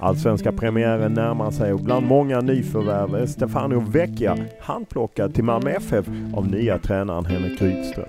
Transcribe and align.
Allsvenska 0.00 0.52
premiären 0.52 1.14
närmar 1.14 1.50
sig 1.50 1.72
och 1.72 1.80
bland 1.80 2.06
många 2.06 2.40
nyförvärv 2.40 3.14
är 3.14 3.26
Stefano 3.26 3.80
Vecchia 3.80 4.36
handplockad 4.60 5.34
till 5.34 5.44
Malmö 5.44 5.70
FF 5.70 6.06
av 6.34 6.50
nya 6.50 6.78
tränaren 6.78 7.24
Henrik 7.24 7.62
Rydström. 7.62 8.08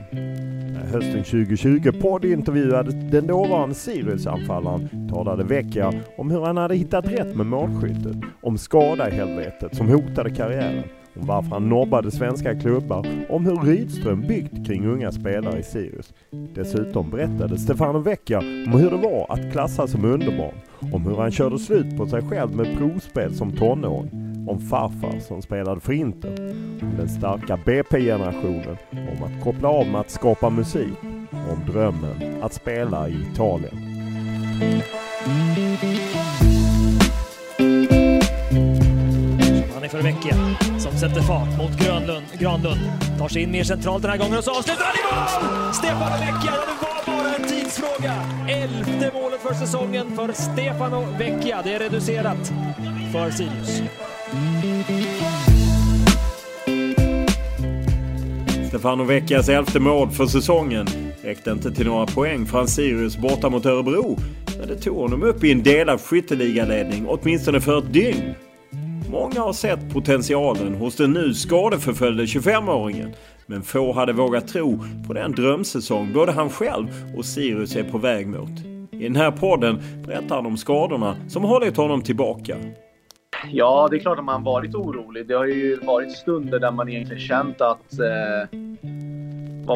Hösten 0.92 1.24
2020 1.24 1.92
poddintervjuade 2.02 2.92
den 2.92 3.28
dåvarande 3.28 3.76
Sirius-anfallaren 3.76 5.10
talade 5.10 5.44
Vecchia 5.44 5.94
om 6.18 6.32
hur 6.32 6.42
han 6.42 6.58
hade 6.58 6.76
hittat 6.76 7.08
rätt 7.08 7.36
med 7.36 7.46
målskyttet, 7.46 8.18
om 8.42 8.58
skada 8.58 9.10
i 9.10 9.12
helvetet 9.12 9.76
som 9.76 9.88
hotade 9.88 10.30
karriären, 10.30 10.84
om 11.20 11.28
varför 11.28 11.50
han 11.50 11.70
nobbade 11.70 12.12
svenska 12.12 12.56
klubbar, 12.60 13.08
om 13.30 13.46
hur 13.46 13.56
Rydström 13.56 14.22
byggt 14.22 14.68
kring 14.68 14.86
unga 14.86 15.12
spelare 15.12 15.60
i 15.60 15.64
Sirius. 15.64 16.14
Dessutom 16.56 17.10
berättade 17.10 17.58
Stefano 17.58 18.00
Vecchia 18.00 18.40
om 18.40 18.72
hur 18.72 18.92
det 18.92 18.98
var 18.98 19.26
att 19.30 19.52
klassas 19.52 19.92
som 19.92 20.06
underbarn, 20.06 20.56
om 20.94 21.06
hur 21.06 21.16
han 21.16 21.32
körde 21.32 21.60
slut 21.60 21.98
på 21.98 22.08
sig 22.08 22.22
själv 22.22 22.56
med 22.56 22.78
provspel 22.78 23.36
som 23.36 23.52
tonåring, 23.52 24.10
om 24.48 24.60
farfar 24.60 25.20
som 25.20 25.42
spelade 25.42 25.82
för 25.82 25.94
Inter, 25.94 26.52
om 26.82 26.94
den 26.98 27.10
starka 27.10 27.60
BP-generationen, 27.66 28.78
om 28.92 29.24
att 29.24 29.44
koppla 29.44 29.70
av 29.70 29.88
med 29.88 30.02
att 30.02 30.12
skapa 30.12 30.50
musik, 30.50 30.94
och 31.32 31.54
om 31.54 31.72
drömmen 31.72 32.44
att 32.44 32.54
spela 32.54 33.10
i 33.10 33.16
Italien. 33.34 33.78
Han 39.74 39.84
är 39.84 39.88
för 39.90 40.02
veckan 40.02 40.69
sätter 41.00 41.22
fart 41.22 41.58
mot 41.58 41.80
Grönlund. 41.80 42.26
Granlund 42.40 42.80
tar 43.20 43.28
sig 43.28 43.42
in 43.42 43.52
mer 43.52 43.64
centralt 43.64 44.02
den 44.02 44.12
här 44.12 44.18
gången 44.18 44.38
och 44.38 44.44
så 44.44 44.52
avslutar 44.52 44.84
han 44.84 44.96
i 44.96 45.04
mål! 45.16 45.74
Stefano 45.74 46.18
Vecchia, 46.20 46.52
det 46.52 46.76
var 46.82 47.18
bara 47.18 47.36
en 47.36 47.44
tidsfråga. 47.44 48.14
Elfte 48.50 49.12
målet 49.14 49.42
för 49.42 49.54
säsongen 49.54 50.16
för 50.16 50.34
Stefano 50.34 51.06
Vecchia. 51.20 51.62
Det 51.64 51.74
är 51.74 51.80
reducerat 51.80 52.54
för 53.12 53.32
Sirius. 53.32 53.82
Stefano 58.68 59.04
Vecchias 59.04 59.50
elfte 59.50 59.80
mål 59.80 60.10
för 60.10 60.26
säsongen 60.26 60.88
räckte 61.24 61.52
inte 61.52 61.72
till 61.72 61.86
några 61.86 62.06
poäng 62.06 62.46
för 62.46 62.58
hans 62.58 62.76
Sirius 62.76 63.18
borta 63.18 63.50
mot 63.50 63.66
Örebro. 63.66 64.18
Men 64.60 64.68
det 64.68 64.76
tog 64.76 64.98
honom 64.98 65.24
upp 65.24 65.44
i 65.44 65.52
en 65.52 65.64
delad 65.64 66.02
skytteligaledning 66.02 67.06
åtminstone 67.08 67.62
för 67.62 67.78
ett 67.78 67.94
dygn. 67.94 68.36
Många 69.12 69.42
har 69.42 69.54
sett 69.54 69.94
potentialen 69.94 70.76
hos 70.76 70.96
den 70.96 71.14
nu 71.14 71.34
skadeförföljde 71.34 72.24
25-åringen. 72.24 73.14
Men 73.46 73.64
få 73.64 73.94
hade 73.94 74.14
vågat 74.14 74.48
tro 74.48 74.80
på 75.08 75.14
den 75.14 75.32
drömsäsong 75.32 76.14
både 76.14 76.32
han 76.32 76.50
själv 76.50 76.88
och 77.18 77.26
Sirius 77.26 77.76
är 77.76 77.84
på 77.84 77.98
väg 77.98 78.28
mot. 78.28 78.50
I 78.92 79.04
den 79.04 79.16
här 79.16 79.32
podden 79.32 79.82
berättar 80.06 80.36
han 80.36 80.46
om 80.46 80.58
skadorna 80.58 81.16
som 81.28 81.44
hållit 81.44 81.78
honom 81.78 82.02
tillbaka. 82.02 82.58
Ja, 83.52 83.88
det 83.92 83.98
är 83.98 84.00
klart 84.00 84.20
att 84.20 84.26
man 84.26 84.44
varit 84.44 84.76
orolig. 84.76 85.28
Det 85.28 85.34
har 85.34 85.46
ju 85.46 85.80
varit 85.80 86.12
stunder 86.12 86.60
där 86.60 86.72
man 86.72 86.90
egentligen 86.90 87.22
känt 87.22 87.62
att 87.62 88.00
eh, 88.00 88.60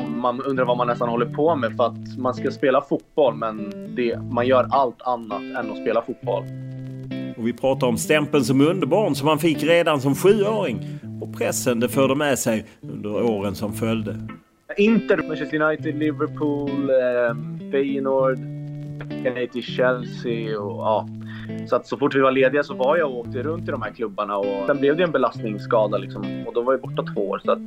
man 0.01 0.41
undrar 0.41 0.65
vad 0.65 0.77
man 0.77 0.88
nästan 0.88 1.09
håller 1.09 1.25
på 1.25 1.55
med 1.55 1.77
för 1.77 1.85
att 1.85 2.17
man 2.17 2.33
ska 2.33 2.51
spela 2.51 2.81
fotboll, 2.81 3.35
men 3.35 3.73
det, 3.95 4.19
man 4.31 4.47
gör 4.47 4.67
allt 4.71 5.01
annat 5.01 5.41
än 5.41 5.71
att 5.71 5.77
spela 5.77 6.01
fotboll. 6.01 6.44
Och 7.38 7.47
vi 7.47 7.53
pratar 7.53 7.88
om 7.88 7.97
stämpeln 7.97 8.44
som 8.44 8.61
underbarn 8.61 9.16
som 9.16 9.27
han 9.27 9.39
fick 9.39 9.63
redan 9.63 10.01
som 10.01 10.16
sjuåring 10.16 10.99
och 11.21 11.38
pressen 11.38 11.79
det 11.79 11.89
förde 11.89 12.16
med 12.16 12.39
sig 12.39 12.66
under 12.81 13.23
åren 13.23 13.55
som 13.55 13.73
följde. 13.73 14.27
Inter, 14.77 15.17
Manchester 15.17 15.61
United, 15.61 15.95
Liverpool, 15.95 16.89
eh, 16.89 17.71
Feyenoord, 17.71 18.38
till 19.51 19.63
Chelsea 19.63 20.59
och 20.59 20.83
ja. 20.83 21.07
Så 21.67 21.75
att 21.75 21.88
så 21.88 21.97
fort 21.97 22.16
vi 22.16 22.19
var 22.19 22.31
lediga 22.31 22.63
så 22.63 22.73
var 22.73 22.97
jag 22.97 23.11
och 23.11 23.19
åkte 23.19 23.44
runt 23.44 23.67
i 23.67 23.71
de 23.71 23.81
här 23.81 23.91
klubbarna 23.91 24.38
och 24.38 24.65
sen 24.67 24.79
blev 24.79 24.97
det 24.97 25.03
en 25.03 25.11
belastningsskada 25.11 25.97
liksom 25.97 26.44
och 26.47 26.53
då 26.53 26.61
var 26.61 26.73
jag 26.73 26.81
borta 26.81 27.03
två 27.13 27.29
år. 27.29 27.41
Så 27.45 27.51
att... 27.51 27.59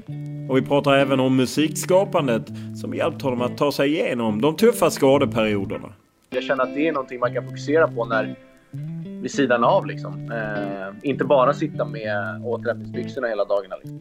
Och 0.50 0.56
vi 0.56 0.62
pratar 0.62 0.94
även 0.94 1.20
om 1.20 1.36
musikskapandet 1.36 2.42
som 2.80 2.94
hjälpt 2.94 3.22
honom 3.22 3.42
att 3.42 3.58
ta 3.58 3.72
sig 3.72 3.90
igenom 3.90 4.40
de 4.40 4.56
tuffa 4.56 4.90
skadeperioderna. 4.90 5.92
Jag 6.30 6.42
känner 6.42 6.62
att 6.62 6.74
det 6.74 6.88
är 6.88 6.92
någonting 6.92 7.20
man 7.20 7.34
kan 7.34 7.44
fokusera 7.44 7.88
på 7.88 8.04
när 8.04 8.36
vid 9.26 9.32
sidan 9.32 9.64
av 9.64 9.86
liksom. 9.86 10.32
Eh, 10.32 11.10
inte 11.10 11.24
bara 11.24 11.54
sitta 11.54 11.84
med 11.84 12.42
återhämtningsbyxorna 12.44 13.28
hela 13.28 13.44
dagarna. 13.44 13.76
Liksom. 13.76 14.00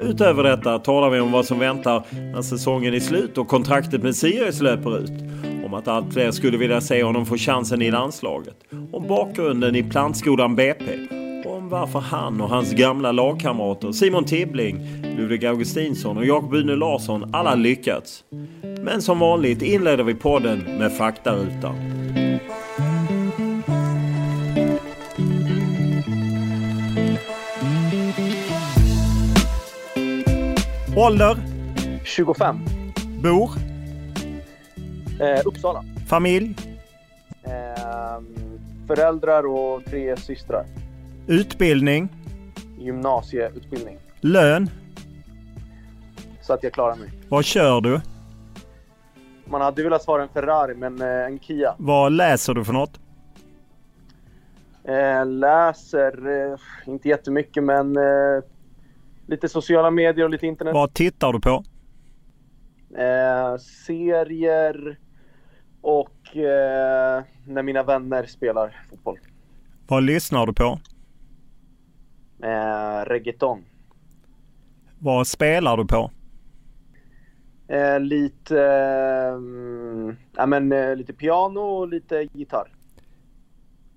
Utöver 0.00 0.42
detta 0.42 0.78
talar 0.78 1.10
vi 1.10 1.20
om 1.20 1.32
vad 1.32 1.44
som 1.44 1.58
väntar 1.58 2.02
när 2.32 2.42
säsongen 2.42 2.94
är 2.94 3.00
slut 3.00 3.38
och 3.38 3.48
kontraktet 3.48 4.02
med 4.02 4.16
Sirius 4.16 4.60
löper 4.60 4.98
ut. 4.98 5.12
Om 5.66 5.74
att 5.74 5.88
allt 5.88 6.12
fler 6.12 6.30
skulle 6.30 6.58
vilja 6.58 6.80
se 6.80 7.02
honom 7.02 7.26
få 7.26 7.36
chansen 7.36 7.82
i 7.82 7.90
landslaget. 7.90 8.56
Om 8.92 9.06
bakgrunden 9.08 9.76
i 9.76 9.82
plantskolan 9.82 10.56
BP. 10.56 10.84
Och 11.44 11.56
om 11.56 11.68
varför 11.68 12.00
han 12.00 12.40
och 12.40 12.48
hans 12.48 12.72
gamla 12.72 13.12
lagkamrater 13.12 13.92
Simon 13.92 14.24
Tibbling, 14.24 14.86
Ludvig 15.18 15.46
Augustinsson 15.46 16.16
och 16.16 16.26
Jakob 16.26 16.54
Une 16.54 16.76
Larsson 16.76 17.34
alla 17.34 17.54
lyckats. 17.54 18.24
Men 18.82 19.02
som 19.02 19.18
vanligt 19.18 19.62
inleder 19.62 20.04
vi 20.04 20.14
podden 20.14 20.58
med 20.58 20.92
faktarutan. 20.92 21.74
Ålder? 30.96 31.36
25. 32.04 32.58
Bor? 33.22 33.50
Eh, 35.20 35.40
Uppsala. 35.44 35.84
Familj? 36.08 36.56
Eh, 37.42 38.22
föräldrar 38.86 39.46
och 39.46 39.84
tre 39.84 40.16
systrar. 40.16 40.66
Utbildning? 41.26 42.08
Gymnasieutbildning. 42.78 43.98
Lön? 44.20 44.70
Så 46.40 46.52
att 46.52 46.62
jag 46.62 46.72
klarar 46.72 46.96
mig. 46.96 47.10
Vad 47.28 47.44
kör 47.44 47.80
du? 47.80 48.00
man 49.46 49.60
hade 49.60 49.82
velat 49.82 50.02
svara 50.02 50.22
en 50.22 50.28
Ferrari, 50.28 50.74
men 50.74 51.02
eh, 51.02 51.08
en 51.26 51.38
Kia. 51.38 51.74
Vad 51.78 52.12
läser 52.12 52.54
du 52.54 52.64
för 52.64 52.72
något? 52.72 53.00
Eh, 54.84 55.26
läser, 55.26 56.28
eh, 56.52 56.58
inte 56.86 57.08
jättemycket, 57.08 57.64
men 57.64 57.96
eh, 57.96 58.42
lite 59.26 59.48
sociala 59.48 59.90
medier 59.90 60.24
och 60.24 60.30
lite 60.30 60.46
internet. 60.46 60.74
Vad 60.74 60.94
tittar 60.94 61.32
du 61.32 61.40
på? 61.40 61.64
Eh, 62.98 63.56
serier 63.86 64.98
och 65.80 66.36
eh, 66.36 67.22
när 67.46 67.62
mina 67.62 67.82
vänner 67.82 68.26
spelar 68.26 68.86
fotboll. 68.90 69.18
Vad 69.86 70.02
lyssnar 70.02 70.46
du 70.46 70.52
på? 70.52 70.78
Eh, 72.42 73.04
reggaeton. 73.04 73.64
Vad 74.98 75.26
spelar 75.26 75.76
du 75.76 75.86
på? 75.86 76.10
Eh, 77.68 78.00
lite, 78.00 78.60
eh, 78.60 79.38
ja, 80.36 80.46
men, 80.46 80.72
eh, 80.72 80.96
lite 80.96 81.12
piano 81.12 81.60
och 81.60 81.88
lite 81.88 82.28
gitarr. 82.32 82.68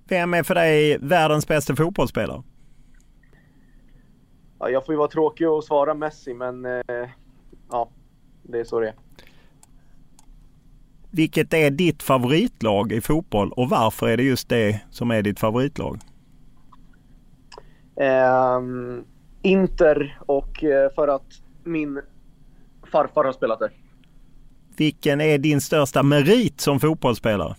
Vem 0.08 0.34
är 0.34 0.44
för 0.44 0.56
dig 0.56 0.98
världens 1.02 1.48
bästa 1.48 1.76
fotbollsspelare? 1.76 2.44
Ja, 4.60 4.70
jag 4.70 4.86
får 4.86 4.94
ju 4.94 4.98
vara 4.98 5.08
tråkig 5.08 5.50
och 5.50 5.64
svara 5.64 5.94
Messi, 5.94 6.34
men 6.34 6.66
eh, 6.66 7.10
ja, 7.72 7.90
det 8.44 8.60
är 8.60 8.64
så 8.64 8.80
det 8.80 8.88
är. 8.88 8.96
Vilket 11.12 11.54
är 11.54 11.72
ditt 11.72 12.04
favoritlag 12.04 12.92
i 12.92 13.02
fotboll 13.02 13.52
och 13.52 13.70
varför 13.70 14.08
är 14.08 14.18
det 14.18 14.24
just 14.24 14.50
det 14.50 14.82
som 14.92 15.12
är 15.12 15.22
ditt 15.22 15.40
favoritlag? 15.40 16.00
Ehm, 17.96 19.04
Inter 19.42 20.20
och 20.26 20.64
eh, 20.64 20.92
för 20.96 21.08
att 21.08 21.42
min 21.64 22.02
farfar 22.92 23.24
har 23.24 23.32
spelat 23.32 23.60
där. 23.60 23.72
Vilken 24.78 25.22
är 25.22 25.38
din 25.38 25.62
största 25.62 26.04
merit 26.04 26.62
som 26.62 26.80
fotbollsspelare? 26.80 27.56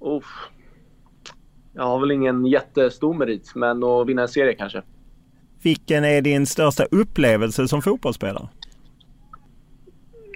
Uff. 0.00 0.50
Jag 1.72 1.82
har 1.82 2.00
väl 2.00 2.10
ingen 2.10 2.46
jättestor 2.46 3.14
merit, 3.14 3.54
men 3.54 3.84
att 3.84 4.06
vinna 4.06 4.22
en 4.22 4.28
serie 4.28 4.54
kanske. 4.54 4.82
Vilken 5.62 6.04
är 6.04 6.22
din 6.22 6.46
största 6.46 6.84
upplevelse 6.84 7.68
som 7.68 7.82
fotbollsspelare? 7.82 8.48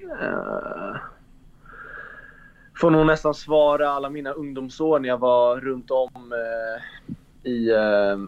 Uh, 0.05 0.97
får 2.77 2.91
nog 2.91 3.07
nästan 3.07 3.35
svara 3.35 3.89
alla 3.89 4.11
mina 4.11 4.31
ungdomsår 4.31 4.99
när 4.99 5.09
jag 5.09 5.19
var 5.19 5.61
runt 5.61 5.91
om 5.91 6.33
uh, 6.33 7.53
i 7.53 7.71
uh, 7.71 7.77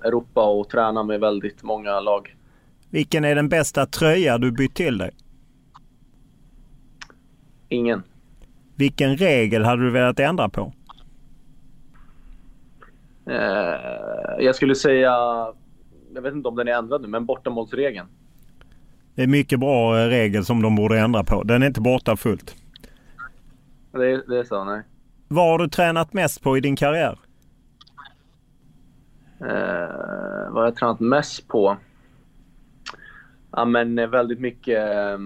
Europa 0.05 0.45
och 0.45 0.69
tränade 0.69 1.07
med 1.07 1.21
väldigt 1.21 1.63
många 1.63 2.01
lag. 2.01 2.37
Vilken 2.91 3.25
är 3.25 3.35
den 3.35 3.49
bästa 3.49 3.87
tröja 3.87 4.39
du 4.39 4.53
bytt 4.53 4.75
till 4.75 4.99
dig? 4.99 5.11
Ingen. 7.69 8.03
Vilken 8.75 9.17
regel 9.17 9.65
hade 9.65 9.83
du 9.83 9.91
velat 9.91 10.21
ändra 10.21 10.49
på? 10.49 10.73
jag 14.39 14.55
skulle 14.55 14.75
säga, 14.75 15.13
jag 16.17 16.23
vet 16.23 16.35
inte 16.35 16.49
om 16.49 16.57
den 16.57 16.69
är 16.69 16.73
ändrad 16.73 17.03
nu, 17.03 17.09
men 17.09 17.27
bortamålsregeln. 17.27 18.07
Det 19.15 19.23
är 19.23 19.27
mycket 19.27 19.61
bra 19.61 19.99
eh, 19.99 20.09
regel 20.09 20.45
som 20.45 20.63
de 20.63 20.77
borde 20.77 20.99
ändra 20.99 21.25
på. 21.25 21.43
Den 21.43 21.63
är 21.63 21.67
inte 21.67 21.81
borta 21.81 22.17
fullt. 22.17 22.57
Det 23.93 24.11
är, 24.11 24.23
det 24.29 24.39
är 24.39 24.45
så, 24.45 24.65
nej. 24.65 24.83
Vad 25.29 25.51
har 25.51 25.59
du 25.59 25.69
tränat 25.69 26.13
mest 26.13 26.43
på 26.43 26.57
i 26.57 26.61
din 26.61 26.77
karriär? 26.77 27.19
Eh, 29.41 30.51
vad 30.51 30.55
har 30.55 30.65
jag 30.65 30.77
tränat 30.77 31.01
mest 31.01 31.49
på? 31.49 31.77
Ja, 33.53 33.65
men 33.65 33.99
eh, 33.99 34.07
väldigt 34.07 34.41
mycket 34.41 34.97
eh, 34.97 35.19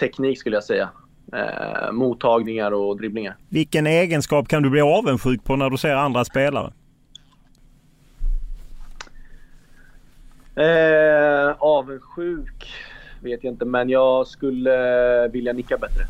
teknik 0.00 0.38
skulle 0.38 0.56
jag 0.56 0.64
säga. 0.64 0.88
Eh, 1.32 1.92
mottagningar 1.92 2.72
och 2.72 2.96
dribblingar. 2.96 3.36
Vilken 3.48 3.86
egenskap 3.86 4.48
kan 4.48 4.62
du 4.62 4.70
bli 4.70 4.80
avundsjuk 4.80 5.44
på 5.44 5.56
när 5.56 5.70
du 5.70 5.76
ser 5.76 5.94
andra 5.94 6.24
spelare? 6.24 6.72
Eh, 10.56 11.56
avundsjuk 11.58 12.72
vet 13.20 13.44
jag 13.44 13.52
inte, 13.52 13.64
men 13.64 13.88
jag 13.88 14.26
skulle 14.26 15.28
vilja 15.28 15.52
nicka 15.52 15.78
bättre. 15.78 16.04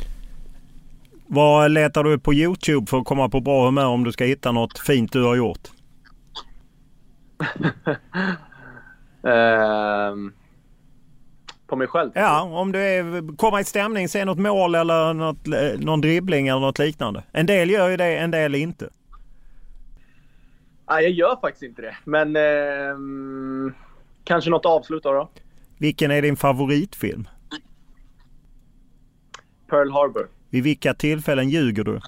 Vad 1.27 1.71
letar 1.71 2.03
du 2.03 2.19
på 2.19 2.33
Youtube 2.33 2.87
för 2.87 2.97
att 2.97 3.05
komma 3.05 3.29
på 3.29 3.39
bra 3.39 3.65
humör 3.65 3.85
om 3.85 4.03
du 4.03 4.11
ska 4.11 4.23
hitta 4.23 4.51
något 4.51 4.79
fint 4.79 5.11
du 5.11 5.23
har 5.23 5.35
gjort? 5.35 5.69
eh, 9.23 10.15
på 11.67 11.75
mig 11.75 11.87
själv? 11.87 12.11
Ja, 12.15 12.41
om 12.41 12.71
du 12.71 12.79
är, 12.79 13.37
kommer 13.37 13.59
i 13.59 13.63
stämning, 13.63 14.09
se 14.09 14.25
något 14.25 14.39
mål 14.39 14.75
eller 14.75 15.13
något, 15.13 15.47
någon 15.79 16.01
dribbling 16.01 16.47
eller 16.47 16.59
något 16.59 16.79
liknande. 16.79 17.23
En 17.31 17.45
del 17.45 17.69
gör 17.69 17.89
ju 17.89 17.97
det, 17.97 18.17
en 18.17 18.31
del 18.31 18.55
inte. 18.55 18.89
Nej, 20.89 21.03
jag 21.03 21.11
gör 21.11 21.37
faktiskt 21.41 21.63
inte 21.63 21.81
det. 21.81 21.95
Men 22.03 22.35
eh, 22.35 22.95
kanske 24.23 24.49
något 24.49 24.65
avslut 24.65 25.03
då, 25.03 25.11
då. 25.11 25.29
Vilken 25.77 26.11
är 26.11 26.21
din 26.21 26.35
favoritfilm? 26.35 27.27
Pearl 29.69 29.91
Harbor. 29.91 30.29
Vid 30.49 30.63
vilka 30.63 30.93
tillfällen 30.93 31.49
ljuger 31.49 31.83
du? 31.83 31.99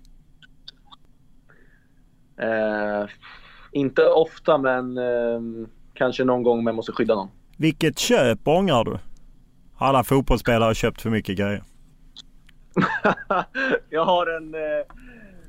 Eh, 2.37 3.09
inte 3.71 4.05
ofta, 4.05 4.57
men 4.57 4.97
eh, 4.97 5.67
kanske 5.93 6.23
någon 6.23 6.43
gång 6.43 6.59
om 6.59 6.67
jag 6.67 6.75
måste 6.75 6.91
skydda 6.91 7.15
någon. 7.15 7.29
Vilket 7.57 7.99
köp 7.99 8.47
ångrar 8.47 8.83
du? 8.83 8.97
Alla 9.77 10.03
fotbollsspelare 10.03 10.67
har 10.67 10.73
köpt 10.73 11.01
för 11.01 11.09
mycket 11.09 11.37
grejer. 11.37 11.63
jag 13.89 14.05
har 14.05 14.37
en... 14.37 14.55
Eh, 14.55 14.85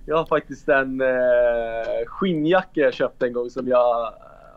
jag 0.06 0.16
har 0.16 0.26
faktiskt 0.26 0.68
en 0.68 1.00
eh, 1.00 2.06
skinnjacka 2.06 2.80
jag 2.80 2.94
köpte 2.94 3.26
en 3.26 3.32
gång 3.32 3.50
som 3.50 3.68
jag... 3.68 4.14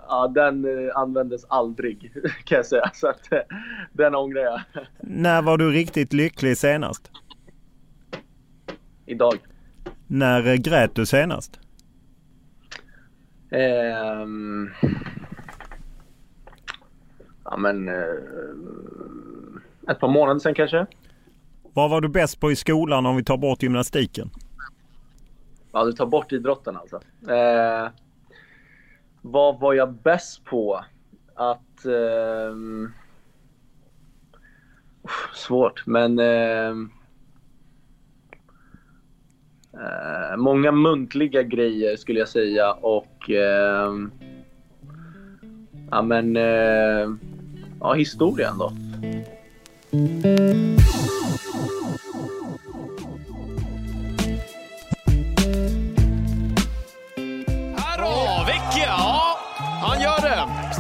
Ja, 0.10 0.28
den 0.28 0.66
eh, 0.66 0.98
användes 0.98 1.46
aldrig 1.46 2.12
kan 2.44 2.56
jag 2.56 2.66
säga. 2.66 2.92
Så 2.94 3.08
att, 3.08 3.32
eh, 3.32 3.40
den 3.94 4.16
ångrar 4.16 4.42
jag. 4.42 4.62
När 5.00 5.42
var 5.42 5.58
du 5.58 5.72
riktigt 5.72 6.14
lycklig 6.14 6.58
senast? 6.58 7.12
Idag. 9.06 9.34
När 10.08 10.48
eh, 10.48 10.56
grät 10.56 10.96
du 10.96 11.06
senast? 11.06 11.60
Ehm... 13.52 14.70
Ja 17.44 17.58
men... 17.58 17.88
Eh, 17.88 17.94
ett 19.92 20.00
par 20.00 20.08
månader 20.08 20.40
sedan 20.40 20.54
kanske. 20.54 20.86
Vad 21.74 21.90
var 21.90 22.02
du 22.02 22.10
bäst 22.10 22.40
på 22.40 22.52
i 22.52 22.56
skolan 22.56 23.06
om 23.06 23.16
vi 23.16 23.24
tar 23.24 23.38
bort 23.38 23.64
gymnastiken? 23.64 24.30
Ja, 25.72 25.86
du 25.86 25.92
tar 25.94 26.06
bort 26.06 26.32
idrotten 26.32 26.78
alltså. 26.78 27.02
Eh, 27.28 27.90
vad 29.22 29.60
var 29.60 29.74
jag 29.74 29.94
bäst 29.94 30.46
på? 30.46 30.86
Att... 31.36 31.86
Eh, 31.86 32.56
svårt, 35.36 35.86
men... 35.86 36.20
Ehm, 36.20 36.92
eh, 39.74 40.38
många 40.38 40.72
muntliga 40.72 41.44
grejer 41.44 41.96
skulle 41.98 42.20
jag 42.20 42.30
säga 42.30 42.74
och... 42.74 43.30
Eh, 43.30 43.94
ja, 45.92 46.02
men... 46.02 46.38
Eh, 46.38 47.10
ja, 47.80 47.94
historien 47.94 48.58
då. 48.58 48.72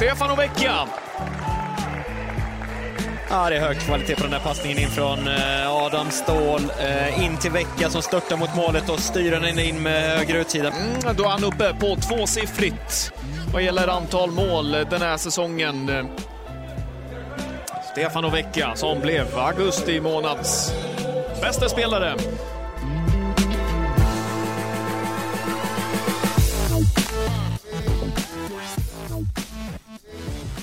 Stefano 0.10 0.36
Vecchia. 0.36 0.88
Ja, 3.30 3.50
det 3.50 3.56
är 3.56 3.60
hög 3.60 3.80
kvalitet 3.80 4.16
på 4.16 4.22
den 4.22 4.32
där 4.32 4.40
passningen 4.40 4.78
in 4.78 4.90
från 4.90 5.28
eh, 5.28 5.72
Adam 5.72 6.12
Ståhl. 6.12 6.62
Eh, 6.80 7.26
in 7.26 7.38
till 7.38 7.52
Vecchia 7.52 7.90
som 7.90 8.02
störtar 8.02 8.38
mot 8.38 8.56
målet 8.56 8.90
och 8.90 9.00
styr 9.00 9.32
den 9.32 9.60
in 9.60 9.84
med 9.84 10.18
höger 10.18 10.36
utsida. 10.36 10.68
Mm, 10.72 11.16
då 11.18 11.24
är 11.24 11.28
han 11.28 11.44
uppe 11.44 11.74
på 11.74 11.96
tvåsiffrigt 11.96 13.14
vad 13.54 13.64
gäller 13.64 13.88
antal 13.88 14.32
mål 14.32 14.72
den 14.72 15.02
här 15.02 15.18
säsongen. 15.18 16.08
Stefano 17.92 18.30
Vecchia 18.30 18.76
som 18.76 19.00
blev 19.00 19.40
augusti 19.40 20.02
månads 20.02 20.74
bästa 21.42 21.70
spelare. 21.70 22.16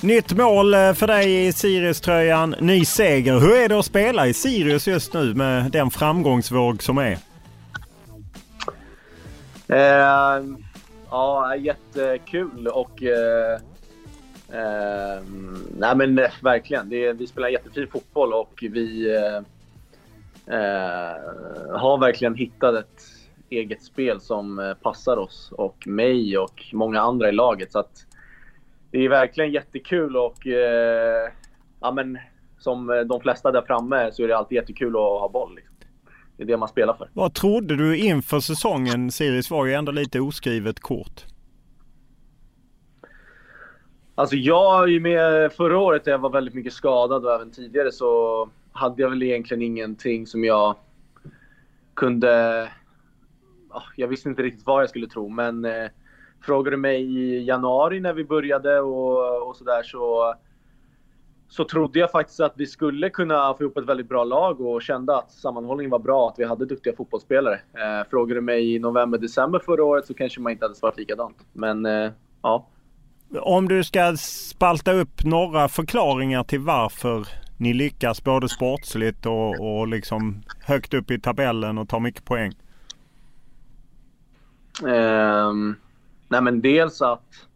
Nytt 0.01 0.37
mål 0.37 0.73
eh, 0.73 0.93
för 0.93 1.07
dig 1.07 1.47
i 1.47 1.53
Sirius-tröjan. 1.53 2.55
Ny 2.59 2.85
seger. 2.85 3.39
Hur 3.39 3.55
är 3.55 3.69
det 3.69 3.79
att 3.79 3.85
spela 3.85 4.27
i 4.27 4.33
Sirius 4.33 4.87
just 4.87 5.13
nu 5.13 5.33
med 5.33 5.71
den 5.71 5.91
framgångsvåg 5.91 6.83
som 6.83 6.97
är? 6.97 7.17
Eh, 9.67 10.43
ja, 11.09 11.55
jättekul 11.55 12.67
och... 12.67 13.03
Eh, 13.03 13.53
eh, 14.49 15.21
nej 15.77 15.95
men 15.95 16.19
eh, 16.19 16.31
verkligen. 16.41 16.89
Det, 16.89 17.13
vi 17.13 17.27
spelar 17.27 17.49
jättefin 17.49 17.87
fotboll 17.91 18.33
och 18.33 18.53
vi... 18.61 19.15
Eh, 19.15 19.37
eh, 20.55 21.15
har 21.79 21.97
verkligen 21.97 22.35
hittat 22.35 22.75
ett 22.75 23.01
eget 23.49 23.83
spel 23.83 24.21
som 24.21 24.59
eh, 24.59 24.73
passar 24.73 25.17
oss 25.17 25.51
och 25.51 25.87
mig 25.87 26.37
och 26.37 26.63
många 26.73 27.01
andra 27.01 27.29
i 27.29 27.31
laget. 27.31 27.71
Så 27.71 27.79
att 27.79 28.06
det 28.91 29.05
är 29.05 29.09
verkligen 29.09 29.51
jättekul 29.51 30.17
och 30.17 30.47
eh, 30.47 31.31
ja, 31.79 31.91
men, 31.91 32.17
som 32.59 33.05
de 33.09 33.21
flesta 33.21 33.51
där 33.51 33.61
framme 33.61 34.11
så 34.11 34.23
är 34.23 34.27
det 34.27 34.37
alltid 34.37 34.55
jättekul 34.55 34.87
att 34.87 35.01
ha 35.01 35.29
boll. 35.33 35.55
Liksom. 35.55 35.75
Det 36.37 36.43
är 36.43 36.47
det 36.47 36.57
man 36.57 36.67
spelar 36.67 36.93
för. 36.93 37.09
Vad 37.13 37.33
trodde 37.33 37.75
du 37.75 37.97
inför 37.97 38.39
säsongen? 38.39 39.11
Sirius 39.11 39.51
var 39.51 39.65
ju 39.65 39.73
ändå 39.73 39.91
lite 39.91 40.19
oskrivet 40.19 40.79
kort. 40.79 41.25
Alltså 44.15 44.35
jag 44.35 44.93
är 44.93 44.99
med 44.99 45.51
förra 45.51 45.79
året 45.79 46.05
när 46.05 46.13
jag 46.13 46.19
var 46.19 46.29
väldigt 46.29 46.53
mycket 46.53 46.73
skadad 46.73 47.25
och 47.25 47.33
även 47.33 47.51
tidigare 47.51 47.91
så 47.91 48.49
hade 48.71 49.01
jag 49.01 49.09
väl 49.09 49.23
egentligen 49.23 49.63
ingenting 49.63 50.27
som 50.27 50.43
jag 50.43 50.75
kunde... 51.93 52.69
Jag 53.95 54.07
visste 54.07 54.29
inte 54.29 54.43
riktigt 54.43 54.65
vad 54.65 54.81
jag 54.81 54.89
skulle 54.89 55.07
tro 55.07 55.29
men 55.29 55.65
frågade 56.47 56.75
du 56.75 56.79
mig 56.79 57.01
i 57.01 57.43
januari 57.43 57.99
när 57.99 58.13
vi 58.13 58.23
började 58.23 58.79
och, 58.79 59.47
och 59.47 59.55
sådär 59.55 59.83
så, 59.83 60.33
så 61.47 61.63
trodde 61.63 61.99
jag 61.99 62.11
faktiskt 62.11 62.39
att 62.39 62.53
vi 62.55 62.65
skulle 62.65 63.09
kunna 63.09 63.53
få 63.53 63.63
ihop 63.63 63.77
ett 63.77 63.85
väldigt 63.85 64.09
bra 64.09 64.23
lag 64.23 64.61
och 64.61 64.81
kände 64.81 65.17
att 65.17 65.31
sammanhållningen 65.31 65.91
var 65.91 65.99
bra, 65.99 66.29
att 66.29 66.39
vi 66.39 66.45
hade 66.45 66.65
duktiga 66.65 66.95
fotbollsspelare. 66.95 67.53
Eh, 67.53 68.09
frågade 68.09 68.39
du 68.39 68.41
mig 68.41 68.75
i 68.75 68.79
november, 68.79 69.17
december 69.17 69.59
förra 69.59 69.83
året 69.83 70.07
så 70.07 70.13
kanske 70.13 70.41
man 70.41 70.51
inte 70.51 70.65
hade 70.65 70.75
svarat 70.75 70.97
likadant. 70.97 71.37
Men 71.53 71.85
eh, 71.85 72.11
ja. 72.41 72.67
Om 73.41 73.67
du 73.67 73.83
ska 73.83 74.17
spalta 74.17 74.93
upp 74.93 75.23
några 75.23 75.67
förklaringar 75.67 76.43
till 76.43 76.59
varför 76.59 77.27
ni 77.57 77.73
lyckas 77.73 78.23
både 78.23 78.49
sportsligt 78.49 79.25
och, 79.25 79.79
och 79.79 79.87
liksom 79.87 80.43
högt 80.65 80.93
upp 80.93 81.11
i 81.11 81.19
tabellen 81.19 81.77
och 81.77 81.89
tar 81.89 81.99
mycket 81.99 82.25
poäng? 82.25 82.51
Um, 84.83 85.75
nej 86.27 86.41
men 86.41 86.61
dels 86.61 87.01
att 87.01 87.47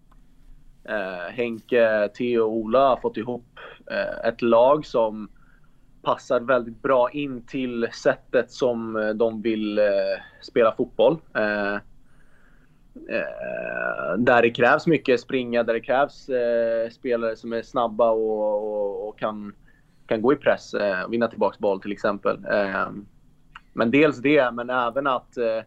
eh, 0.84 1.34
Henke, 1.34 2.10
Theo 2.18 2.42
och 2.42 2.54
Ola 2.54 2.90
har 2.90 2.98
fått 2.98 3.18
ihop 3.18 3.60
eh, 3.92 4.28
ett 4.30 4.42
lag 4.42 4.86
som 4.86 5.30
passar 6.02 6.40
väldigt 6.40 6.82
bra 6.82 7.10
in 7.12 7.46
till 7.46 7.88
sättet 7.94 8.52
som 8.52 8.96
eh, 8.96 9.10
de 9.10 9.42
vill 9.42 9.78
eh, 9.78 9.86
spela 10.42 10.76
fotboll. 10.76 11.18
Eh, 11.34 11.76
eh, 13.10 14.18
där 14.18 14.42
det 14.42 14.52
krävs 14.52 14.88
mycket 14.88 15.20
springa, 15.20 15.64
där 15.64 15.74
det 15.74 15.82
krävs 15.82 16.30
eh, 16.30 16.90
spelare 16.90 17.36
som 17.36 17.54
är 17.54 17.62
snabba 17.62 18.12
och, 18.12 18.74
och, 18.74 19.08
och 19.08 19.20
kan, 19.20 19.56
kan 20.08 20.22
gå 20.22 20.34
i 20.34 20.36
press, 20.36 20.74
eh, 20.74 21.10
vinna 21.10 21.28
tillbaka 21.28 21.58
boll 21.60 21.82
till 21.82 21.92
exempel. 21.92 22.46
Eh, 22.52 22.88
men 23.74 23.92
dels 23.92 24.18
det, 24.18 24.52
men 24.52 24.70
även 24.70 25.08
att 25.08 25.38
eh, 25.38 25.64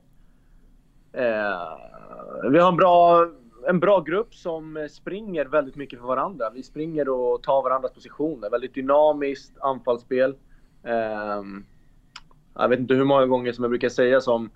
eh, 1.24 1.78
vi 2.50 2.58
har 2.58 2.68
en 2.68 2.76
bra, 2.76 3.28
en 3.68 3.80
bra 3.80 4.00
grupp 4.00 4.34
som 4.34 4.88
springer 4.90 5.44
väldigt 5.44 5.76
mycket 5.76 5.98
för 5.98 6.06
varandra. 6.06 6.50
Vi 6.50 6.62
springer 6.62 7.08
och 7.08 7.42
tar 7.42 7.62
varandras 7.62 7.92
positioner. 7.92 8.50
Väldigt 8.50 8.74
dynamiskt 8.74 9.58
anfallsspel. 9.60 10.34
Ehm, 10.84 11.64
jag 12.54 12.68
vet 12.68 12.80
inte 12.80 12.94
hur 12.94 13.04
många 13.04 13.26
gånger 13.26 13.52
som 13.52 13.64
jag 13.64 13.70
brukar 13.70 13.88
säga 13.88 14.20
som 14.20 14.50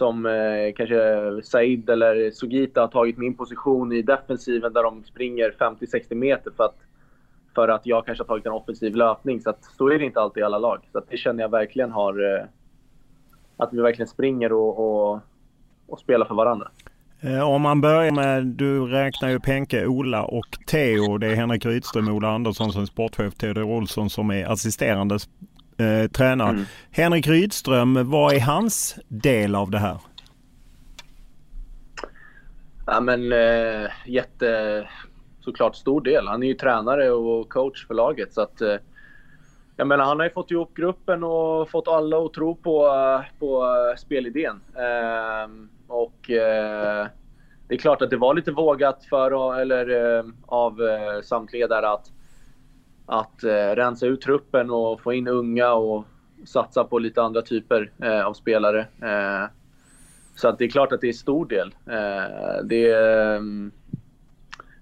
som 0.00 0.26
eh, 0.26 0.72
kanske 0.76 1.42
Said 1.42 1.90
eller 1.90 2.30
Sugita 2.30 2.80
har 2.80 2.88
tagit 2.88 3.18
min 3.18 3.36
position 3.36 3.92
i 3.92 4.02
defensiven 4.02 4.72
där 4.72 4.82
de 4.82 5.04
springer 5.04 5.50
50-60 5.58 6.14
meter 6.14 6.50
för 6.56 6.64
att, 6.64 6.76
för 7.54 7.68
att 7.68 7.86
jag 7.86 8.06
kanske 8.06 8.24
har 8.24 8.26
tagit 8.26 8.46
en 8.46 8.52
offensiv 8.52 8.96
löpning. 8.96 9.40
Så 9.40 9.50
att, 9.50 9.64
så 9.64 9.88
är 9.88 9.98
det 9.98 10.04
inte 10.04 10.20
alltid 10.20 10.40
i 10.40 10.44
alla 10.44 10.58
lag. 10.58 10.88
Så 10.92 10.98
att 10.98 11.10
det 11.10 11.16
känner 11.16 11.42
jag 11.42 11.50
verkligen 11.50 11.90
har... 11.90 12.34
Eh, 12.34 12.44
att 13.56 13.72
vi 13.72 13.80
verkligen 13.80 14.08
springer 14.08 14.52
och, 14.52 14.78
och, 14.78 15.20
och 15.90 16.00
spelar 16.00 16.26
för 16.26 16.34
varandra. 16.34 16.68
Eh, 17.20 17.48
om 17.48 17.62
man 17.62 17.80
börjar 17.80 18.10
med, 18.10 18.46
du 18.46 18.86
räknar 18.86 19.28
ju 19.28 19.40
Penke, 19.40 19.86
Ola 19.86 20.24
och 20.24 20.58
Theo. 20.66 21.18
Det 21.18 21.26
är 21.26 21.34
Henrik 21.34 21.66
Rydström, 21.66 22.08
Ola 22.08 22.28
Andersson 22.28 22.72
som 22.72 22.82
är 22.82 22.86
sportchef, 22.86 23.34
Theodor 23.34 23.62
Olsson 23.62 24.10
som 24.10 24.30
är 24.30 24.52
assisterande 24.52 25.14
eh, 25.78 26.10
tränare. 26.10 26.50
Mm. 26.50 26.64
Henrik 26.90 27.26
Rydström, 27.26 28.10
vad 28.10 28.34
är 28.34 28.40
hans 28.40 28.98
del 29.08 29.54
av 29.54 29.70
det 29.70 29.78
här? 29.78 29.96
Ja 32.86 33.00
men 33.00 33.32
eh, 33.32 33.90
jätte, 34.06 34.88
såklart 35.40 35.76
stor 35.76 36.00
del. 36.00 36.28
Han 36.28 36.42
är 36.42 36.46
ju 36.46 36.54
tränare 36.54 37.10
och 37.10 37.48
coach 37.48 37.86
för 37.86 37.94
laget 37.94 38.34
så 38.34 38.40
att 38.40 38.60
eh, 38.60 38.76
jag 39.76 39.86
menar, 39.86 40.04
han 40.04 40.18
har 40.18 40.26
ju 40.26 40.32
fått 40.32 40.50
ihop 40.50 40.74
gruppen 40.74 41.24
och 41.24 41.70
fått 41.70 41.88
alla 41.88 42.18
att 42.18 42.32
tro 42.32 42.56
på, 42.56 42.88
på 43.38 43.66
spelidén. 43.98 44.60
Eh, 44.74 45.69
och 45.90 46.30
eh, 46.30 47.06
det 47.68 47.74
är 47.74 47.78
klart 47.78 48.02
att 48.02 48.10
det 48.10 48.16
var 48.16 48.34
lite 48.34 48.52
vågat 48.52 49.04
för, 49.04 49.60
eller, 49.60 50.16
eh, 50.18 50.24
av 50.46 50.82
eh, 50.82 51.22
samtliga 51.22 51.68
där 51.68 51.82
att 51.82 52.10
att 53.06 53.44
eh, 53.44 53.76
rensa 53.76 54.06
ut 54.06 54.20
truppen 54.20 54.70
och 54.70 55.00
få 55.00 55.12
in 55.12 55.28
unga 55.28 55.72
och 55.72 56.04
satsa 56.44 56.84
på 56.84 56.98
lite 56.98 57.22
andra 57.22 57.42
typer 57.42 57.90
eh, 58.02 58.26
av 58.26 58.32
spelare. 58.32 58.80
Eh, 58.80 59.48
så 60.34 60.48
att 60.48 60.58
det 60.58 60.64
är 60.64 60.68
klart 60.68 60.92
att 60.92 61.00
det 61.00 61.08
är 61.08 61.12
stor 61.12 61.46
del. 61.46 61.74
Eh, 61.86 62.64
det, 62.64 62.90
eh, 62.90 63.40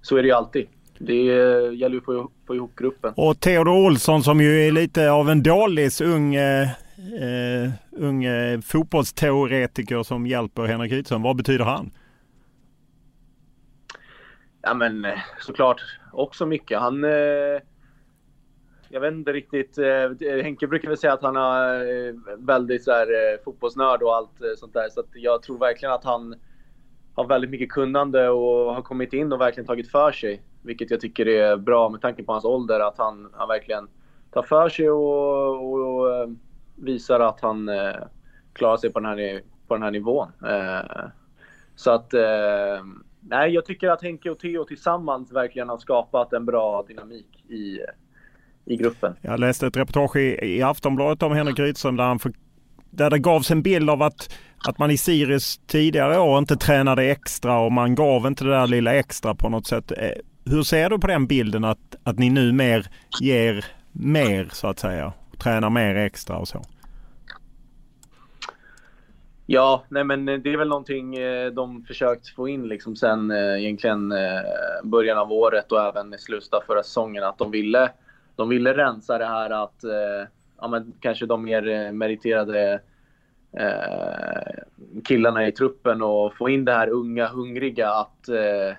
så 0.03 0.17
är 0.17 0.23
det 0.23 0.29
ju 0.29 0.35
alltid. 0.35 0.67
Det 0.99 1.29
eh, 1.29 1.75
gäller 1.75 1.91
ju 1.91 1.99
att 1.99 2.05
få, 2.05 2.31
få 2.47 2.55
ihop 2.55 2.77
gruppen. 2.77 3.13
Och 3.17 3.41
Theodor 3.41 3.87
Olsson 3.87 4.23
som 4.23 4.41
ju 4.41 4.67
är 4.67 4.73
lite 4.73 5.11
av 5.11 5.31
en 5.31 5.43
dålig 5.43 5.91
ung, 6.03 6.35
eh, 6.35 6.69
eh, 6.99 7.71
ung 7.91 8.27
fotbollsteoretiker 8.63 10.03
som 10.03 10.27
hjälper 10.27 10.63
Henrik 10.63 10.93
Rydström. 10.93 11.23
Vad 11.23 11.37
betyder 11.37 11.65
han? 11.65 11.91
Ja 14.63 14.75
men 14.75 15.05
eh, 15.05 15.19
såklart 15.41 15.81
också 16.13 16.47
mycket. 16.47 16.79
Han 16.79 17.05
eh, 17.05 17.61
jag 18.89 19.01
vet 19.01 19.13
inte 19.13 19.33
riktigt. 19.33 19.79
Eh, 19.79 20.43
Henke 20.43 20.67
brukar 20.67 20.89
väl 20.89 20.99
säga 20.99 21.13
att 21.13 21.23
han 21.23 21.37
är 21.37 22.07
eh, 22.09 22.15
väldigt 22.39 22.85
så 22.85 22.91
här, 22.91 23.07
eh, 23.07 23.45
fotbollsnörd 23.45 24.03
och 24.03 24.15
allt 24.15 24.41
sånt 24.57 24.73
där. 24.73 24.89
Så 24.89 25.03
jag 25.15 25.43
tror 25.43 25.59
verkligen 25.59 25.95
att 25.95 26.05
han 26.05 26.35
har 27.15 27.27
väldigt 27.27 27.51
mycket 27.51 27.71
kunnande 27.71 28.29
och 28.29 28.75
har 28.75 28.83
kommit 28.83 29.13
in 29.13 29.33
och 29.33 29.41
verkligen 29.41 29.67
tagit 29.67 29.91
för 29.91 30.13
sig. 30.13 30.43
Vilket 30.63 30.91
jag 30.91 31.01
tycker 31.01 31.29
är 31.29 31.57
bra 31.57 31.89
med 31.89 32.01
tanke 32.01 32.23
på 32.23 32.33
hans 32.33 32.45
ålder. 32.45 32.81
Att 32.81 32.99
han, 32.99 33.31
han 33.33 33.49
verkligen 33.49 33.89
tar 34.31 34.43
för 34.43 34.69
sig 34.69 34.91
och, 34.91 35.73
och, 35.73 35.81
och 35.81 36.29
visar 36.81 37.21
att 37.21 37.41
han 37.41 37.69
eh, 37.69 37.97
klarar 38.53 38.77
sig 38.77 38.93
på 38.93 39.01
den 39.01 39.09
här, 39.09 39.41
på 39.69 39.75
den 39.75 39.83
här 39.83 39.91
nivån. 39.91 40.29
Eh, 40.47 41.07
så 41.75 41.91
att... 41.91 42.15
Eh, 42.15 42.85
nej, 43.21 43.51
jag 43.51 43.65
tycker 43.65 43.89
att 43.89 44.03
Henke 44.03 44.31
och 44.31 44.39
Theo 44.39 44.65
tillsammans 44.65 45.33
verkligen 45.33 45.69
har 45.69 45.79
skapat 45.79 46.33
en 46.33 46.45
bra 46.45 46.85
dynamik 46.89 47.45
i 47.49 47.79
i 48.69 48.77
gruppen. 48.77 49.17
Jag 49.21 49.41
läste 49.41 49.67
ett 49.67 49.77
reportage 49.77 50.17
i, 50.17 50.57
i 50.57 50.63
Aftonbladet 50.63 51.23
om 51.23 51.33
Henrik 51.33 51.59
Rydström 51.59 51.97
där, 51.97 52.05
han 52.05 52.19
för, 52.19 52.33
där 52.91 53.11
det 53.11 53.19
gavs 53.19 53.51
en 53.51 53.63
bild 53.63 53.91
av 53.91 54.03
att, 54.03 54.35
att 54.69 54.79
man 54.79 54.91
i 54.91 54.97
Sirius 54.97 55.59
tidigare 55.67 56.19
år 56.19 56.39
inte 56.39 56.57
tränade 56.57 57.05
extra 57.05 57.59
och 57.59 57.73
man 57.73 57.95
gav 57.95 58.27
inte 58.27 58.45
det 58.45 58.51
där 58.51 58.67
lilla 58.67 58.95
extra 58.95 59.35
på 59.35 59.49
något 59.49 59.67
sätt. 59.67 59.93
Eh, 59.97 60.11
hur 60.45 60.63
ser 60.63 60.91
du 60.91 60.99
på 60.99 61.07
den 61.07 61.27
bilden 61.27 61.65
att, 61.65 61.97
att 62.03 62.19
ni 62.19 62.31
nu 62.31 62.53
mer 62.53 62.87
ger 63.21 63.65
mer 63.93 64.49
så 64.53 64.67
att 64.67 64.79
säga? 64.79 65.13
Tränar 65.43 65.71
mer 65.71 65.95
extra 65.95 66.37
och 66.37 66.49
så? 66.49 66.63
Ja, 69.51 69.85
nej 69.89 70.05
men 70.05 70.25
det 70.25 70.53
är 70.53 70.57
väl 70.57 70.69
någonting 70.69 71.17
eh, 71.17 71.51
de 71.51 71.85
försökt 71.85 72.29
få 72.29 72.49
in 72.49 72.69
liksom 72.69 72.97
sen 72.97 73.31
eh, 73.31 73.63
egentligen 73.63 74.13
eh, 74.13 74.41
början 74.83 75.19
av 75.19 75.33
året 75.33 75.73
och 75.73 75.81
även 75.81 76.15
i 76.15 76.19
slutet 76.19 76.53
av 76.53 76.61
förra 76.61 76.83
säsongen 76.83 77.25
att 77.25 77.39
de 77.39 77.51
ville 77.51 77.91
de 78.37 78.49
ville 78.49 78.77
rensa 78.77 79.19
det 79.19 79.27
här 79.27 79.51
att 79.65 79.85
ja, 80.61 80.69
men 80.69 80.93
kanske 81.01 81.27
de 81.27 81.45
mer 81.45 81.93
meriterade 81.93 82.81
killarna 85.05 85.47
i 85.47 85.53
truppen 85.53 86.03
och 86.03 86.37
få 86.37 86.49
in 86.49 86.65
det 86.65 86.73
här 86.73 86.89
unga, 86.89 87.29
hungriga 87.29 87.91
att, 87.91 88.29
eh, 88.29 88.77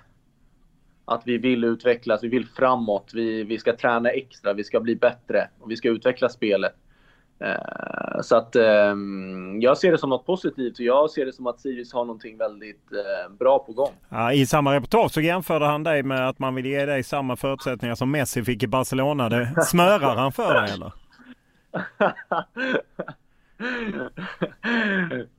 att 1.10 1.22
vi 1.24 1.38
vill 1.38 1.64
utvecklas, 1.64 2.24
vi 2.24 2.28
vill 2.28 2.46
framåt, 2.46 3.10
vi, 3.14 3.44
vi 3.44 3.58
ska 3.58 3.76
träna 3.76 4.10
extra, 4.10 4.52
vi 4.52 4.64
ska 4.64 4.80
bli 4.80 4.96
bättre 4.96 5.48
och 5.60 5.70
vi 5.70 5.76
ska 5.76 5.88
utveckla 5.88 6.28
spelet. 6.28 6.74
Eh, 7.40 8.20
så 8.22 8.36
att 8.36 8.56
eh, 8.56 8.94
jag 9.60 9.78
ser 9.78 9.92
det 9.92 9.98
som 9.98 10.10
något 10.10 10.26
positivt 10.26 10.78
och 10.78 10.84
jag 10.84 11.10
ser 11.10 11.26
det 11.26 11.32
som 11.32 11.46
att 11.46 11.60
Sirius 11.60 11.92
har 11.92 12.04
någonting 12.04 12.38
väldigt 12.38 12.92
eh, 12.92 13.32
bra 13.32 13.58
på 13.58 13.72
gång. 13.72 13.92
Ja, 14.08 14.32
I 14.32 14.46
samma 14.46 14.74
reportage 14.74 15.12
så 15.12 15.20
jämförde 15.20 15.66
han 15.66 15.82
dig 15.82 16.02
med 16.02 16.28
att 16.28 16.38
man 16.38 16.54
vill 16.54 16.66
ge 16.66 16.86
dig 16.86 17.02
samma 17.02 17.36
förutsättningar 17.36 17.94
som 17.94 18.10
Messi 18.10 18.44
fick 18.44 18.62
i 18.62 18.66
Barcelona. 18.66 19.28
Det 19.28 19.54
smörar 19.64 20.16
han 20.16 20.32
för 20.32 20.54
dig 20.54 20.72
eller? 20.72 20.92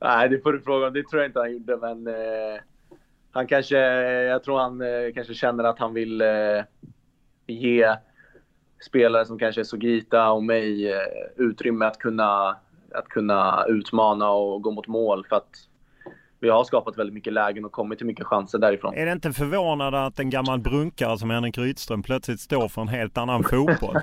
Nej, 0.00 0.28
det 0.28 0.42
får 0.42 0.52
du 0.52 0.60
fråga 0.60 0.86
om. 0.86 0.92
Det 0.92 1.08
tror 1.08 1.22
jag 1.22 1.28
inte 1.28 1.40
han 1.40 1.52
gjorde, 1.52 1.76
men 1.76 2.06
eh, 2.06 2.60
han 3.32 3.46
kanske, 3.46 3.78
jag 4.22 4.44
tror 4.44 4.58
han 4.58 4.80
eh, 4.80 5.12
kanske 5.14 5.34
känner 5.34 5.64
att 5.64 5.78
han 5.78 5.94
vill 5.94 6.20
eh, 6.20 6.64
ge 7.46 7.96
spelare 8.86 9.26
som 9.26 9.38
kanske 9.38 9.60
är 9.60 9.64
Sogita 9.64 10.30
och 10.30 10.42
mig 10.42 10.92
eh, 10.92 10.98
utrymme 11.36 11.84
att 11.84 11.98
kunna 11.98 12.56
att 12.94 13.08
kunna 13.08 13.64
utmana 13.68 14.30
och 14.30 14.62
gå 14.62 14.70
mot 14.70 14.86
mål. 14.86 15.26
För 15.28 15.36
att 15.36 15.50
vi 16.40 16.48
har 16.48 16.64
skapat 16.64 16.98
väldigt 16.98 17.14
mycket 17.14 17.32
lägen 17.32 17.64
och 17.64 17.72
kommit 17.72 17.98
till 17.98 18.06
mycket 18.06 18.26
chanser 18.26 18.58
därifrån. 18.58 18.94
Är 18.94 19.06
det 19.06 19.12
inte 19.12 19.32
förvånande 19.32 20.04
att 20.04 20.18
en 20.18 20.30
gammal 20.30 20.60
brunkare 20.60 21.18
som 21.18 21.30
Henrik 21.30 21.58
Rydström 21.58 22.02
plötsligt 22.02 22.40
står 22.40 22.68
för 22.68 22.82
en 22.82 22.88
helt 22.88 23.18
annan 23.18 23.44
fotboll? 23.44 23.96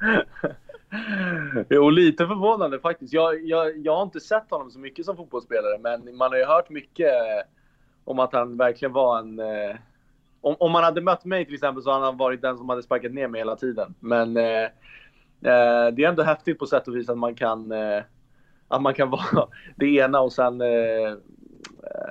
jo, 1.68 1.90
lite 1.90 2.26
förvånande 2.26 2.80
faktiskt. 2.80 3.12
Jag, 3.12 3.46
jag, 3.46 3.78
jag 3.78 3.96
har 3.96 4.02
inte 4.02 4.20
sett 4.20 4.50
honom 4.50 4.70
så 4.70 4.78
mycket 4.78 5.04
som 5.04 5.16
fotbollsspelare, 5.16 5.78
men 5.78 6.16
man 6.16 6.30
har 6.30 6.38
ju 6.38 6.44
hört 6.44 6.70
mycket 6.70 7.12
om 8.08 8.18
att 8.18 8.32
han 8.32 8.56
verkligen 8.56 8.92
var 8.92 9.18
en... 9.18 9.38
Eh, 9.38 9.76
om, 10.40 10.56
om 10.58 10.72
man 10.72 10.84
hade 10.84 11.00
mött 11.00 11.24
mig 11.24 11.44
till 11.44 11.54
exempel 11.54 11.82
så 11.82 11.92
hade 11.92 12.04
han 12.04 12.16
varit 12.16 12.42
den 12.42 12.58
som 12.58 12.68
hade 12.68 12.82
sparkat 12.82 13.12
ner 13.12 13.28
mig 13.28 13.40
hela 13.40 13.56
tiden. 13.56 13.94
Men 14.00 14.36
eh, 14.36 14.62
eh, 15.42 15.88
det 15.92 16.04
är 16.04 16.08
ändå 16.08 16.22
häftigt 16.22 16.58
på 16.58 16.66
sätt 16.66 16.88
och 16.88 16.96
vis 16.96 17.08
att 17.08 17.18
man 17.18 17.34
kan, 17.34 17.72
eh, 17.72 18.02
att 18.68 18.82
man 18.82 18.94
kan 18.94 19.10
vara 19.32 19.48
det 19.76 19.86
ena 19.86 20.20
och 20.20 20.32
sen 20.32 20.60
eh, 20.60 21.14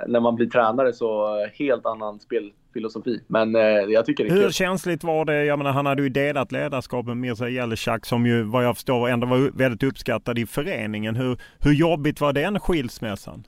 när 0.07 0.19
man 0.19 0.35
blir 0.35 0.47
tränare 0.47 0.93
så 0.93 1.39
helt 1.53 1.85
annan 1.85 2.19
spelfilosofi. 2.19 3.23
Men 3.27 3.53
jag 3.89 4.05
tycker 4.05 4.23
det 4.23 4.29
är 4.29 4.35
Hur 4.35 4.43
kul. 4.43 4.51
känsligt 4.53 5.03
var 5.03 5.25
det? 5.25 5.45
Jag 5.45 5.57
menar, 5.57 5.71
han 5.71 5.85
hade 5.85 6.01
ju 6.03 6.09
delat 6.09 6.51
ledarskap 6.51 7.05
med 7.05 7.17
Mirza 7.17 7.49
Jelecak 7.49 8.05
som 8.05 8.25
ju 8.25 8.43
vad 8.43 8.65
jag 8.65 8.75
förstår 8.75 9.09
ändå 9.09 9.27
var 9.27 9.57
väldigt 9.57 9.83
uppskattad 9.83 10.39
i 10.39 10.45
föreningen. 10.45 11.15
Hur, 11.15 11.37
hur 11.59 11.73
jobbigt 11.73 12.21
var 12.21 12.33
den 12.33 12.59
skilsmässan? 12.59 13.43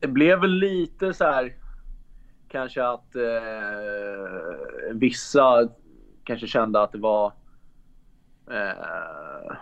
Det 0.00 0.08
blev 0.08 0.40
väl 0.40 0.50
lite 0.50 1.14
så 1.14 1.24
här 1.24 1.54
kanske 2.48 2.84
att 2.84 3.16
eh, 3.16 4.92
vissa 4.92 5.68
kanske 6.24 6.46
kände 6.46 6.82
att 6.82 6.92
det 6.92 6.98
var 6.98 7.32
eh, 8.50 9.56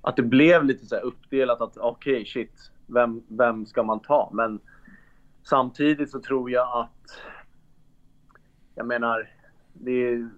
att 0.00 0.16
det 0.16 0.22
blev 0.22 0.64
lite 0.64 0.86
så 0.86 0.96
uppdelat 0.96 1.60
att 1.60 1.76
okej 1.76 2.12
okay, 2.12 2.24
shit, 2.24 2.70
vem, 2.86 3.22
vem 3.28 3.66
ska 3.66 3.82
man 3.82 4.00
ta? 4.00 4.30
Men 4.32 4.60
samtidigt 5.42 6.10
så 6.10 6.20
tror 6.20 6.50
jag 6.50 6.78
att 6.78 7.20
jag 8.74 8.86
menar, 8.86 9.30
det 9.72 10.28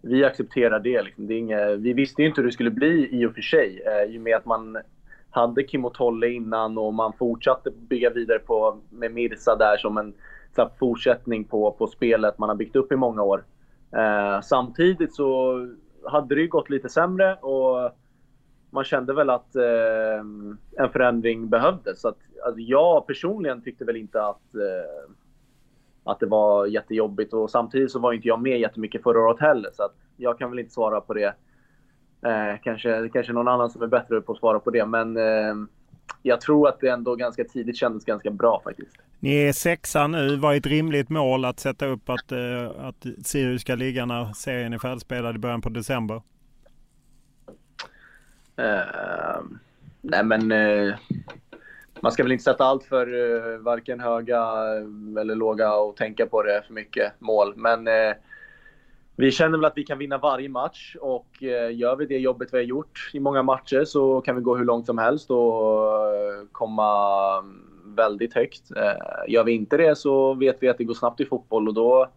vi 0.00 0.24
accepterar 0.24 0.80
det. 0.80 1.02
Liksom. 1.02 1.26
det 1.26 1.34
är 1.34 1.38
inga, 1.38 1.66
vi 1.66 1.92
visste 1.92 2.22
ju 2.22 2.28
inte 2.28 2.40
hur 2.40 2.46
det 2.46 2.52
skulle 2.52 2.70
bli 2.70 3.08
i 3.20 3.26
och 3.26 3.34
för 3.34 3.42
sig 3.42 3.82
eh, 3.86 4.14
i 4.14 4.18
och 4.18 4.22
med 4.22 4.36
att 4.36 4.46
man 4.46 4.78
hade 5.36 5.62
Kim 5.62 5.84
och 5.84 5.94
Tolle 5.94 6.28
innan 6.28 6.78
och 6.78 6.94
man 6.94 7.12
fortsatte 7.12 7.70
bygga 7.70 8.10
vidare 8.10 8.38
på 8.38 8.78
med 8.90 9.12
Mirza 9.12 9.56
där 9.56 9.76
som 9.76 9.98
en 9.98 10.14
så 10.54 10.70
fortsättning 10.78 11.44
på, 11.44 11.72
på 11.72 11.86
spelet 11.86 12.38
man 12.38 12.48
har 12.48 12.56
byggt 12.56 12.76
upp 12.76 12.92
i 12.92 12.96
många 12.96 13.22
år. 13.22 13.44
Eh, 13.92 14.40
samtidigt 14.40 15.14
så 15.14 15.58
hade 16.04 16.34
det 16.34 16.40
ju 16.40 16.48
gått 16.48 16.70
lite 16.70 16.88
sämre 16.88 17.34
och 17.34 17.90
man 18.70 18.84
kände 18.84 19.14
väl 19.14 19.30
att 19.30 19.56
eh, 19.56 20.18
en 20.76 20.90
förändring 20.92 21.48
behövdes. 21.48 22.00
Så 22.00 22.08
att, 22.08 22.18
alltså 22.44 22.60
jag 22.60 23.06
personligen 23.06 23.62
tyckte 23.62 23.84
väl 23.84 23.96
inte 23.96 24.22
att, 24.22 24.54
eh, 24.54 25.10
att 26.04 26.20
det 26.20 26.26
var 26.26 26.66
jättejobbigt 26.66 27.32
och 27.32 27.50
samtidigt 27.50 27.90
så 27.90 27.98
var 27.98 28.12
inte 28.12 28.28
jag 28.28 28.42
med 28.42 28.60
jättemycket 28.60 29.02
förra 29.02 29.20
året 29.20 29.40
heller 29.40 29.70
så 29.72 29.82
att 29.82 29.94
jag 30.16 30.38
kan 30.38 30.50
väl 30.50 30.58
inte 30.58 30.72
svara 30.72 31.00
på 31.00 31.14
det 31.14 31.34
Eh, 32.22 32.60
kanske, 32.62 33.08
kanske 33.12 33.32
någon 33.32 33.48
annan 33.48 33.70
som 33.70 33.82
är 33.82 33.86
bättre 33.86 34.20
på 34.20 34.32
att 34.32 34.38
svara 34.38 34.58
på 34.58 34.70
det. 34.70 34.86
Men 34.86 35.16
eh, 35.16 35.54
jag 36.22 36.40
tror 36.40 36.68
att 36.68 36.80
det 36.80 36.88
ändå 36.88 37.14
ganska 37.14 37.44
tidigt 37.44 37.76
kändes 37.76 38.04
ganska 38.04 38.30
bra 38.30 38.60
faktiskt. 38.64 38.96
Ni 39.20 39.36
är 39.36 39.52
sexa 39.52 40.06
nu. 40.06 40.36
Vad 40.36 40.54
är 40.54 40.58
ett 40.58 40.66
rimligt 40.66 41.08
mål 41.08 41.44
att 41.44 41.60
sätta 41.60 41.86
upp 41.86 42.10
att, 42.10 42.32
eh, 42.32 42.70
att 42.78 43.06
Sirius 43.24 43.60
ska 43.60 43.74
ligga 43.74 44.06
när 44.06 44.32
serien 44.32 44.72
är 44.72 44.78
färdigspelad 44.78 45.36
i 45.36 45.38
början 45.38 45.60
på 45.60 45.68
december? 45.68 46.22
Uh, 48.58 49.44
nej 50.00 50.24
men 50.24 50.52
uh, 50.52 50.94
man 52.00 52.12
ska 52.12 52.22
väl 52.22 52.32
inte 52.32 52.44
sätta 52.44 52.64
allt 52.64 52.84
för 52.84 53.14
uh, 53.14 53.58
varken 53.58 54.00
höga 54.00 54.42
eller 55.20 55.34
låga 55.34 55.74
och 55.74 55.96
tänka 55.96 56.26
på 56.26 56.42
det 56.42 56.62
för 56.66 56.74
mycket 56.74 57.12
mål. 57.18 57.52
Men 57.56 57.88
vi 59.16 59.30
känner 59.30 59.58
väl 59.58 59.64
att 59.64 59.76
vi 59.76 59.84
kan 59.84 59.98
vinna 59.98 60.18
varje 60.18 60.48
match 60.48 60.96
och 61.00 61.42
eh, 61.42 61.76
gör 61.76 61.96
vi 61.96 62.06
det 62.06 62.18
jobbet 62.18 62.48
vi 62.52 62.56
har 62.56 62.64
gjort 62.64 63.10
i 63.12 63.20
många 63.20 63.42
matcher 63.42 63.84
så 63.84 64.20
kan 64.20 64.36
vi 64.36 64.42
gå 64.42 64.56
hur 64.56 64.64
långt 64.64 64.86
som 64.86 64.98
helst 64.98 65.30
och 65.30 66.14
eh, 66.14 66.46
komma 66.52 67.38
mm, 67.38 67.94
väldigt 67.96 68.34
högt. 68.34 68.70
Eh, 68.76 69.32
gör 69.32 69.44
vi 69.44 69.52
inte 69.52 69.76
det 69.76 69.98
så 69.98 70.34
vet 70.34 70.56
vi 70.60 70.68
att 70.68 70.78
det 70.78 70.84
går 70.84 70.94
snabbt 70.94 71.20
i 71.20 71.24
fotboll 71.24 71.68
och 71.68 71.74
då 71.74 72.08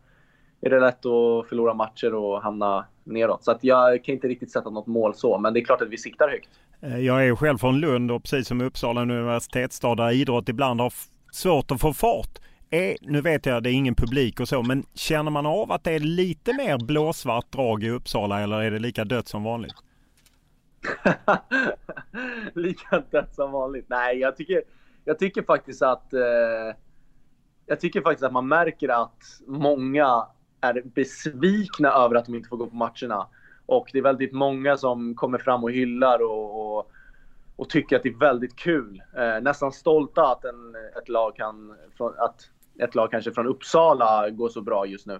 är 0.61 0.69
det 0.69 0.79
lätt 0.79 1.05
att 1.05 1.49
förlora 1.49 1.73
matcher 1.73 2.13
och 2.13 2.41
hamna 2.41 2.85
neråt. 3.03 3.43
Så 3.43 3.51
att 3.51 3.63
jag 3.63 4.03
kan 4.03 4.15
inte 4.15 4.27
riktigt 4.27 4.51
sätta 4.51 4.69
något 4.69 4.87
mål 4.87 5.15
så, 5.15 5.37
men 5.37 5.53
det 5.53 5.59
är 5.59 5.65
klart 5.65 5.81
att 5.81 5.89
vi 5.89 5.97
siktar 5.97 6.29
högt. 6.29 6.49
Jag 6.81 7.27
är 7.27 7.35
själv 7.35 7.57
från 7.57 7.79
Lund 7.79 8.11
och 8.11 8.23
precis 8.23 8.47
som 8.47 8.61
Uppsala 8.61 9.01
universitetsstad 9.01 9.95
där 9.95 10.11
idrott 10.11 10.49
ibland 10.49 10.81
har 10.81 10.93
svårt 11.31 11.71
att 11.71 11.81
få 11.81 11.93
fart. 11.93 12.39
Är, 12.71 12.97
nu 13.01 13.21
vet 13.21 13.45
jag 13.45 13.57
att 13.57 13.63
det 13.63 13.69
är 13.69 13.73
ingen 13.73 13.95
publik 13.95 14.39
och 14.39 14.47
så, 14.47 14.63
men 14.63 14.85
känner 14.93 15.31
man 15.31 15.45
av 15.45 15.71
att 15.71 15.83
det 15.83 15.91
är 15.91 15.99
lite 15.99 16.53
mer 16.53 16.77
blåsvart 16.85 17.51
drag 17.51 17.83
i 17.83 17.89
Uppsala 17.89 18.41
eller 18.41 18.61
är 18.61 18.71
det 18.71 18.79
lika 18.79 19.05
dött 19.05 19.27
som 19.27 19.43
vanligt? 19.43 19.73
lika 22.53 23.03
dött 23.11 23.35
som 23.35 23.51
vanligt? 23.51 23.85
Nej, 23.87 24.17
jag 24.17 24.37
tycker, 24.37 24.63
jag 25.05 25.19
tycker 25.19 25.43
faktiskt 25.43 25.81
att 25.81 26.13
eh, 26.13 26.75
jag 27.65 27.79
tycker 27.79 28.01
faktiskt 28.01 28.23
att 28.23 28.33
man 28.33 28.47
märker 28.47 28.89
att 28.89 29.23
många 29.47 30.27
är 30.61 30.81
besvikna 30.95 31.89
över 31.89 32.15
att 32.15 32.25
de 32.25 32.35
inte 32.35 32.49
får 32.49 32.57
gå 32.57 32.67
på 32.67 32.75
matcherna. 32.75 33.27
Och 33.65 33.89
det 33.93 33.97
är 33.97 34.03
väldigt 34.03 34.33
många 34.33 34.77
som 34.77 35.15
kommer 35.15 35.37
fram 35.37 35.63
och 35.63 35.71
hyllar 35.71 36.21
och, 36.21 36.77
och, 36.77 36.91
och 37.55 37.69
tycker 37.69 37.95
att 37.95 38.03
det 38.03 38.09
är 38.09 38.19
väldigt 38.19 38.55
kul. 38.55 39.01
Eh, 39.17 39.41
nästan 39.41 39.71
stolta 39.71 40.31
att 40.31 40.45
en, 40.45 40.75
ett 41.01 41.09
lag 41.09 41.35
kan, 41.35 41.75
att 42.17 42.49
ett 42.79 42.95
lag 42.95 43.11
kanske 43.11 43.31
från 43.31 43.47
Uppsala 43.47 44.29
går 44.29 44.49
så 44.49 44.61
bra 44.61 44.85
just 44.85 45.05
nu. 45.05 45.19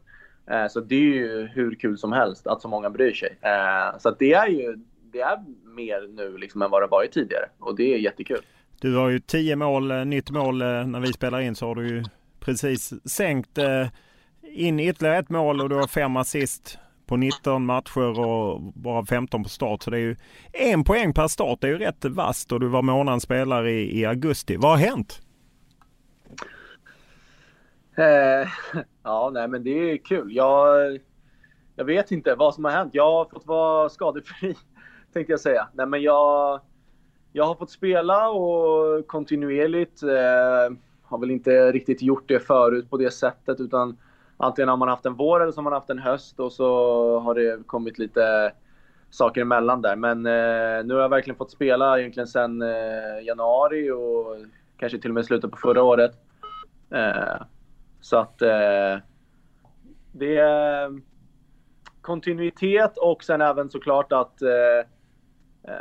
Eh, 0.52 0.68
så 0.68 0.80
det 0.80 0.96
är 0.96 1.00
ju 1.00 1.50
hur 1.54 1.76
kul 1.76 1.98
som 1.98 2.12
helst 2.12 2.48
att 2.48 2.62
så 2.62 2.68
många 2.68 2.90
bryr 2.90 3.14
sig. 3.14 3.38
Eh, 3.42 4.00
så 4.00 4.12
det 4.20 4.34
är 4.34 4.48
ju 4.48 4.78
det 5.12 5.22
är 5.22 5.40
mer 5.76 6.08
nu 6.16 6.38
liksom 6.38 6.62
än 6.62 6.72
vad 6.72 6.82
det 6.82 6.88
varit 6.88 7.12
tidigare 7.12 7.46
och 7.60 7.76
det 7.76 7.94
är 7.94 7.98
jättekul. 7.98 8.42
Du 8.82 8.96
har 8.96 9.10
ju 9.10 9.20
tio 9.20 9.56
mål, 9.56 9.92
eh, 9.92 10.06
nytt 10.06 10.30
mål 10.30 10.62
eh, 10.62 10.68
när 10.68 11.00
vi 11.00 11.14
spelar 11.14 11.40
in 11.40 11.56
så 11.56 11.68
har 11.68 11.76
du 11.76 11.88
ju 11.88 12.04
precis 12.40 12.94
sänkt 13.10 13.58
eh, 13.58 13.88
in 14.42 14.80
ytterligare 14.80 15.18
ett 15.18 15.30
mål 15.30 15.62
och 15.62 15.70
du 15.70 15.76
har 15.76 15.88
fem 15.88 16.18
assist 16.18 16.78
på 17.06 17.18
19 17.18 17.66
matcher 17.66 18.20
och 18.20 18.62
bara 18.62 19.06
15 19.06 19.44
på 19.44 19.50
start. 19.50 19.84
Så 19.84 19.92
det 19.92 19.98
är 19.98 20.02
ju 20.02 20.16
en 20.54 20.84
poäng 20.84 21.14
per 21.14 21.28
start. 21.28 21.62
Det 21.62 21.68
är 21.68 21.72
ju 21.72 21.78
rätt 21.78 22.06
vasst 22.06 22.52
och 22.52 22.60
du 22.60 22.68
var 22.68 22.82
månadens 22.82 23.24
spelare 23.24 23.72
i, 23.72 24.00
i 24.00 24.06
augusti. 24.06 24.56
Vad 24.58 24.72
har 24.72 24.78
hänt? 24.78 25.22
Eh, 28.00 28.48
ja, 29.04 29.30
nej 29.34 29.48
men 29.48 29.64
det 29.64 29.92
är 29.92 29.98
kul. 29.98 30.36
Jag, 30.36 31.00
jag 31.76 31.86
vet 31.86 32.12
inte 32.12 32.36
vad 32.36 32.56
som 32.56 32.66
har 32.66 32.72
hänt. 32.72 32.94
Jag 32.94 33.12
har 33.12 33.26
fått 33.26 33.46
vara 33.46 33.90
skadefri, 33.90 34.56
tänkte 35.14 35.34
jag 35.34 35.40
säga. 35.40 35.68
Nej 35.74 35.86
men 35.86 36.02
jag, 36.02 36.62
jag 37.32 37.46
har 37.46 37.56
fått 37.56 37.72
spela 37.72 38.30
och 38.30 39.08
kontinuerligt. 39.08 40.04
Eh, 40.04 40.78
har 41.04 41.18
väl 41.18 41.32
inte 41.32 41.72
riktigt 41.72 42.02
gjort 42.02 42.28
det 42.28 42.40
förut 42.40 42.90
på 42.90 42.98
det 42.98 43.12
sättet 43.12 43.60
utan 43.60 43.98
antingen 44.38 44.70
har 44.70 44.78
man 44.78 44.90
haft 44.90 45.06
en 45.06 45.16
vår 45.16 45.42
eller 45.42 45.52
så 45.52 45.58
har 45.58 45.64
man 45.64 45.74
haft 45.74 45.90
en 45.90 46.00
höst 46.00 46.40
och 46.40 46.52
så 46.52 47.20
har 47.20 47.36
det 47.36 47.68
kommit 47.68 47.98
lite 47.98 48.52
saker 49.10 49.42
emellan 49.42 49.82
där. 49.82 49.96
Men 49.96 50.26
eh, 50.26 50.86
nu 50.86 50.94
har 50.94 51.02
jag 51.02 51.10
verkligen 51.10 51.38
fått 51.38 51.52
spela 51.52 52.00
egentligen 52.00 52.28
sedan 52.28 52.62
eh, 52.62 53.26
januari 53.26 53.92
och 53.92 54.38
kanske 54.78 55.00
till 55.00 55.12
och 55.12 55.16
med 55.16 55.26
slutet 55.26 55.52
på 55.52 55.58
förra 55.58 55.84
året. 55.84 56.12
Eh, 56.92 57.42
så 58.02 58.18
att 58.18 58.42
eh, 58.42 58.98
det 60.12 60.38
är 60.38 61.02
kontinuitet 62.02 62.98
och 62.98 63.24
sen 63.24 63.42
även 63.42 63.70
såklart 63.70 64.12
att 64.12 64.42
eh, 64.42 64.80
eh, 65.68 65.74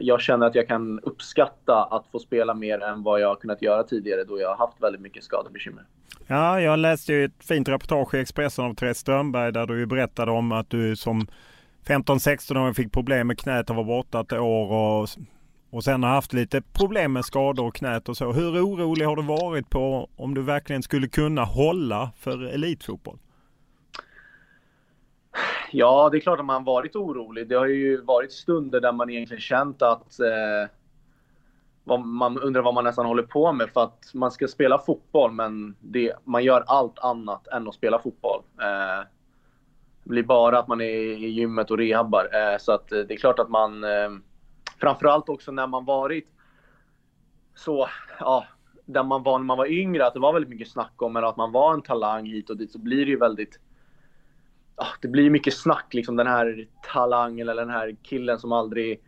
jag 0.00 0.20
känner 0.20 0.46
att 0.46 0.54
jag 0.54 0.68
kan 0.68 1.00
uppskatta 1.00 1.84
att 1.84 2.06
få 2.06 2.18
spela 2.18 2.54
mer 2.54 2.82
än 2.82 3.02
vad 3.02 3.20
jag 3.20 3.28
har 3.28 3.36
kunnat 3.36 3.62
göra 3.62 3.82
tidigare 3.82 4.24
då 4.24 4.40
jag 4.40 4.48
har 4.48 4.56
haft 4.56 4.82
väldigt 4.82 5.00
mycket 5.00 5.24
skadebekymmer. 5.24 5.84
Ja, 6.26 6.60
jag 6.60 6.78
läste 6.78 7.12
ju 7.12 7.24
ett 7.24 7.44
fint 7.44 7.68
reportage 7.68 8.14
i 8.14 8.20
Expressen 8.20 8.64
av 8.64 8.74
Therese 8.74 8.98
Strömberg 8.98 9.52
där 9.52 9.66
du 9.66 9.86
berättade 9.86 10.30
om 10.30 10.52
att 10.52 10.70
du 10.70 10.96
som 10.96 11.26
15-16 11.86 12.68
år 12.68 12.72
fick 12.72 12.92
problem 12.92 13.26
med 13.26 13.38
knät 13.38 13.70
och 13.70 13.76
var 13.76 13.84
borta 13.84 14.20
ett 14.20 14.32
år 14.32 14.72
och 14.72 15.08
och 15.70 15.84
sen 15.84 16.02
har 16.02 16.10
haft 16.10 16.32
lite 16.32 16.62
problem 16.62 17.12
med 17.12 17.24
skador 17.24 17.66
och 17.66 17.74
knät 17.74 18.08
och 18.08 18.16
så. 18.16 18.32
Hur 18.32 18.64
orolig 18.64 19.06
har 19.06 19.16
du 19.16 19.22
varit 19.22 19.70
på 19.70 20.08
om 20.16 20.34
du 20.34 20.42
verkligen 20.42 20.82
skulle 20.82 21.08
kunna 21.08 21.44
hålla 21.44 22.10
för 22.16 22.42
elitfotboll? 22.42 23.18
Ja, 25.72 26.08
det 26.12 26.18
är 26.18 26.20
klart 26.20 26.38
att 26.38 26.44
man 26.44 26.64
varit 26.64 26.96
orolig. 26.96 27.48
Det 27.48 27.54
har 27.54 27.66
ju 27.66 28.00
varit 28.00 28.32
stunder 28.32 28.80
där 28.80 28.92
man 28.92 29.10
egentligen 29.10 29.40
känt 29.40 29.82
att 29.82 30.20
eh, 30.20 30.70
man 32.04 32.38
undrar 32.38 32.62
vad 32.62 32.74
man 32.74 32.84
nästan 32.84 33.06
håller 33.06 33.22
på 33.22 33.52
med. 33.52 33.70
För 33.70 33.82
att 33.82 34.10
man 34.14 34.30
ska 34.30 34.48
spela 34.48 34.78
fotboll, 34.78 35.32
men 35.32 35.76
det, 35.80 36.12
man 36.24 36.44
gör 36.44 36.64
allt 36.66 36.98
annat 36.98 37.46
än 37.46 37.68
att 37.68 37.74
spela 37.74 37.98
fotboll. 37.98 38.42
Eh, 38.60 39.06
blir 40.04 40.22
bara 40.22 40.58
att 40.58 40.68
man 40.68 40.80
är 40.80 40.84
i 40.84 41.28
gymmet 41.28 41.70
och 41.70 41.78
rehabbar. 41.78 42.28
Eh, 42.32 42.58
så 42.58 42.72
att 42.72 42.92
eh, 42.92 42.98
det 42.98 43.14
är 43.14 43.18
klart 43.18 43.38
att 43.38 43.48
man, 43.48 43.84
eh, 43.84 44.10
framförallt 44.80 45.28
också 45.28 45.52
när 45.52 45.66
man 45.66 45.84
varit 45.84 46.28
så, 47.54 47.88
ja, 48.20 48.46
där 48.84 49.02
man 49.02 49.22
var 49.22 49.38
när 49.38 49.44
man 49.44 49.58
var 49.58 49.66
yngre, 49.66 50.06
att 50.06 50.14
det 50.14 50.20
var 50.20 50.32
väldigt 50.32 50.50
mycket 50.50 50.68
snack 50.68 51.02
om 51.02 51.16
att 51.16 51.36
man 51.36 51.52
var 51.52 51.74
en 51.74 51.82
talang 51.82 52.26
hit 52.26 52.50
och 52.50 52.56
dit, 52.56 52.72
så 52.72 52.78
blir 52.78 53.04
det 53.04 53.10
ju 53.10 53.18
väldigt 53.18 53.60
ja, 54.78 54.86
det 55.00 55.08
blir 55.08 55.30
mycket 55.30 55.54
snack 55.54 55.94
liksom 55.94 56.16
den 56.16 56.26
här 56.26 56.68
talangen 56.92 57.48
eller 57.48 57.62
den 57.62 57.74
här 57.74 57.96
killen 58.02 58.38
som 58.38 58.52
aldrig 58.52 59.02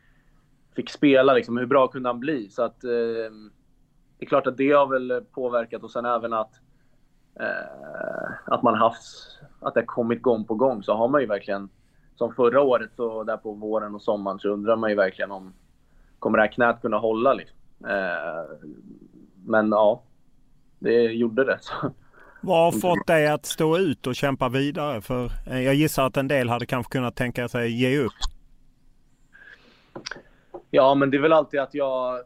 fick 0.76 0.90
spela 0.90 1.34
liksom. 1.34 1.56
Hur 1.56 1.66
bra 1.66 1.88
kunde 1.88 2.08
han 2.08 2.20
bli? 2.20 2.50
Så 2.50 2.62
att 2.62 2.84
eh, 2.84 2.90
det 4.18 4.24
är 4.24 4.26
klart 4.26 4.46
att 4.46 4.56
det 4.56 4.72
har 4.72 4.86
väl 4.86 5.24
påverkat 5.32 5.82
och 5.82 5.90
sen 5.90 6.04
även 6.04 6.32
att 6.32 6.52
eh, 7.40 8.32
att 8.44 8.62
man 8.62 8.74
haft 8.74 9.02
att 9.60 9.74
det 9.74 9.80
har 9.80 9.86
kommit 9.86 10.22
gång 10.22 10.44
på 10.44 10.54
gång 10.54 10.82
så 10.82 10.94
har 10.94 11.08
man 11.08 11.20
ju 11.20 11.26
verkligen 11.26 11.68
som 12.16 12.34
förra 12.34 12.60
året 12.60 12.90
så 12.96 13.24
där 13.24 13.36
på 13.36 13.52
våren 13.52 13.94
och 13.94 14.02
sommaren 14.02 14.38
så 14.38 14.48
undrar 14.48 14.76
man 14.76 14.90
ju 14.90 14.96
verkligen 14.96 15.30
om 15.30 15.52
kommer 16.18 16.38
det 16.38 16.44
här 16.44 16.52
knät 16.52 16.80
kunna 16.82 16.98
hålla 16.98 17.34
liksom. 17.34 17.56
Eh, 17.84 18.58
men 19.44 19.70
ja, 19.70 20.02
det 20.78 21.02
gjorde 21.02 21.44
det. 21.44 21.58
Så. 21.60 21.72
Vad 22.42 22.64
har 22.64 22.80
fått 22.80 23.06
dig 23.06 23.28
att 23.28 23.46
stå 23.46 23.78
ut 23.78 24.06
och 24.06 24.14
kämpa 24.14 24.48
vidare? 24.48 25.00
För 25.00 25.30
jag 25.46 25.74
gissar 25.74 26.06
att 26.06 26.16
en 26.16 26.28
del 26.28 26.48
hade 26.48 26.66
kanske 26.66 26.92
kunnat 26.92 27.16
tänka 27.16 27.48
sig 27.48 27.70
ge 27.70 27.98
upp. 27.98 28.12
Ja, 30.70 30.94
men 30.94 31.10
det 31.10 31.16
är 31.16 31.20
väl 31.20 31.32
alltid 31.32 31.60
att 31.60 31.74
jag... 31.74 32.20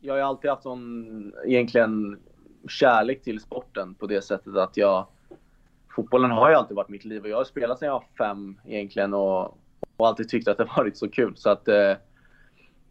Jag 0.00 0.14
har 0.14 0.20
alltid 0.20 0.50
haft 0.50 0.62
sån 0.62 1.32
egentligen 1.46 2.20
kärlek 2.68 3.22
till 3.22 3.40
sporten 3.40 3.94
på 3.94 4.06
det 4.06 4.22
sättet 4.22 4.56
att 4.56 4.76
jag... 4.76 5.06
Fotbollen 5.94 6.30
har 6.30 6.50
ju 6.50 6.56
alltid 6.56 6.76
varit 6.76 6.88
mitt 6.88 7.04
liv 7.04 7.22
och 7.22 7.28
jag 7.28 7.36
har 7.36 7.44
spelat 7.44 7.78
sedan 7.78 7.86
jag 7.86 7.94
var 7.94 8.04
fem 8.18 8.60
egentligen 8.66 9.14
och, 9.14 9.58
och 9.96 10.08
alltid 10.08 10.28
tyckt 10.28 10.48
att 10.48 10.58
det 10.58 10.64
varit 10.76 10.96
så 10.96 11.08
kul. 11.08 11.36
Så 11.36 11.50
att 11.50 11.68
eh, 11.68 11.94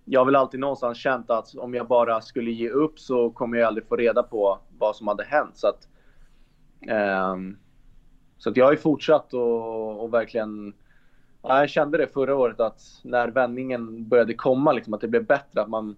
jag 0.05 0.19
har 0.19 0.25
väl 0.25 0.35
alltid 0.35 0.59
någonstans 0.59 0.97
känt 0.97 1.29
att 1.29 1.55
om 1.55 1.73
jag 1.73 1.87
bara 1.87 2.21
skulle 2.21 2.51
ge 2.51 2.69
upp 2.69 2.99
så 2.99 3.29
kommer 3.29 3.57
jag 3.57 3.67
aldrig 3.67 3.87
få 3.87 3.95
reda 3.95 4.23
på 4.23 4.59
vad 4.77 4.95
som 4.95 5.07
hade 5.07 5.23
hänt. 5.23 5.57
Så 5.57 5.67
att, 5.67 5.87
eh, 6.87 7.35
så 8.37 8.49
att 8.49 8.57
jag 8.57 8.65
har 8.65 8.71
ju 8.71 8.77
fortsatt 8.77 9.33
och, 9.33 10.03
och 10.03 10.13
verkligen... 10.13 10.73
Ja, 11.43 11.59
jag 11.59 11.69
kände 11.69 11.97
det 11.97 12.07
förra 12.07 12.35
året 12.35 12.59
att 12.59 12.81
när 13.03 13.27
vändningen 13.27 14.07
började 14.07 14.33
komma, 14.33 14.71
liksom, 14.71 14.93
att 14.93 15.01
det 15.01 15.07
blev 15.07 15.25
bättre. 15.25 15.61
Att 15.61 15.69
man, 15.69 15.95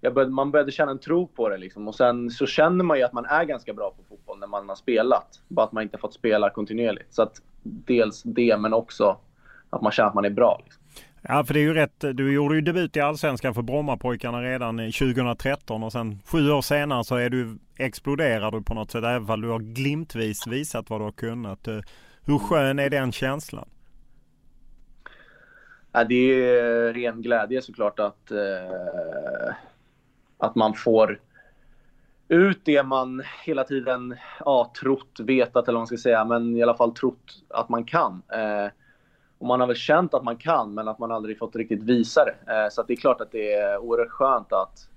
började, 0.00 0.32
man 0.32 0.50
började 0.50 0.72
känna 0.72 0.90
en 0.90 0.98
tro 0.98 1.26
på 1.26 1.48
det. 1.48 1.56
Liksom. 1.56 1.88
Och 1.88 1.94
sen 1.94 2.30
så 2.30 2.46
känner 2.46 2.84
man 2.84 2.98
ju 2.98 3.04
att 3.04 3.12
man 3.12 3.24
är 3.24 3.44
ganska 3.44 3.72
bra 3.72 3.90
på 3.90 4.02
fotboll 4.08 4.38
när 4.38 4.46
man 4.46 4.68
har 4.68 4.76
spelat. 4.76 5.42
Bara 5.48 5.66
att 5.66 5.72
man 5.72 5.82
inte 5.82 5.98
fått 5.98 6.14
spela 6.14 6.50
kontinuerligt. 6.50 7.14
Så 7.14 7.22
att 7.22 7.42
dels 7.62 8.22
det, 8.22 8.56
men 8.56 8.74
också 8.74 9.16
att 9.70 9.82
man 9.82 9.92
känner 9.92 10.08
att 10.08 10.14
man 10.14 10.24
är 10.24 10.30
bra. 10.30 10.60
Liksom. 10.64 10.82
Ja, 11.22 11.44
för 11.44 11.54
det 11.54 11.60
är 11.60 11.64
ju 11.64 11.74
rätt. 11.74 12.00
Du 12.00 12.32
gjorde 12.32 12.54
ju 12.54 12.60
debut 12.60 12.96
i 12.96 13.00
Allsvenskan 13.00 13.54
för 13.54 13.62
Brommapojkarna 13.62 14.42
redan 14.42 14.76
2013 14.76 15.82
och 15.82 15.92
sen 15.92 16.18
sju 16.24 16.50
år 16.50 16.62
senare 16.62 17.04
så 17.04 17.16
är 17.16 17.30
du, 17.30 17.58
exploderar 17.76 18.50
du 18.50 18.62
på 18.62 18.74
något 18.74 18.90
sätt 18.90 19.04
även 19.04 19.30
om 19.30 19.40
du 19.40 19.48
har 19.48 19.58
glimtvis 19.58 20.46
visat 20.46 20.90
vad 20.90 21.00
du 21.00 21.04
har 21.04 21.12
kunnat. 21.12 21.68
Eh, 21.68 21.78
hur 22.24 22.38
skön 22.38 22.78
är 22.78 22.90
den 22.90 23.12
känslan? 23.12 23.68
Ja, 25.92 26.04
det 26.04 26.14
är 26.14 26.92
ren 26.92 27.22
glädje 27.22 27.62
såklart 27.62 27.98
att, 27.98 28.30
eh, 28.30 29.54
att 30.40 30.54
man 30.54 30.74
får 30.74 31.20
ut 32.28 32.60
det 32.64 32.82
man 32.82 33.22
hela 33.44 33.64
tiden 33.64 34.16
ja, 34.44 34.72
trott, 34.80 35.20
vetat 35.20 35.68
eller 35.68 35.76
vad 35.76 35.80
man 35.80 35.86
ska 35.86 35.96
säga, 35.96 36.24
men 36.24 36.56
i 36.56 36.62
alla 36.62 36.76
fall 36.76 36.92
trott 36.92 37.42
att 37.48 37.68
man 37.68 37.84
kan. 37.84 38.22
Eh, 38.32 38.70
och 39.38 39.46
man 39.46 39.60
har 39.60 39.66
väl 39.66 39.76
känt 39.76 40.14
att 40.14 40.24
man 40.24 40.36
kan, 40.36 40.74
men 40.74 40.88
att 40.88 40.98
man 40.98 41.12
aldrig 41.12 41.38
fått 41.38 41.56
riktigt 41.56 41.82
visa 41.82 42.24
det. 42.24 42.52
Eh, 42.52 42.68
så 42.70 42.82
det 42.82 42.92
är 42.92 42.96
klart 42.96 43.20
att 43.20 43.32
det 43.32 43.52
är 43.52 43.78
oerhört 43.78 44.10
skönt 44.10 44.52
att, 44.52 44.88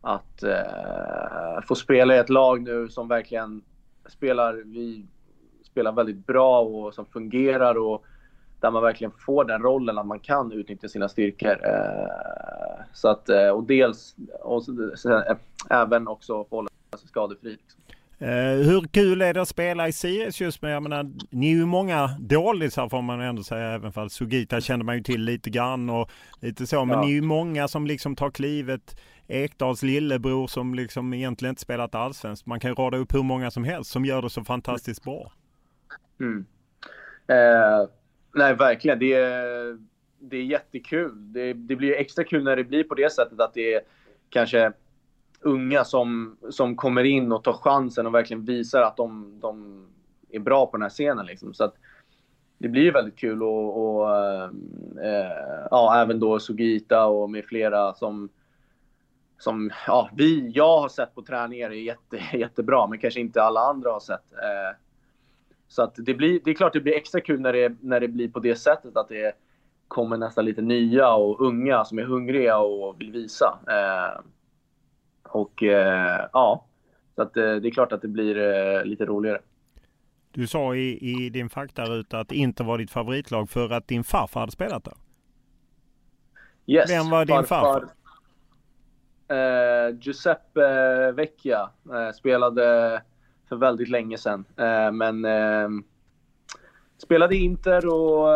att 0.00 0.42
eh, 0.42 1.60
få 1.68 1.74
spela 1.74 2.16
i 2.16 2.18
ett 2.18 2.28
lag 2.28 2.62
nu 2.62 2.88
som 2.88 3.08
verkligen 3.08 3.62
spelar, 4.08 4.62
vi 4.64 5.06
spelar 5.62 5.92
väldigt 5.92 6.26
bra 6.26 6.60
och 6.60 6.94
som 6.94 7.06
fungerar 7.06 7.74
och 7.74 8.04
där 8.60 8.70
man 8.70 8.82
verkligen 8.82 9.12
får 9.26 9.44
den 9.44 9.62
rollen 9.62 9.98
att 9.98 10.06
man 10.06 10.20
kan 10.20 10.52
utnyttja 10.52 10.88
sina 10.88 11.08
styrkor. 11.08 11.66
Eh, 11.66 12.84
så 12.92 13.08
att, 13.08 13.28
eh, 13.28 13.48
och 13.48 13.64
dels 13.64 14.16
och 14.40 14.64
så, 14.64 14.92
så, 14.94 15.12
eh, 15.12 15.36
även 15.70 16.08
också 16.08 16.46
hålla 16.50 16.68
sig 16.98 17.08
skadefri. 17.08 17.50
Liksom. 17.50 17.80
Eh, 18.20 18.66
hur 18.66 18.88
kul 18.88 19.22
är 19.22 19.34
det 19.34 19.42
att 19.42 19.48
spela 19.48 19.88
i 19.88 19.92
Sirius 19.92 20.40
just 20.40 20.62
med, 20.62 20.74
jag 20.74 20.82
menar, 20.82 21.10
ni 21.30 21.50
är 21.50 21.54
ju 21.54 21.66
många 21.66 22.10
dålisar 22.20 22.88
får 22.88 23.02
man 23.02 23.20
ändå 23.20 23.42
säga, 23.42 23.68
även 23.68 23.92
fall 23.92 24.10
Sugita 24.10 24.60
kände 24.60 24.84
man 24.84 24.96
ju 24.96 25.02
till 25.02 25.24
lite 25.24 25.50
grann 25.50 25.90
och 25.90 26.10
lite 26.40 26.66
så, 26.66 26.84
men 26.84 26.96
ja. 26.96 27.04
ni 27.04 27.10
är 27.10 27.14
ju 27.14 27.22
många 27.22 27.68
som 27.68 27.86
liksom 27.86 28.16
tar 28.16 28.30
klivet. 28.30 29.00
Ekdals 29.30 29.82
lillebror 29.82 30.46
som 30.46 30.74
liksom 30.74 31.14
egentligen 31.14 31.52
inte 31.52 31.62
spelat 31.62 31.94
allsvenskt. 31.94 32.46
Man 32.46 32.60
kan 32.60 32.74
rada 32.74 32.96
upp 32.96 33.14
hur 33.14 33.22
många 33.22 33.50
som 33.50 33.64
helst 33.64 33.90
som 33.90 34.04
gör 34.04 34.22
det 34.22 34.30
så 34.30 34.44
fantastiskt 34.44 35.04
bra. 35.04 35.32
Mm. 36.20 36.46
Eh, 37.26 37.88
nej, 38.38 38.54
verkligen. 38.54 38.98
Det 38.98 39.12
är, 39.12 39.78
det 40.18 40.36
är 40.36 40.42
jättekul. 40.42 41.32
Det, 41.32 41.52
det 41.52 41.76
blir 41.76 41.92
extra 41.92 42.24
kul 42.24 42.44
när 42.44 42.56
det 42.56 42.64
blir 42.64 42.84
på 42.84 42.94
det 42.94 43.12
sättet 43.12 43.40
att 43.40 43.54
det 43.54 43.74
är 43.74 43.80
kanske 44.30 44.72
unga 45.40 45.84
som, 45.84 46.36
som 46.50 46.76
kommer 46.76 47.04
in 47.04 47.32
och 47.32 47.44
tar 47.44 47.52
chansen 47.52 48.06
och 48.06 48.14
verkligen 48.14 48.44
visar 48.44 48.82
att 48.82 48.96
de, 48.96 49.38
de 49.40 49.86
är 50.30 50.38
bra 50.38 50.66
på 50.66 50.76
den 50.76 50.82
här 50.82 50.90
scenen. 50.90 51.26
Liksom. 51.26 51.54
Så 51.54 51.64
att 51.64 51.74
det 52.58 52.68
blir 52.68 52.82
ju 52.82 52.90
väldigt 52.90 53.16
kul 53.16 53.42
och, 53.42 53.98
och 53.98 54.16
äh, 54.16 54.50
ja, 55.70 56.02
även 56.02 56.20
då 56.20 56.38
Sugita 56.38 57.06
och 57.06 57.30
med 57.30 57.44
flera 57.44 57.94
som, 57.94 58.28
som 59.38 59.70
ja, 59.86 60.10
vi, 60.16 60.50
jag 60.54 60.80
har 60.80 60.88
sett 60.88 61.14
på 61.14 61.22
träningar 61.22 61.70
är 61.70 61.74
jätte, 61.74 62.16
jättebra, 62.32 62.86
men 62.86 62.98
kanske 62.98 63.20
inte 63.20 63.42
alla 63.42 63.60
andra 63.60 63.90
har 63.90 64.00
sett. 64.00 64.32
Äh, 64.32 64.76
så 65.68 65.82
att 65.82 65.94
det, 65.96 66.14
blir, 66.14 66.40
det 66.44 66.50
är 66.50 66.54
klart 66.54 66.72
det 66.72 66.80
blir 66.80 66.96
extra 66.96 67.20
kul 67.20 67.40
när 67.40 67.52
det, 67.52 67.76
när 67.80 68.00
det 68.00 68.08
blir 68.08 68.28
på 68.28 68.40
det 68.40 68.56
sättet 68.56 68.96
att 68.96 69.08
det 69.08 69.32
kommer 69.88 70.16
nästan 70.16 70.44
lite 70.44 70.62
nya 70.62 71.14
och 71.14 71.40
unga 71.40 71.84
som 71.84 71.98
är 71.98 72.02
hungriga 72.02 72.58
och 72.58 73.00
vill 73.00 73.12
visa. 73.12 73.58
Äh, 73.68 74.20
och 75.22 75.62
eh, 75.62 76.28
ja, 76.32 76.66
så 77.14 77.22
att, 77.22 77.36
eh, 77.36 77.54
det 77.54 77.68
är 77.68 77.70
klart 77.70 77.92
att 77.92 78.02
det 78.02 78.08
blir 78.08 78.38
eh, 78.38 78.84
lite 78.84 79.04
roligare. 79.04 79.40
Du 80.30 80.46
sa 80.46 80.74
i, 80.74 80.98
i 81.10 81.30
din 81.30 81.48
faktaruta 81.48 82.20
att 82.20 82.32
Inter 82.32 82.64
var 82.64 82.78
ditt 82.78 82.90
favoritlag 82.90 83.50
för 83.50 83.70
att 83.70 83.88
din 83.88 84.04
farfar 84.04 84.40
hade 84.40 84.52
spelat 84.52 84.84
där. 84.84 84.94
Yes, 86.66 86.90
Vem 86.90 87.10
var 87.10 87.24
din 87.24 87.36
farfar? 87.36 87.80
farfar? 87.80 87.88
Eh, 89.88 89.98
Giuseppe 90.00 91.12
Vecchia 91.12 91.70
eh, 91.92 92.12
spelade 92.14 93.02
för 93.48 93.56
väldigt 93.56 93.88
länge 93.88 94.18
sedan. 94.18 94.44
Eh, 94.56 94.92
men 94.92 95.24
eh, 95.24 95.68
spelade 96.98 97.36
Inter 97.36 97.86
och 97.86 98.28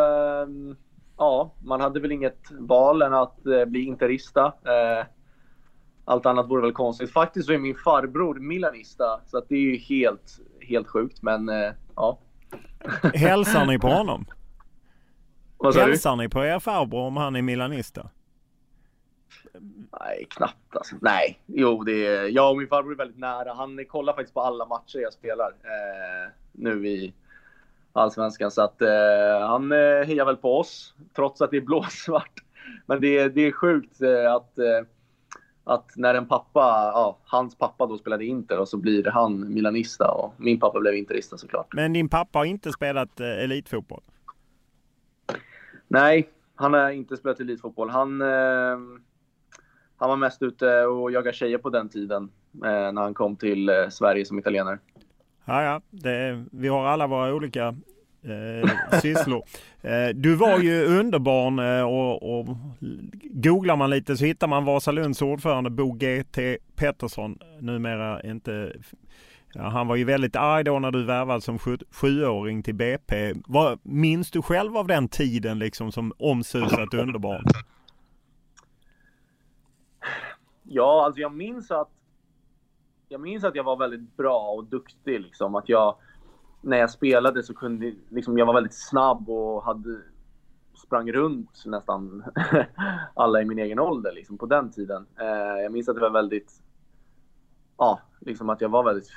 ja, 1.18 1.54
man 1.64 1.80
hade 1.80 2.00
väl 2.00 2.12
inget 2.12 2.50
val 2.50 3.02
än 3.02 3.14
att 3.14 3.42
bli 3.66 3.84
interista. 3.84 4.54
Allt 6.04 6.26
annat 6.26 6.50
vore 6.50 6.62
väl 6.62 6.72
konstigt. 6.72 7.12
Faktiskt 7.12 7.46
så 7.46 7.52
är 7.52 7.58
min 7.58 7.74
farbror 7.74 8.34
milanista, 8.34 9.20
så 9.26 9.38
att 9.38 9.48
det 9.48 9.54
är 9.54 9.60
ju 9.60 9.76
helt, 9.76 10.40
helt 10.60 10.88
sjukt. 10.88 11.22
Men 11.22 11.48
eh, 11.48 11.72
ja. 11.96 12.18
Hälsar 13.14 13.66
ni 13.66 13.78
på 13.78 13.88
honom? 13.88 14.26
Vad 15.58 15.76
Hälsar 15.76 16.16
ni 16.16 16.28
på 16.28 16.44
er 16.44 16.58
farbror 16.58 17.06
om 17.06 17.16
han 17.16 17.36
är 17.36 17.42
milanista? 17.42 18.10
Nej, 20.00 20.26
knappt 20.30 20.76
alltså. 20.76 20.96
Nej, 21.00 21.40
jo, 21.46 21.84
det 21.84 22.06
är, 22.06 22.28
jag 22.28 22.50
och 22.50 22.58
min 22.58 22.68
farbror 22.68 22.92
är 22.92 22.96
väldigt 22.96 23.18
nära. 23.18 23.54
Han 23.54 23.84
kollar 23.84 24.12
faktiskt 24.12 24.34
på 24.34 24.40
alla 24.40 24.66
matcher 24.66 24.98
jag 24.98 25.12
spelar 25.12 25.48
eh, 25.48 26.30
nu 26.52 26.88
i 26.88 27.14
Allsvenskan. 27.92 28.50
Så 28.50 28.62
att 28.62 28.82
eh, 28.82 29.40
han 29.40 29.72
eh, 29.72 30.06
hejar 30.06 30.24
väl 30.24 30.36
på 30.36 30.58
oss, 30.58 30.94
trots 31.14 31.42
att 31.42 31.50
det 31.50 31.56
är 31.56 31.60
blåsvart. 31.60 32.44
Men 32.86 33.00
det, 33.00 33.28
det 33.28 33.40
är 33.40 33.52
sjukt 33.52 34.02
eh, 34.02 34.34
att 34.34 34.58
eh, 34.58 34.86
att 35.64 35.96
när 35.96 36.14
en 36.14 36.26
pappa, 36.26 36.60
ja, 36.94 37.18
hans 37.24 37.58
pappa 37.58 37.86
då 37.86 37.98
spelade 37.98 38.24
Inter 38.24 38.58
och 38.58 38.68
så 38.68 38.76
blir 38.76 39.04
han 39.04 39.54
milanista 39.54 40.10
och 40.10 40.34
min 40.36 40.60
pappa 40.60 40.80
blev 40.80 40.94
interista 40.94 41.38
såklart. 41.38 41.74
Men 41.74 41.92
din 41.92 42.08
pappa 42.08 42.38
har 42.38 42.44
inte 42.44 42.72
spelat 42.72 43.20
eh, 43.20 43.26
elitfotboll? 43.26 44.02
Nej, 45.88 46.28
han 46.54 46.72
har 46.72 46.90
inte 46.90 47.16
spelat 47.16 47.40
elitfotboll. 47.40 47.90
Han, 47.90 48.22
han 50.02 50.08
var 50.08 50.16
mest 50.16 50.42
ute 50.42 50.84
och 50.84 51.12
jagade 51.12 51.36
tjejer 51.36 51.58
på 51.58 51.70
den 51.70 51.88
tiden 51.88 52.30
eh, 52.54 52.92
när 52.92 53.02
han 53.02 53.14
kom 53.14 53.36
till 53.36 53.68
eh, 53.68 53.88
Sverige 53.90 54.24
som 54.24 54.38
italienare. 54.38 54.78
Ja, 55.44 55.62
ja. 55.62 55.80
Det, 55.90 56.44
vi 56.52 56.68
har 56.68 56.86
alla 56.86 57.06
våra 57.06 57.34
olika 57.34 57.74
eh, 58.22 59.00
sysslor. 59.00 59.42
Eh, 59.84 60.08
du 60.08 60.34
var 60.34 60.58
ju 60.58 60.84
underbarn 60.84 61.58
eh, 61.58 61.82
och, 61.82 62.38
och 62.38 62.46
googlar 63.22 63.76
man 63.76 63.90
lite 63.90 64.16
så 64.16 64.24
hittar 64.24 64.46
man 64.46 64.64
Vasalunds 64.64 65.22
ordförande 65.22 65.70
Bo 65.70 65.92
GT 65.92 66.38
Pettersson, 66.76 67.38
numera 67.60 68.22
inte 68.22 68.72
Ja, 69.54 69.68
han 69.68 69.86
var 69.86 69.96
ju 69.96 70.04
väldigt 70.04 70.36
arg 70.36 70.64
då 70.64 70.78
när 70.78 70.90
du 70.90 71.04
värvades 71.04 71.44
som 71.44 71.58
sju, 71.58 71.78
sjuåring 71.90 72.62
till 72.62 72.74
BP. 72.74 73.34
Vad 73.46 73.78
minns 73.82 74.30
du 74.30 74.42
själv 74.42 74.76
av 74.76 74.86
den 74.86 75.08
tiden 75.08 75.58
liksom 75.58 75.92
som 75.92 76.12
omsusat 76.18 76.94
underbarn? 76.94 77.44
Ja, 80.74 81.04
alltså 81.04 81.20
jag 81.20 81.34
minns 81.34 81.70
att 81.70 81.90
jag 83.08 83.20
minns 83.20 83.44
att 83.44 83.54
jag 83.54 83.64
var 83.64 83.76
väldigt 83.76 84.16
bra 84.16 84.52
och 84.56 84.64
duktig. 84.64 85.20
Liksom. 85.20 85.54
Att 85.54 85.68
jag, 85.68 85.96
när 86.60 86.76
jag 86.76 86.90
spelade 86.90 87.42
så 87.42 87.54
kunde 87.54 87.94
liksom, 88.08 88.38
jag 88.38 88.46
var 88.46 88.54
väldigt 88.54 88.74
snabb 88.74 89.30
och 89.30 89.64
hade, 89.64 90.00
sprang 90.86 91.12
runt 91.12 91.62
nästan 91.66 92.24
alla 93.14 93.42
i 93.42 93.44
min 93.44 93.58
egen 93.58 93.78
ålder 93.78 94.12
liksom, 94.12 94.38
på 94.38 94.46
den 94.46 94.70
tiden. 94.70 95.06
Eh, 95.20 95.62
jag 95.62 95.72
minns 95.72 95.88
att 95.88 95.94
det 95.94 96.00
var 96.00 96.10
väldigt, 96.10 96.52
ja, 97.78 98.00
liksom 98.20 98.50
att 98.50 98.60
jag 98.60 98.68
var 98.68 98.84
väldigt 98.84 99.08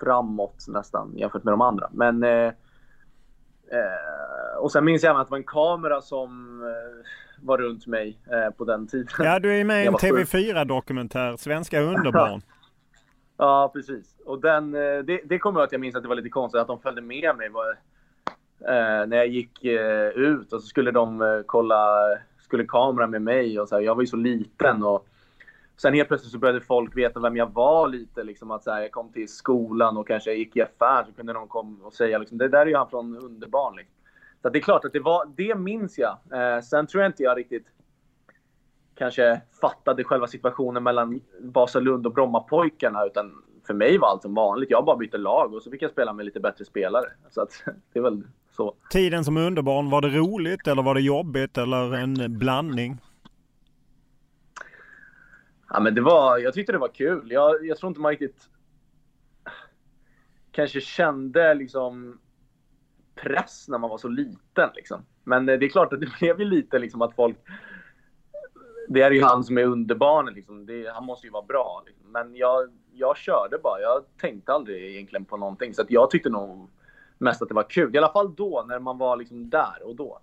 framåt 0.00 0.64
nästan 0.68 1.16
jämfört 1.16 1.44
med 1.44 1.52
de 1.52 1.60
andra. 1.60 1.90
Men 1.92 2.22
eh, 2.22 2.52
eh, 3.66 4.58
och 4.58 4.72
sen 4.72 4.84
minns 4.84 5.02
jag 5.02 5.10
även 5.10 5.20
att 5.20 5.28
det 5.28 5.32
var 5.32 5.38
en 5.38 5.44
kamera 5.44 6.00
som 6.00 6.60
eh, 6.62 7.06
var 7.44 7.58
runt 7.58 7.86
mig 7.86 8.18
eh, 8.32 8.50
på 8.50 8.64
den 8.64 8.86
tiden. 8.86 9.08
Ja, 9.18 9.38
du 9.38 9.60
är 9.60 9.64
med 9.64 9.84
i 9.84 9.86
en 9.86 9.94
TV4-dokumentär, 9.94 11.36
Svenska 11.36 11.80
underbarn. 11.80 12.42
ja, 13.36 13.70
precis. 13.74 14.16
Och 14.24 14.40
den, 14.40 14.74
eh, 14.74 14.98
det, 14.98 15.20
det 15.24 15.38
kommer 15.38 15.60
jag 15.60 15.66
att 15.66 15.72
jag 15.72 15.80
minns 15.80 15.96
att 15.96 16.02
det 16.02 16.08
var 16.08 16.16
lite 16.16 16.28
konstigt 16.28 16.60
att 16.60 16.66
de 16.66 16.80
följde 16.80 17.02
med 17.02 17.36
mig. 17.36 17.48
Var, 17.48 17.70
eh, 18.60 19.06
när 19.06 19.16
jag 19.16 19.28
gick 19.28 19.64
ut 20.14 20.52
och 20.52 20.62
så 20.62 20.66
skulle 20.66 20.90
de 20.90 21.42
kolla, 21.46 21.98
skulle 22.38 22.64
kameran 22.64 23.10
med 23.10 23.22
mig 23.22 23.60
och 23.60 23.68
så 23.68 23.74
här, 23.74 23.82
Jag 23.82 23.94
var 23.94 24.02
ju 24.02 24.06
så 24.06 24.16
liten 24.16 24.82
och 24.82 25.06
Sen 25.76 25.94
helt 25.94 26.08
plötsligt 26.08 26.32
så 26.32 26.38
började 26.38 26.60
folk 26.60 26.96
veta 26.96 27.20
vem 27.20 27.36
jag 27.36 27.52
var 27.52 27.88
lite. 27.88 28.22
Liksom, 28.22 28.50
att 28.50 28.64
så 28.64 28.70
här, 28.70 28.82
jag 28.82 28.90
kom 28.90 29.12
till 29.12 29.28
skolan 29.28 29.96
och 29.96 30.06
kanske 30.06 30.32
gick 30.32 30.56
i 30.56 30.62
affär 30.62 31.04
så 31.04 31.12
kunde 31.12 31.32
någon 31.32 31.48
komma 31.48 31.78
och 31.82 31.94
säga 31.94 32.18
liksom, 32.18 32.38
det 32.38 32.48
där 32.48 32.60
är 32.60 32.66
ju 32.66 32.76
han 32.76 32.90
från 32.90 33.16
Underbarn. 33.16 33.76
Liksom. 33.76 33.94
Så 34.44 34.50
det 34.50 34.58
är 34.58 34.62
klart 34.62 34.84
att 34.84 34.92
det 34.92 35.00
var, 35.00 35.32
det 35.36 35.54
minns 35.54 35.98
jag. 35.98 36.18
Eh, 36.32 36.60
sen 36.60 36.86
tror 36.86 37.02
jag 37.02 37.08
inte 37.08 37.22
jag 37.22 37.38
riktigt 37.38 37.66
kanske 38.94 39.40
fattade 39.60 40.04
själva 40.04 40.26
situationen 40.26 40.82
mellan 40.82 41.20
Vasalund 41.40 42.06
och 42.06 42.12
Brommapojkarna. 42.12 43.04
Utan 43.06 43.42
för 43.66 43.74
mig 43.74 43.98
var 43.98 44.08
allt 44.08 44.22
som 44.22 44.34
vanligt. 44.34 44.70
Jag 44.70 44.84
bara 44.84 44.96
bytte 44.96 45.18
lag 45.18 45.54
och 45.54 45.62
så 45.62 45.70
fick 45.70 45.82
jag 45.82 45.90
spela 45.90 46.12
med 46.12 46.24
lite 46.24 46.40
bättre 46.40 46.64
spelare. 46.64 47.04
Så 47.30 47.40
att, 47.40 47.64
det 47.92 47.98
är 47.98 48.02
väl 48.02 48.22
så. 48.50 48.74
Tiden 48.90 49.24
som 49.24 49.36
underbarn, 49.36 49.90
var 49.90 50.00
det 50.00 50.08
roligt 50.08 50.66
eller 50.66 50.82
var 50.82 50.94
det 50.94 51.00
jobbigt 51.00 51.58
eller 51.58 51.94
en 51.94 52.38
blandning? 52.38 52.98
Ja, 55.70 55.80
men 55.80 55.94
det 55.94 56.00
var, 56.00 56.38
jag 56.38 56.54
tyckte 56.54 56.72
det 56.72 56.78
var 56.78 56.94
kul. 56.94 57.32
Jag, 57.32 57.66
jag 57.66 57.76
tror 57.76 57.88
inte 57.88 58.00
man 58.00 58.10
riktigt 58.10 58.48
kanske 60.52 60.80
kände 60.80 61.54
liksom 61.54 62.18
press 63.14 63.68
när 63.68 63.78
man 63.78 63.90
var 63.90 63.98
så 63.98 64.08
liten. 64.08 64.70
Liksom. 64.74 65.04
Men 65.24 65.48
eh, 65.48 65.58
det 65.58 65.66
är 65.66 65.68
klart 65.68 65.92
att 65.92 66.00
det 66.00 66.10
blev 66.20 66.40
ju 66.40 66.44
lite 66.44 66.78
liksom 66.78 67.02
att 67.02 67.14
folk... 67.14 67.36
Det 68.88 69.02
är 69.02 69.10
ju 69.10 69.22
han 69.22 69.44
som 69.44 69.58
är 69.58 69.64
underbarnet. 69.64 70.34
Liksom. 70.34 70.66
Det, 70.66 70.92
han 70.94 71.04
måste 71.04 71.26
ju 71.26 71.30
vara 71.30 71.44
bra. 71.44 71.82
Liksom. 71.86 72.12
Men 72.12 72.36
jag, 72.36 72.68
jag 72.92 73.16
körde 73.16 73.58
bara. 73.62 73.80
Jag 73.80 74.02
tänkte 74.20 74.52
aldrig 74.52 74.94
egentligen 74.94 75.24
på 75.24 75.36
någonting. 75.36 75.74
Så 75.74 75.82
att 75.82 75.90
jag 75.90 76.10
tyckte 76.10 76.30
nog 76.30 76.70
mest 77.18 77.42
att 77.42 77.48
det 77.48 77.54
var 77.54 77.70
kul. 77.70 77.94
I 77.94 77.98
alla 77.98 78.12
fall 78.12 78.34
då, 78.34 78.64
när 78.68 78.78
man 78.78 78.98
var 78.98 79.16
liksom 79.16 79.50
där 79.50 79.82
och 79.84 79.96
då. 79.96 80.20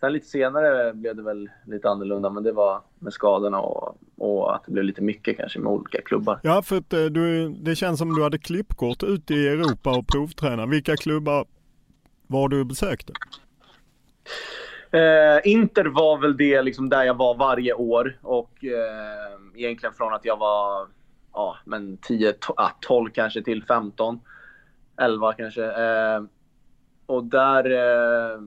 Sen 0.00 0.12
lite 0.12 0.26
senare 0.26 0.94
blev 0.94 1.16
det 1.16 1.22
väl 1.22 1.50
lite 1.66 1.88
annorlunda, 1.88 2.30
men 2.30 2.42
det 2.42 2.52
var 2.52 2.82
med 2.98 3.12
skadorna 3.12 3.60
och, 3.60 3.98
och 4.16 4.54
att 4.54 4.64
det 4.66 4.72
blev 4.72 4.84
lite 4.84 5.02
mycket 5.02 5.36
kanske 5.36 5.58
med 5.58 5.72
olika 5.72 6.02
klubbar. 6.02 6.40
Ja, 6.42 6.62
för 6.62 6.76
att 6.76 6.92
eh, 6.92 7.04
du, 7.04 7.48
det 7.48 7.76
känns 7.76 7.98
som 7.98 8.14
du 8.14 8.22
hade 8.22 8.38
klippkort 8.38 9.02
ute 9.02 9.34
i 9.34 9.48
Europa 9.48 9.98
och 9.98 10.06
provträna. 10.06 10.66
Vilka 10.66 10.96
klubbar 10.96 11.46
var 12.28 12.48
du 12.48 12.64
besökte? 12.64 13.12
Eh, 14.90 15.52
Inter 15.52 15.84
var 15.84 16.18
väl 16.18 16.36
det 16.36 16.62
liksom 16.62 16.88
där 16.88 17.04
jag 17.04 17.14
var 17.14 17.34
varje 17.34 17.72
år 17.72 18.18
och 18.22 18.64
eh, 18.64 19.60
egentligen 19.60 19.94
från 19.94 20.14
att 20.14 20.24
jag 20.24 20.36
var 20.36 20.88
ja, 21.32 21.56
men 21.64 21.96
10, 21.96 22.32
12 22.32 23.06
ah, 23.06 23.10
kanske 23.14 23.42
till 23.42 23.64
15, 23.64 24.20
11 25.00 25.32
kanske. 25.32 25.64
Eh, 25.64 26.22
och 27.06 27.24
där 27.24 27.70
eh, 27.70 28.40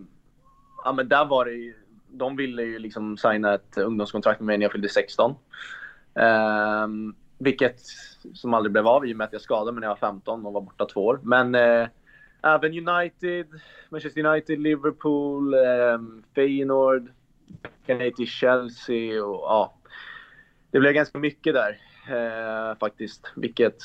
ja, 0.84 0.94
men 0.94 1.08
där 1.08 1.26
var 1.26 1.46
det 1.46 1.52
ju, 1.52 1.74
de 2.08 2.36
ville 2.36 2.64
ju 2.64 2.80
liksom 2.80 3.18
signa 3.18 3.54
ett 3.54 3.78
ungdomskontrakt 3.78 4.40
med 4.40 4.46
mig 4.46 4.58
när 4.58 4.66
jag 4.66 4.72
fyllde 4.72 4.90
16. 4.90 5.32
Um, 5.32 5.36
eh, 6.24 7.16
vilket 7.38 7.80
som 8.34 8.54
aldrig 8.54 8.72
blev 8.72 8.88
av 8.88 9.06
i 9.06 9.14
och 9.14 9.18
med 9.18 9.26
att 9.26 9.34
jag 9.34 9.42
skadade 9.42 9.72
mig 9.72 9.80
när 9.82 9.88
jag 9.88 9.98
var 10.02 10.08
15 10.08 10.46
och 10.46 10.54
var 10.54 10.62
borta 10.62 10.86
två 10.86 11.06
år. 11.06 11.20
Men 11.24 11.56
uh, 11.56 11.88
även 12.44 12.90
United, 12.90 13.48
Manchester 13.90 14.26
United, 14.26 14.60
Liverpool, 14.60 15.54
um, 15.54 16.24
Feyenoord, 16.36 17.12
till 18.16 18.28
Chelsea 18.28 19.24
och 19.24 19.36
ja. 19.36 19.74
Det 20.72 20.80
blev 20.80 20.94
ganska 20.94 21.20
mycket 21.20 21.54
där 21.54 21.72
uh, 22.10 22.78
faktiskt. 22.80 23.32
Vilket 23.36 23.78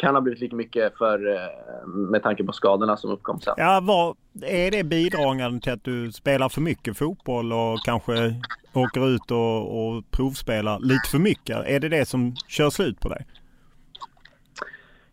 kan 0.00 0.14
ha 0.14 0.20
blivit 0.20 0.40
lika 0.40 0.56
mycket 0.56 0.98
för, 0.98 1.34
eh, 1.34 1.86
med 1.86 2.22
tanke 2.22 2.44
på 2.44 2.52
skadorna 2.52 2.96
som 2.96 3.10
uppkom 3.10 3.40
sen. 3.40 3.54
Ja, 3.56 3.80
vad, 3.82 4.16
är 4.42 4.70
det 4.70 4.84
bidragande 4.84 5.60
till 5.60 5.72
att 5.72 5.84
du 5.84 6.12
spelar 6.12 6.48
för 6.48 6.60
mycket 6.60 6.98
fotboll 6.98 7.52
och 7.52 7.78
kanske 7.84 8.34
åker 8.72 9.08
ut 9.08 9.30
och, 9.30 9.86
och 9.86 10.10
provspelar 10.10 10.78
lite 10.78 11.08
för 11.10 11.18
mycket? 11.18 11.56
Är 11.66 11.80
det 11.80 11.88
det 11.88 12.06
som 12.06 12.36
kör 12.48 12.70
slut 12.70 13.00
på 13.00 13.08
dig? 13.08 13.26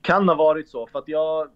Kan 0.02 0.30
ha 0.30 0.36
varit 0.36 0.70
så. 0.70 0.88
För 0.88 1.00
att 1.00 1.08
jag, 1.08 1.48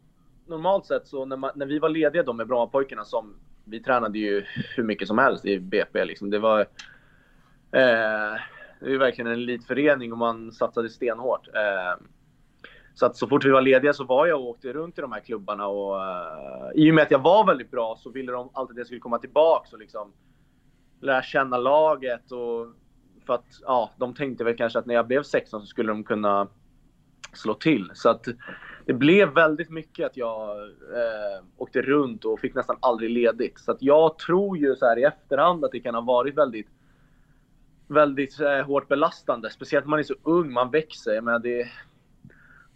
normalt 0.52 0.86
sett 0.86 1.08
så 1.08 1.26
när, 1.26 1.38
man, 1.38 1.52
när 1.56 1.66
vi 1.66 1.80
var 1.80 1.90
lediga 1.90 2.24
då 2.24 2.34
med 2.34 2.48
Brommapojkarna 2.48 3.06
som 3.06 3.36
vi 3.66 3.80
tränade 3.80 4.20
ju 4.20 4.46
hur 4.76 4.84
mycket 4.84 5.08
som 5.08 5.18
helst 5.18 5.46
i 5.46 5.60
BP. 5.60 6.06
Liksom. 6.06 6.30
Det 6.30 6.40
var 6.40 6.60
eh, 7.72 8.36
det 8.80 8.94
är 8.94 8.98
verkligen 8.98 9.32
en 9.32 9.38
elitförening 9.38 10.12
och 10.12 10.18
man 10.18 10.52
satsade 10.52 10.90
stenhårt. 10.90 11.48
Eh, 11.48 12.06
så 12.94 13.06
att 13.06 13.18
så 13.18 13.28
fort 13.28 13.46
vi 13.46 13.50
var 13.50 13.62
lediga 13.62 13.94
så 13.94 14.04
var 14.04 14.28
jag 14.28 14.40
och 14.40 14.48
åkte 14.48 14.74
runt 14.74 14.98
i 14.98 15.02
de 15.02 15.12
här 15.12 15.20
klubbarna 15.20 15.68
och 15.68 15.96
uh, 15.96 16.72
i 16.76 16.92
och 16.92 16.96
med 16.96 17.02
att 17.02 17.12
jag 17.12 17.22
var 17.22 17.46
väldigt 17.46 17.72
bra 17.72 17.96
så 18.00 18.10
ville 18.10 18.32
de 18.32 18.50
alltid 18.54 18.74
att 18.74 18.78
jag 18.78 18.86
skulle 18.86 19.00
komma 19.00 19.18
tillbaks 19.18 19.74
och 19.74 19.80
liksom 19.80 20.14
lära 21.02 21.22
känna 21.22 21.58
laget 21.58 22.32
och 22.32 22.68
för 23.26 23.34
att 23.34 23.46
ja, 23.62 23.92
de 23.98 24.14
tänkte 24.14 24.44
väl 24.44 24.58
kanske 24.58 24.80
att 24.80 24.86
när 24.86 24.96
jag 24.96 25.08
blev 25.08 25.24
16 25.24 25.62
så 25.62 25.68
skulle 25.68 25.92
de 25.92 26.04
kunna 26.04 26.48
slå 27.34 27.54
till. 27.54 27.92
Så 27.94 28.10
att 28.10 28.28
det 28.92 28.98
blev 28.98 29.34
väldigt 29.34 29.70
mycket 29.70 30.06
att 30.06 30.18
jag 30.18 30.60
eh, 30.70 31.44
åkte 31.58 31.82
runt 31.82 32.26
och 32.26 32.40
fick 32.40 32.56
nästan 32.56 32.78
aldrig 32.80 33.10
ledigt. 33.10 33.60
Så 33.60 33.72
att 33.72 33.82
jag 33.82 34.18
tror 34.18 34.58
ju 34.58 34.76
så 34.76 34.86
här 34.86 35.00
i 35.00 35.04
efterhand 35.04 35.66
att 35.66 35.72
det 35.72 35.80
kan 35.80 35.96
ha 35.96 36.02
varit 36.02 36.38
väldigt 36.38 36.68
väldigt 37.88 38.40
eh, 38.40 38.66
hårt 38.66 38.88
belastande. 38.88 39.50
Speciellt 39.50 39.86
när 39.86 39.90
man 39.90 40.00
är 40.00 40.04
så 40.04 40.16
ung, 40.24 40.54
man 40.54 40.72
växer. 40.72 41.14
Jag 41.14 41.24
menar, 41.24 41.40
det, 41.40 41.68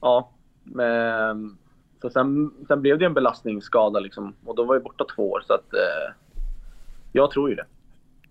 ja. 0.01 0.31
Men, 0.63 1.57
så 2.01 2.09
sen, 2.09 2.51
sen 2.67 2.81
blev 2.81 2.99
det 2.99 3.05
en 3.05 3.13
belastningsskada 3.13 3.99
liksom. 3.99 4.35
Och 4.45 4.55
då 4.55 4.63
var 4.63 4.75
jag 4.75 4.83
borta 4.83 5.05
två 5.15 5.31
år. 5.31 5.43
Så 5.47 5.53
att, 5.53 5.73
eh, 5.73 6.13
jag 7.11 7.31
tror 7.31 7.49
ju 7.49 7.55
det. 7.55 7.65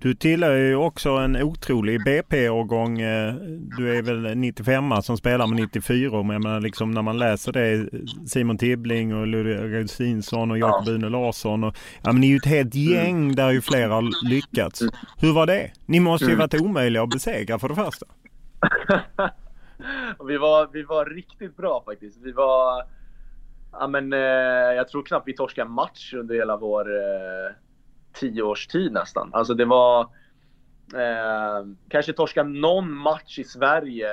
Du 0.05 0.15
tillhör 0.15 0.57
ju 0.57 0.77
också 0.77 1.11
en 1.11 1.43
otrolig 1.43 2.05
BP-årgång. 2.05 3.01
Eh, 3.01 3.35
du 3.77 3.99
är 3.99 4.03
väl 4.03 4.37
95 4.37 5.03
som 5.03 5.17
spelar 5.17 5.47
med 5.47 5.57
94. 5.57 6.23
Men 6.23 6.31
jag 6.31 6.43
menar 6.43 6.61
liksom 6.61 6.91
när 6.91 7.03
man 7.03 7.19
läser 7.19 7.53
det. 7.53 7.89
Simon 8.27 8.59
Tibbling 8.59 9.15
och 9.15 9.27
Ludvig 9.27 9.57
Augustinsson 9.57 10.51
och 10.51 10.59
Jakob 10.59 10.85
ja. 10.87 10.93
Une 10.93 11.09
Larsson. 11.09 11.65
Och, 11.65 11.77
ja, 12.03 12.13
men 12.13 12.21
ni 12.21 12.27
är 12.27 12.31
ju 12.31 12.37
ett 12.37 12.47
helt 12.47 12.75
mm. 12.75 12.93
gäng 12.93 13.35
där 13.35 13.51
ju 13.51 13.61
flera 13.61 13.95
har 13.95 14.29
lyckats. 14.29 14.83
Hur 15.19 15.33
var 15.33 15.47
det? 15.47 15.71
Ni 15.87 16.01
måste 16.01 16.25
ju 16.25 16.35
mm. 16.35 16.39
varit 16.39 16.61
omöjliga 16.61 17.03
att 17.03 17.11
besegra 17.11 17.59
för 17.59 17.69
det 17.69 17.75
första. 17.75 18.07
vi, 20.29 20.37
var, 20.37 20.69
vi 20.73 20.83
var 20.83 21.07
riktigt 21.07 21.57
bra 21.57 21.83
faktiskt. 21.87 22.19
Vi 22.23 22.33
var... 22.33 22.83
Ja, 23.73 23.87
men, 23.89 24.13
eh, 24.13 24.19
jag 24.77 24.89
tror 24.89 25.03
knappt 25.03 25.29
vi 25.29 25.37
torskade 25.37 25.67
en 25.67 25.73
match 25.73 26.15
under 26.15 26.35
hela 26.35 26.57
vår 26.57 26.97
eh, 26.97 27.55
tio 28.15 28.43
års 28.43 28.67
tid 28.67 28.93
nästan. 28.93 29.31
Alltså 29.33 29.55
det 29.55 29.65
var... 29.65 30.01
Eh, 30.95 31.67
kanske 31.89 32.13
torska 32.13 32.43
någon 32.43 32.93
match 32.93 33.39
i 33.39 33.45
Sverige 33.45 34.09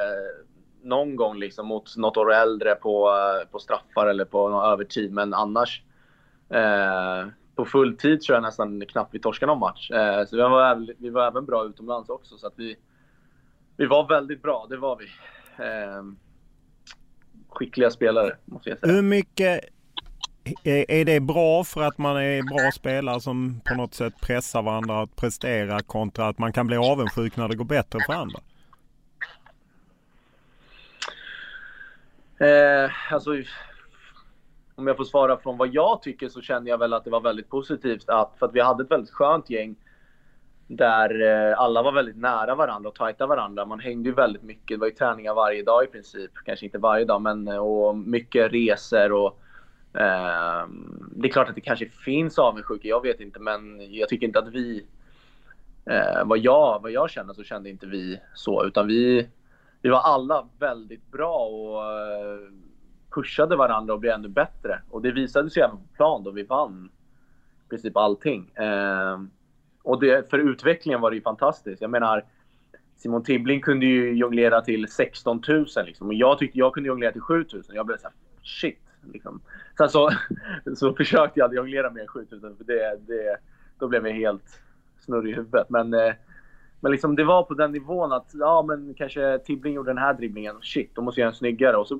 någon 0.83 1.15
gång 1.15 1.39
liksom 1.39 1.67
mot 1.67 1.97
något 1.97 2.17
år 2.17 2.33
äldre 2.33 2.75
på, 2.75 3.09
eh, 3.09 3.51
på 3.51 3.59
straffar 3.59 4.07
eller 4.07 4.25
på 4.25 4.49
någon 4.49 4.71
övertid. 4.71 5.11
Men 5.11 5.33
annars 5.33 5.83
eh, 6.49 7.27
på 7.55 7.65
fulltid 7.65 8.21
tror 8.21 8.35
jag 8.35 8.43
nästan 8.43 8.85
knappt 8.85 9.15
vi 9.15 9.19
torskade 9.19 9.51
någon 9.51 9.59
match. 9.59 9.91
Eh, 9.91 10.25
så 10.25 10.35
vi 10.35 10.41
var, 10.41 10.95
vi 10.97 11.09
var 11.09 11.27
även 11.27 11.45
bra 11.45 11.65
utomlands 11.65 12.09
också. 12.09 12.37
Så 12.37 12.47
att 12.47 12.53
vi, 12.55 12.75
vi 13.77 13.85
var 13.85 14.07
väldigt 14.07 14.41
bra, 14.41 14.67
det 14.69 14.77
var 14.77 14.95
vi 14.95 15.05
eh, 15.63 16.03
skickliga 17.49 17.91
spelare, 17.91 18.37
måste 18.45 18.69
jag 18.69 18.79
säga. 18.79 18.93
Hur 18.93 19.01
mycket 19.01 19.65
är 20.63 21.05
det 21.05 21.19
bra 21.19 21.63
för 21.63 21.81
att 21.81 21.97
man 21.97 22.17
är 22.17 22.43
bra 22.43 22.71
spelare 22.71 23.21
som 23.21 23.61
på 23.65 23.75
något 23.75 23.93
sätt 23.93 24.13
pressar 24.21 24.61
varandra 24.61 25.01
att 25.01 25.15
prestera 25.15 25.79
kontra 25.79 26.27
att 26.27 26.37
man 26.37 26.53
kan 26.53 26.67
bli 26.67 26.77
avundsjuk 26.77 27.37
när 27.37 27.47
det 27.47 27.55
går 27.55 27.65
bättre 27.65 27.99
för 28.05 28.13
andra? 28.13 28.39
Eh, 32.39 33.13
alltså, 33.13 33.31
om 34.75 34.87
jag 34.87 34.97
får 34.97 35.03
svara 35.03 35.37
från 35.37 35.57
vad 35.57 35.73
jag 35.73 36.01
tycker 36.01 36.29
så 36.29 36.41
känner 36.41 36.69
jag 36.69 36.77
väl 36.77 36.93
att 36.93 37.03
det 37.03 37.09
var 37.09 37.21
väldigt 37.21 37.49
positivt 37.49 38.09
att, 38.09 38.35
för 38.39 38.45
att 38.45 38.55
vi 38.55 38.61
hade 38.61 38.83
ett 38.83 38.91
väldigt 38.91 39.13
skönt 39.13 39.49
gäng 39.49 39.75
där 40.67 41.21
eh, 41.21 41.59
alla 41.59 41.83
var 41.83 41.91
väldigt 41.91 42.17
nära 42.17 42.55
varandra 42.55 42.89
och 42.89 42.95
tajta 42.95 43.27
varandra. 43.27 43.65
Man 43.65 43.79
hängde 43.79 44.09
ju 44.09 44.15
väldigt 44.15 44.43
mycket. 44.43 44.67
Det 44.67 44.77
var 44.77 44.87
ju 44.87 44.93
träningar 44.93 45.33
varje 45.33 45.63
dag 45.63 45.83
i 45.83 45.87
princip. 45.87 46.31
Kanske 46.45 46.65
inte 46.65 46.77
varje 46.77 47.05
dag, 47.05 47.21
men 47.21 47.47
eh, 47.47 47.57
och 47.57 47.97
mycket 47.97 48.51
resor 48.51 49.11
och 49.11 49.40
Ehm, 49.93 51.09
det 51.15 51.27
är 51.27 51.31
klart 51.31 51.49
att 51.49 51.55
det 51.55 51.61
kanske 51.61 51.89
finns 51.89 52.39
avundsjuka, 52.39 52.87
jag 52.87 53.01
vet 53.01 53.19
inte, 53.19 53.39
men 53.39 53.93
jag 53.93 54.09
tycker 54.09 54.27
inte 54.27 54.39
att 54.39 54.53
vi 54.53 54.85
eh, 55.85 56.25
vad, 56.25 56.37
jag, 56.37 56.81
vad 56.81 56.91
jag 56.91 57.09
känner 57.09 57.33
så 57.33 57.43
kände 57.43 57.69
inte 57.69 57.85
vi 57.85 58.19
så, 58.33 58.65
utan 58.65 58.87
vi, 58.87 59.29
vi 59.81 59.89
var 59.89 59.99
alla 59.99 60.47
väldigt 60.59 61.11
bra 61.11 61.37
och 61.37 61.83
eh, 61.83 62.39
pushade 63.15 63.55
varandra 63.55 63.93
och 63.93 63.99
blev 63.99 64.13
ännu 64.13 64.27
bättre. 64.27 64.81
Och 64.89 65.01
det 65.01 65.11
visade 65.11 65.49
sig 65.49 65.63
även 65.63 65.77
på 65.77 65.95
plan 65.95 66.23
då 66.23 66.31
vi 66.31 66.43
vann 66.43 66.89
i 67.65 67.69
princip 67.69 67.97
allting. 67.97 68.51
Ehm, 68.55 69.29
och 69.83 69.99
det, 69.99 70.29
för 70.29 70.39
utvecklingen 70.39 71.01
var 71.01 71.11
det 71.11 71.15
ju 71.15 71.21
fantastiskt. 71.21 71.81
Jag 71.81 71.91
menar, 71.91 72.25
Simon 72.97 73.23
Tibbling 73.23 73.61
kunde 73.61 73.85
ju 73.85 74.13
jonglera 74.13 74.61
till 74.61 74.87
16 74.87 75.41
000 75.47 75.65
liksom. 75.85 76.07
Och 76.07 76.13
jag 76.13 76.39
tyckte 76.39 76.59
jag 76.59 76.73
kunde 76.73 76.87
jonglera 76.87 77.11
till 77.11 77.21
7 77.21 77.45
000. 77.53 77.63
Jag 77.69 77.85
blev 77.85 77.97
såhär, 77.97 78.13
shit. 78.43 78.79
Liksom. 79.03 79.41
Sen 79.77 79.89
så, 79.89 80.09
så 80.75 80.93
försökte 80.93 81.39
jag 81.39 81.45
aldrig 81.45 81.57
jonglera 81.57 81.89
mer 81.89 82.01
än 82.01 82.07
7 82.07 82.27
000 82.31 82.55
för 82.57 82.63
det, 82.63 82.99
det, 83.07 83.37
då 83.79 83.87
blev 83.87 84.07
jag 84.07 84.13
helt 84.13 84.61
snurrig 84.99 85.31
i 85.31 85.35
huvudet. 85.35 85.69
Men, 85.69 85.93
eh, 85.93 86.13
men 86.79 86.91
liksom 86.91 87.15
det 87.15 87.23
var 87.23 87.43
på 87.43 87.53
den 87.53 87.71
nivån 87.71 88.11
att 88.11 88.29
ja, 88.33 88.65
men 88.67 88.93
kanske 88.93 89.39
Tibbling 89.39 89.73
gjorde 89.73 89.89
den 89.89 89.97
här 89.97 90.13
dribblingen. 90.13 90.55
Shit, 90.61 90.95
då 90.95 91.01
måste 91.01 91.21
jag 91.21 91.25
göra 91.25 91.31
en 91.31 91.37
snyggare. 91.37 91.77
Och 91.77 91.87
så 91.87 91.99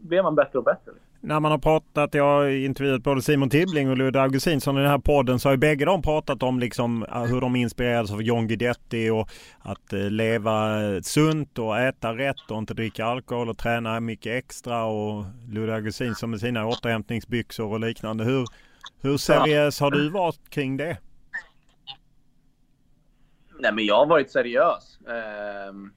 blev 0.00 0.24
man 0.24 0.34
bättre 0.34 0.58
och 0.58 0.64
bättre 0.64 0.92
när 1.24 1.40
man 1.40 1.50
har 1.50 1.58
pratat, 1.58 2.14
jag 2.14 2.24
har 2.24 2.48
intervjuat 2.48 3.02
både 3.02 3.22
Simon 3.22 3.50
Tibbling 3.50 3.90
och 3.90 3.96
Ludde 3.96 4.22
Augustinsson 4.22 4.76
i 4.78 4.80
den 4.80 4.90
här 4.90 4.98
podden 4.98 5.38
så 5.38 5.48
har 5.48 5.52
ju 5.52 5.58
bägge 5.58 5.84
de 5.84 6.02
pratat 6.02 6.42
om 6.42 6.60
liksom 6.60 7.06
hur 7.28 7.40
de 7.40 7.56
inspirerades 7.56 8.10
av 8.10 8.22
John 8.22 8.48
Guidetti 8.48 9.10
och 9.10 9.28
att 9.58 9.92
eh, 9.92 10.10
leva 10.10 10.78
sunt 11.02 11.58
och 11.58 11.78
äta 11.78 12.16
rätt 12.16 12.50
och 12.50 12.58
inte 12.58 12.74
dricka 12.74 13.04
alkohol 13.04 13.48
och 13.48 13.58
träna 13.58 14.00
mycket 14.00 14.44
extra 14.44 14.84
och 14.84 15.24
Ludde 15.48 15.74
Augustinsson 15.74 16.30
med 16.30 16.40
sina 16.40 16.66
återhämtningsbyxor 16.66 17.72
och 17.72 17.80
liknande. 17.80 18.24
Hur, 18.24 18.46
hur 19.00 19.16
seriös 19.16 19.80
har 19.80 19.90
du 19.90 20.10
varit 20.10 20.50
kring 20.50 20.76
det? 20.76 20.98
Nej 23.58 23.72
men 23.72 23.86
jag 23.86 23.96
har 23.96 24.06
varit 24.06 24.30
seriös. 24.30 24.98
Um, 25.70 25.92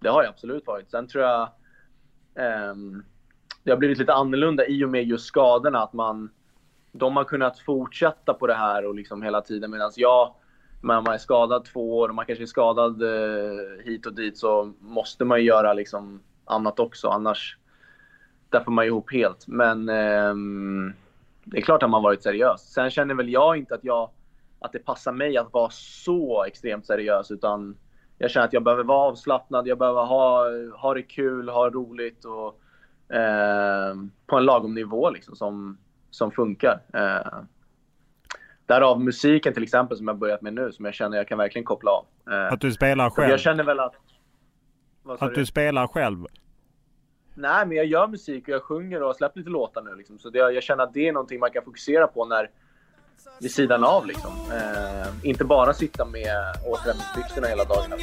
det 0.00 0.08
har 0.08 0.22
jag 0.22 0.30
absolut 0.30 0.66
varit. 0.66 0.90
Sen 0.90 1.08
tror 1.08 1.24
jag 1.24 1.50
um, 2.70 3.04
det 3.68 3.72
har 3.72 3.78
blivit 3.78 3.98
lite 3.98 4.14
annorlunda 4.14 4.66
i 4.66 4.84
och 4.84 4.88
med 4.88 5.04
just 5.04 5.26
skadorna. 5.26 5.82
Att 5.82 5.92
man, 5.92 6.30
de 6.92 7.16
har 7.16 7.24
kunnat 7.24 7.58
fortsätta 7.58 8.34
på 8.34 8.46
det 8.46 8.54
här 8.54 8.86
och 8.86 8.94
liksom 8.94 9.22
hela 9.22 9.40
tiden 9.40 9.70
medan 9.70 9.92
jag, 9.96 10.34
när 10.82 11.00
man 11.00 11.14
är 11.14 11.18
skadad 11.18 11.64
två 11.64 11.98
år 11.98 12.08
och 12.08 12.14
man 12.14 12.26
kanske 12.26 12.44
är 12.44 12.46
skadad 12.46 13.02
eh, 13.02 13.84
hit 13.84 14.06
och 14.06 14.14
dit 14.14 14.38
så 14.38 14.72
måste 14.80 15.24
man 15.24 15.38
ju 15.38 15.44
göra 15.44 15.72
liksom 15.72 16.20
annat 16.44 16.80
också. 16.80 17.08
Annars 17.08 17.56
där 18.48 18.60
får 18.60 18.72
man 18.72 18.84
ihop 18.84 19.12
helt. 19.12 19.46
Men 19.46 19.88
eh, 19.88 20.34
det 21.44 21.58
är 21.58 21.62
klart 21.62 21.82
att 21.82 21.90
man 21.90 22.02
varit 22.02 22.22
seriös. 22.22 22.72
Sen 22.72 22.90
känner 22.90 23.14
väl 23.14 23.28
jag 23.28 23.56
inte 23.56 23.74
att 23.74 23.84
jag 23.84 24.10
att 24.60 24.72
det 24.72 24.78
passar 24.78 25.12
mig 25.12 25.36
att 25.36 25.52
vara 25.52 25.70
så 25.70 26.44
extremt 26.44 26.86
seriös 26.86 27.30
utan 27.30 27.76
jag 28.18 28.30
känner 28.30 28.46
att 28.46 28.52
jag 28.52 28.62
behöver 28.62 28.84
vara 28.84 29.08
avslappnad, 29.08 29.66
jag 29.66 29.78
behöver 29.78 30.02
ha, 30.02 30.44
ha 30.76 30.94
det 30.94 31.02
kul, 31.02 31.48
ha 31.48 31.70
roligt 31.70 32.24
och 32.24 32.60
eh, 33.08 33.96
på 34.26 34.36
en 34.36 34.44
lagom 34.44 34.74
nivå 34.74 35.10
liksom, 35.10 35.36
som, 35.36 35.78
som 36.10 36.30
funkar. 36.30 36.80
Eh, 36.94 37.38
därav 38.66 39.00
musiken 39.00 39.54
till 39.54 39.62
exempel 39.62 39.96
som 39.96 40.08
jag 40.08 40.18
börjat 40.18 40.42
med 40.42 40.54
nu 40.54 40.72
som 40.72 40.84
jag 40.84 40.94
känner 40.94 41.16
jag 41.16 41.28
kan 41.28 41.38
verkligen 41.38 41.64
koppla 41.64 41.90
av. 41.90 42.04
Eh, 42.30 42.52
att 42.52 42.60
du 42.60 42.72
spelar 42.72 43.10
själv? 43.10 43.30
Jag 43.30 43.40
känner 43.40 43.64
väl 43.64 43.80
att... 43.80 43.94
Att 45.18 45.34
du 45.34 45.46
spelar 45.46 45.86
själv? 45.86 46.26
Nej, 47.34 47.66
men 47.66 47.76
jag 47.76 47.86
gör 47.86 48.06
musik 48.06 48.48
och 48.48 48.54
jag 48.54 48.62
sjunger 48.62 49.00
och 49.00 49.06
har 49.06 49.14
släppt 49.14 49.36
lite 49.36 49.50
låtar 49.50 49.82
nu. 49.82 49.94
Liksom. 49.94 50.18
Så 50.18 50.30
det, 50.30 50.38
jag 50.38 50.62
känner 50.62 50.84
att 50.84 50.94
det 50.94 51.08
är 51.08 51.12
någonting 51.12 51.40
man 51.40 51.50
kan 51.50 51.64
fokusera 51.64 52.06
på 52.06 52.24
när 52.24 52.50
vid 53.40 53.52
sidan 53.52 53.84
av. 53.84 54.06
Liksom. 54.06 54.30
Eh, 54.52 55.28
inte 55.28 55.44
bara 55.44 55.74
sitta 55.74 56.04
med 56.04 56.32
återhämtningsbyxorna 56.66 57.46
hela 57.46 57.64
dagarna. 57.64 57.96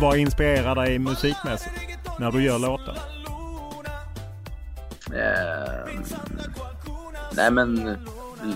Vad 0.00 0.16
inspirerar 0.16 0.74
dig 0.74 0.98
musikmässigt 0.98 1.74
när 2.18 2.32
du 2.32 2.42
gör 2.42 2.58
låtar? 2.58 2.98
Eh, 5.14 6.00
nej 7.32 7.50
men 7.50 7.98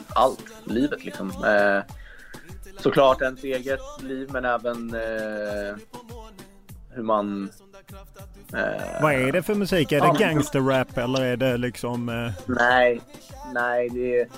allt, 0.09 0.45
livet 0.65 1.05
liksom. 1.05 1.31
Eh, 1.31 1.95
såklart 2.79 3.23
ens 3.23 3.45
eget 3.45 3.81
liv 4.01 4.29
men 4.33 4.45
även 4.45 4.95
eh, 4.95 5.77
hur 6.91 7.03
man... 7.03 7.51
Eh, 8.53 9.03
vad 9.03 9.15
är 9.15 9.33
det 9.33 9.43
för 9.43 9.55
musik? 9.55 9.93
Är 9.93 10.01
det 10.01 10.19
gangsterrap 10.19 10.99
eller 10.99 11.23
är 11.23 11.37
det 11.37 11.57
liksom... 11.57 12.09
Eh, 12.09 12.33
nej, 12.47 13.01
nej 13.55 13.89
det 13.89 14.21
är, 14.21 14.29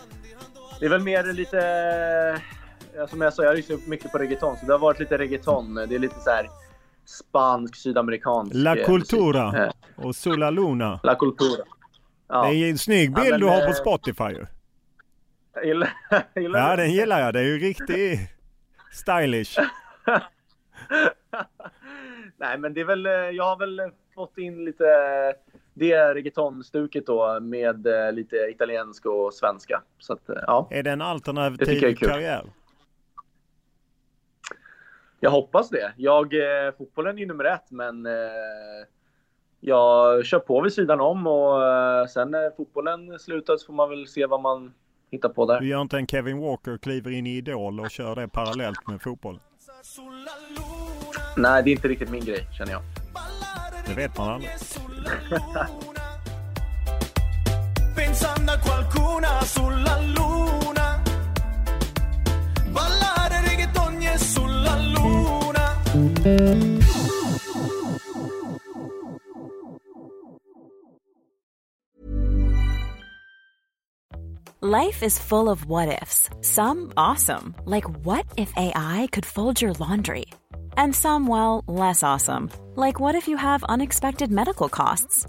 det 0.81 0.87
är 0.87 0.91
väl 0.91 1.03
mer 1.03 1.33
lite... 1.33 2.41
Som 3.09 3.21
jag 3.21 3.35
sa, 3.35 3.45
jag 3.45 3.57
lyssnar 3.57 3.89
mycket 3.89 4.13
på 4.13 4.19
reggaeton 4.19 4.57
så 4.57 4.67
det 4.67 4.73
har 4.73 4.79
varit 4.79 5.01
lite 5.01 5.19
reggaeton. 5.19 5.75
Det 5.75 5.95
är 5.95 5.99
lite 5.99 6.21
så 6.21 6.31
här 6.31 6.49
spansk, 7.05 7.77
sydamerikansk 7.77 8.53
La 8.55 8.77
eh, 8.77 8.87
Cultura 8.87 9.53
musik. 9.53 9.75
och 9.97 10.17
Sula 10.17 10.51
Luna. 10.51 11.01
La 11.03 11.15
Cultura. 11.15 11.65
Ja. 12.29 12.49
Det 12.49 12.57
är 12.57 12.71
en 12.71 12.79
snygg 12.79 13.15
bild 13.15 13.27
ja, 13.27 13.31
men, 13.31 13.41
du 13.41 13.47
har 13.47 13.61
på 13.61 13.67
eh, 13.67 13.73
Spotify 13.73 14.25
ju. 14.25 14.47
Gillar, 15.65 15.93
gillar 16.35 16.71
Ja, 16.71 16.77
den 16.77 16.93
gillar 16.93 17.21
jag. 17.21 17.35
Det 17.35 17.41
är 17.41 17.45
ju 17.45 17.59
riktigt 17.59 18.21
stylish. 18.93 19.59
Nej, 22.37 22.59
men 22.59 22.75
det 22.75 22.81
är 22.81 22.85
väl, 22.85 23.05
jag 23.37 23.45
har 23.45 23.57
väl 23.57 23.81
fått 24.15 24.39
in 24.39 24.65
lite 24.65 24.85
det 25.75 26.15
reggaetonstuket 26.15 27.07
då 27.07 27.41
med 27.41 27.87
lite 28.13 28.37
italiensk 28.37 29.07
och 29.07 29.35
svenska. 29.35 29.83
Så 29.99 30.13
att, 30.13 30.23
ja. 30.27 30.69
Är 30.71 30.83
det 30.83 30.91
en 30.91 31.03
alternativ 31.03 31.97
karriär? 31.97 32.45
Jag 35.21 35.31
hoppas 35.31 35.71
det. 35.71 35.93
Jag, 35.97 36.35
eh, 36.35 36.73
fotbollen 36.79 37.17
är 37.17 37.21
ju 37.21 37.27
nummer 37.27 37.45
ett, 37.45 37.71
men 37.71 38.07
eh, 38.07 38.13
jag 39.61 40.27
kör 40.27 40.39
på 40.39 40.61
vid 40.61 40.73
sidan 40.73 41.01
om 41.01 41.27
och 41.27 41.65
eh, 41.65 42.07
sen 42.07 42.31
när 42.31 42.51
fotbollen 42.57 43.19
slutar 43.19 43.57
så 43.57 43.67
får 43.67 43.73
man 43.73 43.91
väl 43.91 44.07
se 44.07 44.27
vad 44.27 44.41
man 44.41 44.75
hittar 45.11 45.29
på 45.29 45.47
där. 45.47 45.61
Du 45.61 45.69
gör 45.69 45.81
inte 45.81 45.97
en 45.97 46.07
Kevin 46.07 46.41
Walker 46.41 46.79
kliver 46.79 47.11
in 47.11 47.27
i 47.27 47.37
Idol 47.37 47.81
och 47.81 47.91
kör 47.91 48.15
det 48.15 48.29
parallellt 48.29 48.89
med 48.89 49.03
fotboll? 49.03 49.41
Nej, 51.37 51.63
det 51.63 51.71
är 51.71 51.73
inte 51.73 51.89
riktigt 51.89 52.11
min 52.11 52.25
grej 52.25 52.47
känner 52.59 52.73
jag. 52.73 52.83
Det 53.87 53.95
vet 53.95 54.19
man 54.19 54.29
aldrig. 54.29 54.51
Life 66.27 66.43
is 75.05 75.21
full 75.21 75.49
of 75.49 75.67
what 75.67 76.03
ifs. 76.03 76.29
Some 76.41 76.93
awesome, 76.97 77.55
like 77.67 77.85
what 78.05 78.27
if 78.37 78.53
AI 78.57 79.07
could 79.13 79.25
fold 79.25 79.63
your 79.63 79.75
laundry? 79.75 80.25
And 80.77 80.93
some, 80.93 81.29
well, 81.29 81.63
less 81.69 82.03
awesome, 82.03 82.51
like 82.75 82.99
what 82.99 83.15
if 83.15 83.29
you 83.29 83.37
have 83.37 83.63
unexpected 83.69 84.33
medical 84.33 84.69
costs? 84.69 85.29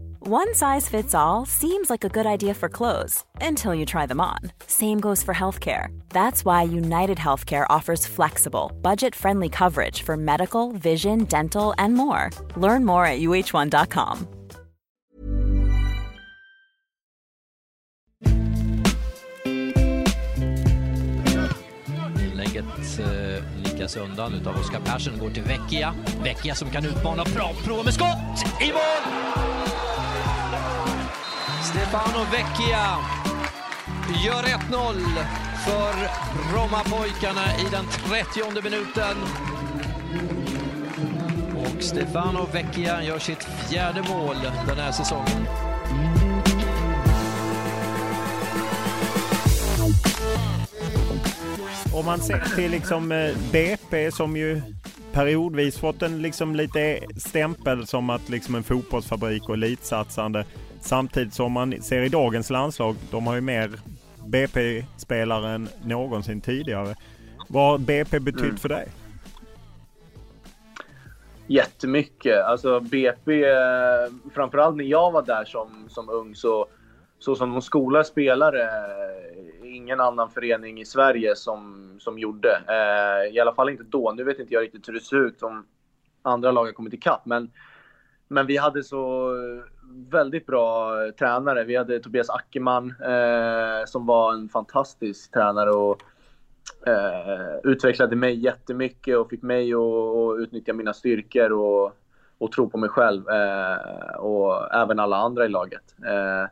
One 0.27 0.53
size 0.53 0.87
fits 0.87 1.15
all 1.15 1.47
seems 1.47 1.89
like 1.89 2.03
a 2.03 2.09
good 2.09 2.27
idea 2.27 2.53
for 2.53 2.69
clothes 2.69 3.23
until 3.41 3.73
you 3.73 3.87
try 3.87 4.05
them 4.05 4.21
on. 4.21 4.37
Same 4.67 4.99
goes 4.99 5.23
for 5.23 5.33
healthcare. 5.33 5.87
That's 6.09 6.45
why 6.45 6.61
United 6.61 7.17
Healthcare 7.17 7.65
offers 7.71 8.05
flexible, 8.05 8.71
budget 8.83 9.15
friendly 9.15 9.49
coverage 9.49 10.03
for 10.03 10.15
medical, 10.15 10.73
vision, 10.73 11.23
dental, 11.25 11.73
and 11.79 11.95
more. 11.95 12.29
Learn 12.55 12.85
more 12.85 13.03
at 13.07 13.19
uh1.com. 13.19 14.27
Inlägget 22.19 22.99
eh, 22.99 23.43
lickas 23.63 23.97
undan 23.97 24.33
utav 24.33 24.59
Oskar 24.59 24.79
Persson, 24.79 25.19
går 25.19 25.29
till 25.29 25.43
Vecchia. 25.43 25.93
Vecchia 26.23 26.55
som 26.55 26.69
kan 26.69 26.85
utmana 26.85 27.23
bra, 27.35 27.51
prova 27.65 27.83
med 27.83 27.93
skott! 27.93 28.61
I 28.61 28.71
mål! 28.71 29.31
Stefano 31.61 32.25
Vecchia 32.31 32.97
gör 34.25 34.43
1-0 34.43 34.93
för 35.65 35.93
Brommapojkarna 36.51 37.41
i 37.59 37.69
den 37.71 37.85
30 37.85 38.63
minuten. 38.63 39.17
Och 41.55 41.83
Stefano 41.83 42.47
Vecchia 42.53 43.03
gör 43.03 43.19
sitt 43.19 43.43
fjärde 43.43 44.01
mål 44.09 44.35
den 44.67 44.77
här 44.77 44.91
säsongen. 44.91 45.47
Om 51.93 52.05
man 52.05 52.19
ser 52.19 52.55
till 52.55 52.71
liksom 52.71 53.11
eh, 53.11 53.35
BP 53.51 54.11
som 54.11 54.37
ju 54.37 54.61
periodvis 55.11 55.77
fått 55.77 56.01
en 56.01 56.21
liksom 56.21 56.55
lite 56.55 56.99
stämpel 57.17 57.87
som 57.87 58.09
att 58.09 58.29
liksom 58.29 58.55
en 58.55 58.63
fotbollsfabrik 58.63 59.49
och 59.49 59.55
elitsatsande. 59.55 60.45
Samtidigt 60.81 61.33
som 61.33 61.51
man 61.51 61.81
ser 61.81 62.01
i 62.01 62.09
dagens 62.09 62.49
landslag, 62.49 62.95
de 63.11 63.27
har 63.27 63.35
ju 63.35 63.41
mer 63.41 63.71
BP-spelare 64.27 65.49
än 65.49 65.69
någonsin 65.83 66.41
tidigare. 66.41 66.95
Vad 67.49 67.71
har 67.71 67.77
BP 67.77 68.19
betytt 68.19 68.41
Mm. 68.43 68.57
för 68.57 68.69
dig? 68.69 68.87
Jättemycket. 71.47 72.43
Alltså 72.43 72.79
BP, 72.79 73.43
eh, 73.43 73.53
framförallt 74.33 74.75
när 74.77 74.83
jag 74.85 75.11
var 75.11 75.21
där 75.21 75.45
som, 75.45 75.85
som 75.89 76.09
ung 76.09 76.35
så, 76.35 76.67
så 77.19 77.35
som 77.35 77.51
de 77.51 77.61
skolar 77.61 78.03
spelare, 78.03 78.61
eh, 78.63 79.75
ingen 79.75 79.99
annan 80.01 80.29
förening 80.29 80.81
i 80.81 80.85
Sverige 80.85 81.35
som, 81.35 81.91
som 81.99 82.19
gjorde. 82.19 82.61
Eh, 82.67 83.35
I 83.35 83.39
alla 83.39 83.53
fall 83.53 83.69
inte 83.69 83.83
då. 83.83 84.11
Nu 84.11 84.23
vet 84.23 84.39
inte 84.39 84.53
jag 84.53 84.63
riktigt 84.63 84.87
hur 84.87 84.93
det 84.93 84.99
ser 84.99 85.25
ut 85.25 85.43
om 85.43 85.65
andra 86.21 86.51
lag 86.51 86.65
har 86.65 86.71
kommit 86.71 86.93
ikapp. 86.93 87.25
Men, 87.25 87.51
men 88.31 88.47
vi 88.47 88.57
hade 88.57 88.83
så 88.83 89.33
väldigt 90.09 90.45
bra 90.45 90.95
tränare. 91.19 91.63
Vi 91.63 91.75
hade 91.75 91.99
Tobias 91.99 92.29
Ackerman 92.29 92.93
eh, 93.01 93.85
som 93.85 94.05
var 94.05 94.33
en 94.33 94.49
fantastisk 94.49 95.31
tränare 95.31 95.71
och 95.71 96.01
eh, 96.87 97.57
utvecklade 97.63 98.15
mig 98.15 98.43
jättemycket 98.43 99.17
och 99.17 99.29
fick 99.29 99.41
mig 99.41 99.73
att, 99.73 100.39
utnyttja 100.39 100.73
mina 100.73 100.93
styrkor 100.93 101.51
och, 101.51 101.91
och 102.37 102.51
tro 102.51 102.69
på 102.69 102.77
mig 102.77 102.89
själv 102.89 103.29
eh, 103.29 104.15
och 104.15 104.73
även 104.73 104.99
alla 104.99 105.17
andra 105.17 105.45
i 105.45 105.49
laget. 105.49 105.95
Eh, 106.05 106.49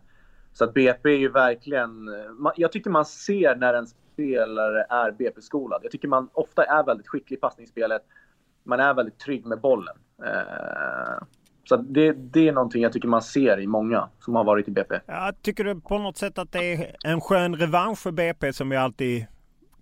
så 0.53 0.63
att 0.63 0.73
BP 0.73 1.09
är 1.09 1.17
ju 1.17 1.29
verkligen... 1.29 2.09
Man, 2.37 2.53
jag 2.55 2.71
tycker 2.71 2.89
man 2.89 3.05
ser 3.05 3.55
när 3.55 3.73
en 3.73 3.87
spelare 3.87 4.85
är 4.89 5.11
BP-skolad. 5.11 5.79
Jag 5.83 5.91
tycker 5.91 6.07
man 6.07 6.29
ofta 6.33 6.63
är 6.63 6.83
väldigt 6.83 7.07
skicklig 7.07 7.37
i 7.37 7.39
passningsspelet. 7.39 8.01
Man 8.63 8.79
är 8.79 8.93
väldigt 8.93 9.19
trygg 9.19 9.45
med 9.45 9.61
bollen. 9.61 9.97
Eh, 10.23 11.23
så 11.69 11.77
det, 11.77 12.13
det 12.13 12.47
är 12.47 12.51
någonting 12.51 12.81
jag 12.81 12.93
tycker 12.93 13.07
man 13.07 13.21
ser 13.21 13.59
i 13.59 13.67
många 13.67 14.09
som 14.19 14.35
har 14.35 14.43
varit 14.43 14.67
i 14.67 14.71
BP. 14.71 14.99
Jag 15.05 15.41
tycker 15.41 15.63
du 15.63 15.81
på 15.81 15.97
något 15.97 16.17
sätt 16.17 16.37
att 16.37 16.51
det 16.51 16.73
är 16.73 16.95
en 17.03 17.21
skön 17.21 17.55
revansch 17.55 17.99
för 17.99 18.11
BP 18.11 18.53
som 18.53 18.71
ju 18.71 18.77
alltid 18.77 19.25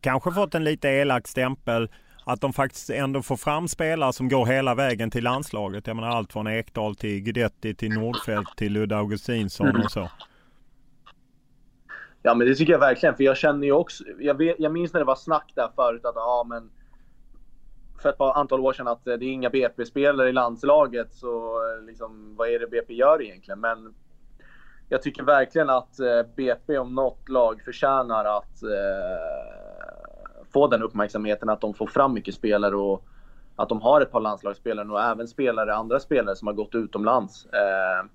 kanske 0.01 0.31
fått 0.31 0.55
en 0.55 0.63
lite 0.63 0.89
elak 0.89 1.27
stämpel. 1.27 1.89
Att 2.25 2.41
de 2.41 2.53
faktiskt 2.53 2.89
ändå 2.89 3.21
får 3.21 3.37
fram 3.37 3.67
spelare 3.67 4.13
som 4.13 4.29
går 4.29 4.45
hela 4.45 4.75
vägen 4.75 5.11
till 5.11 5.23
landslaget. 5.23 5.87
Jag 5.87 5.95
menar 5.95 6.09
allt 6.09 6.33
från 6.33 6.47
Ekdal 6.47 6.95
till 6.95 7.21
Guidetti 7.21 7.75
till 7.75 7.93
Nordfeldt 7.93 8.57
till 8.57 8.73
Ludde 8.73 8.97
Augustinsson 8.97 9.75
och 9.75 9.91
så. 9.91 10.09
Ja, 12.21 12.33
men 12.33 12.47
det 12.47 12.55
tycker 12.55 12.73
jag 12.73 12.79
verkligen. 12.79 13.15
För 13.15 13.23
jag 13.23 13.37
känner 13.37 13.67
ju 13.67 13.73
också... 13.73 14.03
Jag, 14.19 14.37
vet, 14.37 14.55
jag 14.59 14.71
minns 14.71 14.93
när 14.93 14.99
det 14.99 15.05
var 15.05 15.15
snack 15.15 15.51
där 15.55 15.69
förut 15.75 16.05
att 16.05 16.15
ja, 16.15 16.45
men 16.49 16.69
för 18.01 18.09
ett 18.09 18.17
par 18.17 18.33
antal 18.33 18.59
år 18.59 18.73
sedan 18.73 18.87
att 18.87 19.07
eh, 19.07 19.13
det 19.13 19.25
är 19.25 19.29
inga 19.29 19.49
BP-spelare 19.49 20.29
i 20.29 20.33
landslaget. 20.33 21.13
Så 21.13 21.61
eh, 21.63 21.85
liksom, 21.85 22.35
vad 22.35 22.49
är 22.49 22.59
det 22.59 22.67
BP 22.67 22.93
gör 22.93 23.21
egentligen? 23.21 23.59
Men 23.59 23.93
jag 24.89 25.01
tycker 25.01 25.23
verkligen 25.23 25.69
att 25.69 25.99
eh, 25.99 26.23
BP 26.35 26.77
om 26.77 26.95
något 26.95 27.29
lag 27.29 27.61
förtjänar 27.61 28.25
att 28.25 28.63
eh, 28.63 29.87
få 30.53 30.67
den 30.67 30.83
uppmärksamheten. 30.83 31.49
Att 31.49 31.61
de 31.61 31.73
får 31.73 31.87
fram 31.87 32.13
mycket 32.13 32.35
spelare 32.35 32.75
och 32.75 33.05
att 33.55 33.69
de 33.69 33.81
har 33.81 34.01
ett 34.01 34.11
par 34.11 34.21
landslagsspelare 34.21 34.87
och 34.87 35.03
även 35.03 35.27
spelare, 35.27 35.75
andra 35.75 35.99
spelare 35.99 36.35
som 36.35 36.47
har 36.47 36.53
gått 36.53 36.75
utomlands. 36.75 37.45
Eh, 37.45 38.05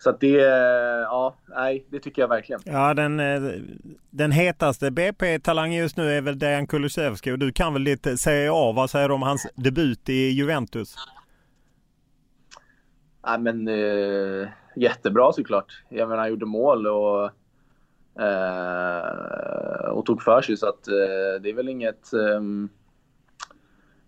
så 0.00 0.10
att 0.10 0.20
det, 0.20 0.28
ja, 1.02 1.34
nej, 1.48 1.86
det 1.90 2.00
tycker 2.00 2.22
jag 2.22 2.28
verkligen. 2.28 2.60
Ja, 2.64 2.94
den, 2.94 3.20
eh, 3.20 3.52
den 4.10 4.32
hetaste 4.32 4.90
BP-talangen 4.90 5.78
just 5.78 5.96
nu 5.96 6.12
är 6.12 6.20
väl 6.20 6.38
Dejan 6.38 6.66
Kulusevski 6.66 7.32
och 7.32 7.38
du 7.38 7.52
kan 7.52 7.72
väl 7.72 7.82
lite 7.82 8.18
Serie 8.18 8.50
A. 8.52 8.72
Vad 8.76 8.90
säger 8.90 9.08
du 9.08 9.14
om 9.14 9.22
hans 9.22 9.46
debut 9.54 10.08
i 10.08 10.30
Juventus? 10.30 10.94
Nej, 13.26 13.38
men 13.38 13.68
eh, 13.68 14.48
jättebra 14.76 15.32
såklart. 15.32 15.82
Jag 15.88 16.08
menar, 16.08 16.22
han 16.22 16.30
gjorde 16.30 16.46
mål 16.46 16.86
och, 16.86 17.30
eh, 18.22 19.88
och 19.90 20.06
tog 20.06 20.22
för 20.22 20.42
sig. 20.42 20.56
Så 20.56 20.68
att, 20.68 20.88
eh, 20.88 21.42
det 21.42 21.50
är 21.50 21.54
väl 21.54 21.68
inget, 21.68 22.12
eh, 22.12 22.40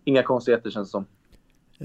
inga 0.05 0.23
konstigheter 0.23 0.71
känns 0.71 0.89
det 0.89 0.91
som. 0.91 1.07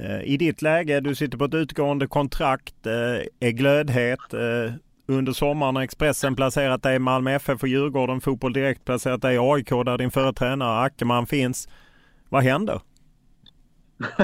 Eh, 0.02 0.24
I 0.24 0.38
ditt 0.38 0.62
läge, 0.62 1.00
du 1.00 1.16
sitter 1.16 1.38
på 1.38 1.46
ett 1.46 1.54
utgående 1.54 2.08
kontrakt, 2.08 2.86
eh, 2.86 3.22
är 3.40 3.52
glödhet. 3.52 4.34
Eh, 4.34 4.74
under 5.08 5.32
sommaren 5.32 5.76
har 5.76 5.84
Expressen 5.84 6.36
placerat 6.36 6.84
dig 6.84 6.96
i 6.96 7.00
Malmö 7.00 7.32
FF 7.32 7.64
och 7.64 7.68
Djurgården. 7.68 8.22
Fotboll 8.22 8.54
Direkt 8.54 8.86
placerat 8.86 9.22
dig 9.22 9.36
i 9.36 9.40
AIK 9.42 9.70
där 9.70 9.98
din 9.98 10.12
förre 10.12 10.34
tränare 10.34 10.82
Ackerman 10.82 11.26
finns. 11.26 11.70
Vad 12.30 12.44
händer? 12.44 12.82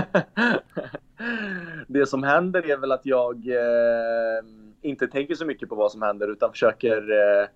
det 1.88 2.06
som 2.06 2.24
händer 2.24 2.72
är 2.72 2.78
väl 2.78 2.92
att 2.92 3.06
jag 3.06 3.48
eh, 3.48 4.44
inte 4.82 5.08
tänker 5.08 5.36
så 5.36 5.46
mycket 5.46 5.70
på 5.70 5.76
vad 5.76 5.92
som 5.92 6.02
händer 6.02 6.32
utan 6.32 6.52
försöker 6.52 6.98
eh, 6.98 7.48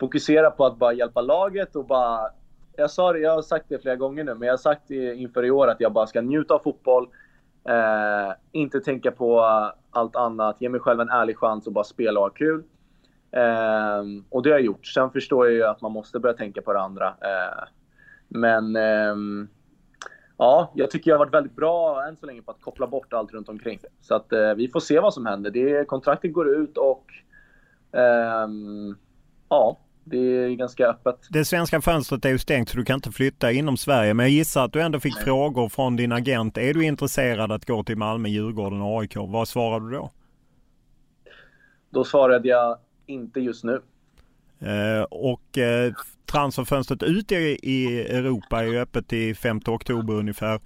fokusera 0.00 0.50
på 0.50 0.66
att 0.66 0.78
bara 0.78 0.92
hjälpa 0.92 1.20
laget 1.20 1.76
och 1.76 1.86
bara... 1.86 2.30
Jag 2.76 2.90
sa 2.90 3.12
det, 3.12 3.18
jag 3.18 3.34
har 3.34 3.42
sagt 3.42 3.66
det 3.68 3.82
flera 3.82 3.96
gånger 3.96 4.24
nu, 4.24 4.34
men 4.34 4.46
jag 4.46 4.52
har 4.52 4.58
sagt 4.58 4.82
det 4.86 5.14
inför 5.14 5.44
i 5.44 5.50
år 5.50 5.68
att 5.68 5.80
jag 5.80 5.92
bara 5.92 6.06
ska 6.06 6.20
njuta 6.20 6.54
av 6.54 6.58
fotboll. 6.58 7.08
Eh, 7.64 8.32
inte 8.52 8.80
tänka 8.80 9.10
på 9.10 9.42
allt 9.90 10.16
annat, 10.16 10.60
ge 10.60 10.68
mig 10.68 10.80
själv 10.80 11.00
en 11.00 11.08
ärlig 11.08 11.38
chans 11.38 11.66
och 11.66 11.72
bara 11.72 11.84
spela 11.84 12.20
och 12.20 12.26
ha 12.26 12.30
kul. 12.30 12.62
Eh, 13.30 14.02
och 14.28 14.42
det 14.42 14.50
har 14.50 14.58
jag 14.58 14.64
gjort. 14.64 14.86
Sen 14.86 15.10
förstår 15.10 15.46
jag 15.46 15.54
ju 15.54 15.64
att 15.64 15.80
man 15.80 15.92
måste 15.92 16.18
börja 16.18 16.36
tänka 16.36 16.62
på 16.62 16.72
det 16.72 16.80
andra. 16.80 17.06
Eh, 17.06 17.68
men 18.28 18.76
ehm, 18.76 19.48
ja, 20.36 20.72
jag 20.74 20.90
tycker 20.90 21.10
jag 21.10 21.18
har 21.18 21.24
varit 21.24 21.34
väldigt 21.34 21.56
bra 21.56 22.06
än 22.08 22.16
så 22.16 22.26
länge 22.26 22.42
på 22.42 22.50
att 22.50 22.60
koppla 22.60 22.86
bort 22.86 23.12
allt 23.12 23.32
runt 23.32 23.48
omkring. 23.48 23.78
Så 24.00 24.14
att 24.14 24.32
eh, 24.32 24.54
vi 24.54 24.68
får 24.68 24.80
se 24.80 25.00
vad 25.00 25.14
som 25.14 25.26
händer. 25.26 25.50
Det, 25.50 25.88
kontraktet 25.88 26.32
går 26.32 26.48
ut 26.48 26.78
och 26.78 27.04
ehm, 27.92 28.96
ja, 29.48 29.78
det 30.10 30.18
är 30.18 30.50
ganska 30.50 30.86
öppet. 30.86 31.16
Det 31.30 31.44
svenska 31.44 31.80
fönstret 31.80 32.24
är 32.24 32.28
ju 32.28 32.38
stängt 32.38 32.68
så 32.68 32.76
du 32.76 32.84
kan 32.84 32.94
inte 32.94 33.12
flytta 33.12 33.52
inom 33.52 33.76
Sverige. 33.76 34.14
Men 34.14 34.26
jag 34.26 34.30
gissar 34.30 34.64
att 34.64 34.72
du 34.72 34.82
ändå 34.82 35.00
fick 35.00 35.18
frågor 35.18 35.68
från 35.68 35.96
din 35.96 36.12
agent. 36.12 36.58
Är 36.58 36.74
du 36.74 36.84
intresserad 36.84 37.52
att 37.52 37.64
gå 37.64 37.84
till 37.84 37.96
Malmö, 37.96 38.28
Djurgården 38.28 38.80
och 38.80 39.00
AIK? 39.00 39.16
Vad 39.16 39.48
svarade 39.48 39.90
du 39.90 39.96
då? 39.96 40.10
Då 41.90 42.04
svarade 42.04 42.48
jag 42.48 42.78
inte 43.06 43.40
just 43.40 43.64
nu. 43.64 43.82
Eh, 44.60 45.02
och 45.02 45.58
eh, 45.58 45.92
transferfönstret 46.26 47.02
ut 47.02 47.32
i, 47.32 47.58
i 47.62 48.00
Europa 48.00 48.60
är 48.60 48.64
ju 48.64 48.78
öppet 48.78 49.08
till 49.08 49.36
5 49.36 49.60
oktober 49.66 50.14
ungefär. 50.14 50.60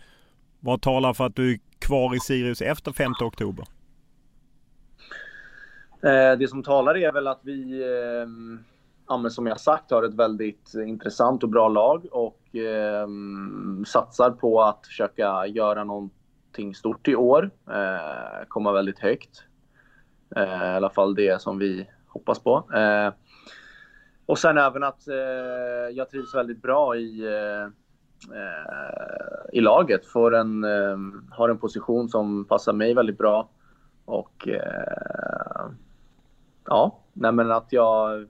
Vad 0.61 0.83
talar 0.83 1.15
för 1.15 1.27
att 1.27 1.37
du 1.37 1.53
är 1.53 1.59
kvar 1.79 2.17
i 2.17 2.21
Sirius 2.21 2.63
efter 2.63 2.93
5 2.93 3.13
oktober? 3.21 3.67
Eh, 6.03 6.39
det 6.39 6.49
som 6.49 6.63
talar 6.63 6.97
är 6.97 7.13
väl 7.13 7.27
att 7.27 7.41
vi, 7.43 7.83
eh, 7.83 8.29
ja, 9.09 9.17
men 9.17 9.31
som 9.31 9.47
jag 9.47 9.61
sagt, 9.61 9.91
har 9.91 10.03
ett 10.03 10.15
väldigt 10.15 10.75
intressant 10.75 11.43
och 11.43 11.49
bra 11.49 11.69
lag 11.69 12.07
och 12.11 12.57
eh, 12.57 13.07
satsar 13.87 14.31
på 14.31 14.63
att 14.63 14.87
försöka 14.87 15.47
göra 15.47 15.85
någonting 15.85 16.75
stort 16.75 17.09
i 17.09 17.17
år. 17.17 17.51
Eh, 17.71 18.47
komma 18.49 18.73
väldigt 18.73 18.99
högt. 18.99 19.45
Eh, 20.37 20.73
I 20.73 20.77
alla 20.77 20.91
fall 20.91 21.15
det 21.15 21.43
som 21.43 21.59
vi 21.59 21.89
hoppas 22.07 22.39
på. 22.39 22.73
Eh, 22.75 23.13
och 24.27 24.39
sen 24.39 24.59
även 24.59 24.83
att 24.83 25.09
eh, 25.09 25.97
jag 25.97 26.11
trivs 26.11 26.35
väldigt 26.35 26.63
bra 26.63 26.97
i, 26.97 27.27
eh, 27.27 27.65
eh 28.39 29.53
i 29.53 29.61
laget. 29.61 30.07
Får 30.07 30.35
en, 30.35 30.65
eh, 30.65 30.99
har 31.31 31.49
en 31.49 31.59
position 31.59 32.09
som 32.09 32.45
passar 32.45 32.73
mig 32.73 32.95
väldigt 32.95 33.19
bra. 33.19 33.49
Och 34.05 34.49
eh, 34.49 35.71
ja, 36.65 36.99
nej 37.13 37.33
men 37.33 37.51
att 37.51 37.67
jag 37.71 38.27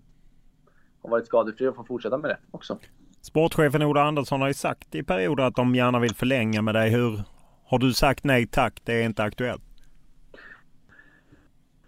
har 1.02 1.10
varit 1.10 1.26
skadefri 1.26 1.66
och 1.66 1.76
får 1.76 1.84
fortsätta 1.84 2.18
med 2.18 2.30
det 2.30 2.38
också. 2.50 2.78
Sportchefen 3.20 3.82
Ola 3.82 4.02
Andersson 4.02 4.40
har 4.40 4.48
ju 4.48 4.54
sagt 4.54 4.94
i 4.94 5.02
perioder 5.02 5.44
att 5.44 5.54
de 5.54 5.74
gärna 5.74 5.98
vill 5.98 6.14
förlänga 6.14 6.62
med 6.62 6.74
dig. 6.74 6.90
Hur 6.90 7.22
har 7.64 7.78
du 7.78 7.92
sagt 7.92 8.24
nej 8.24 8.46
tack, 8.46 8.80
det 8.84 8.92
är 8.92 9.04
inte 9.04 9.22
aktuellt? 9.22 9.62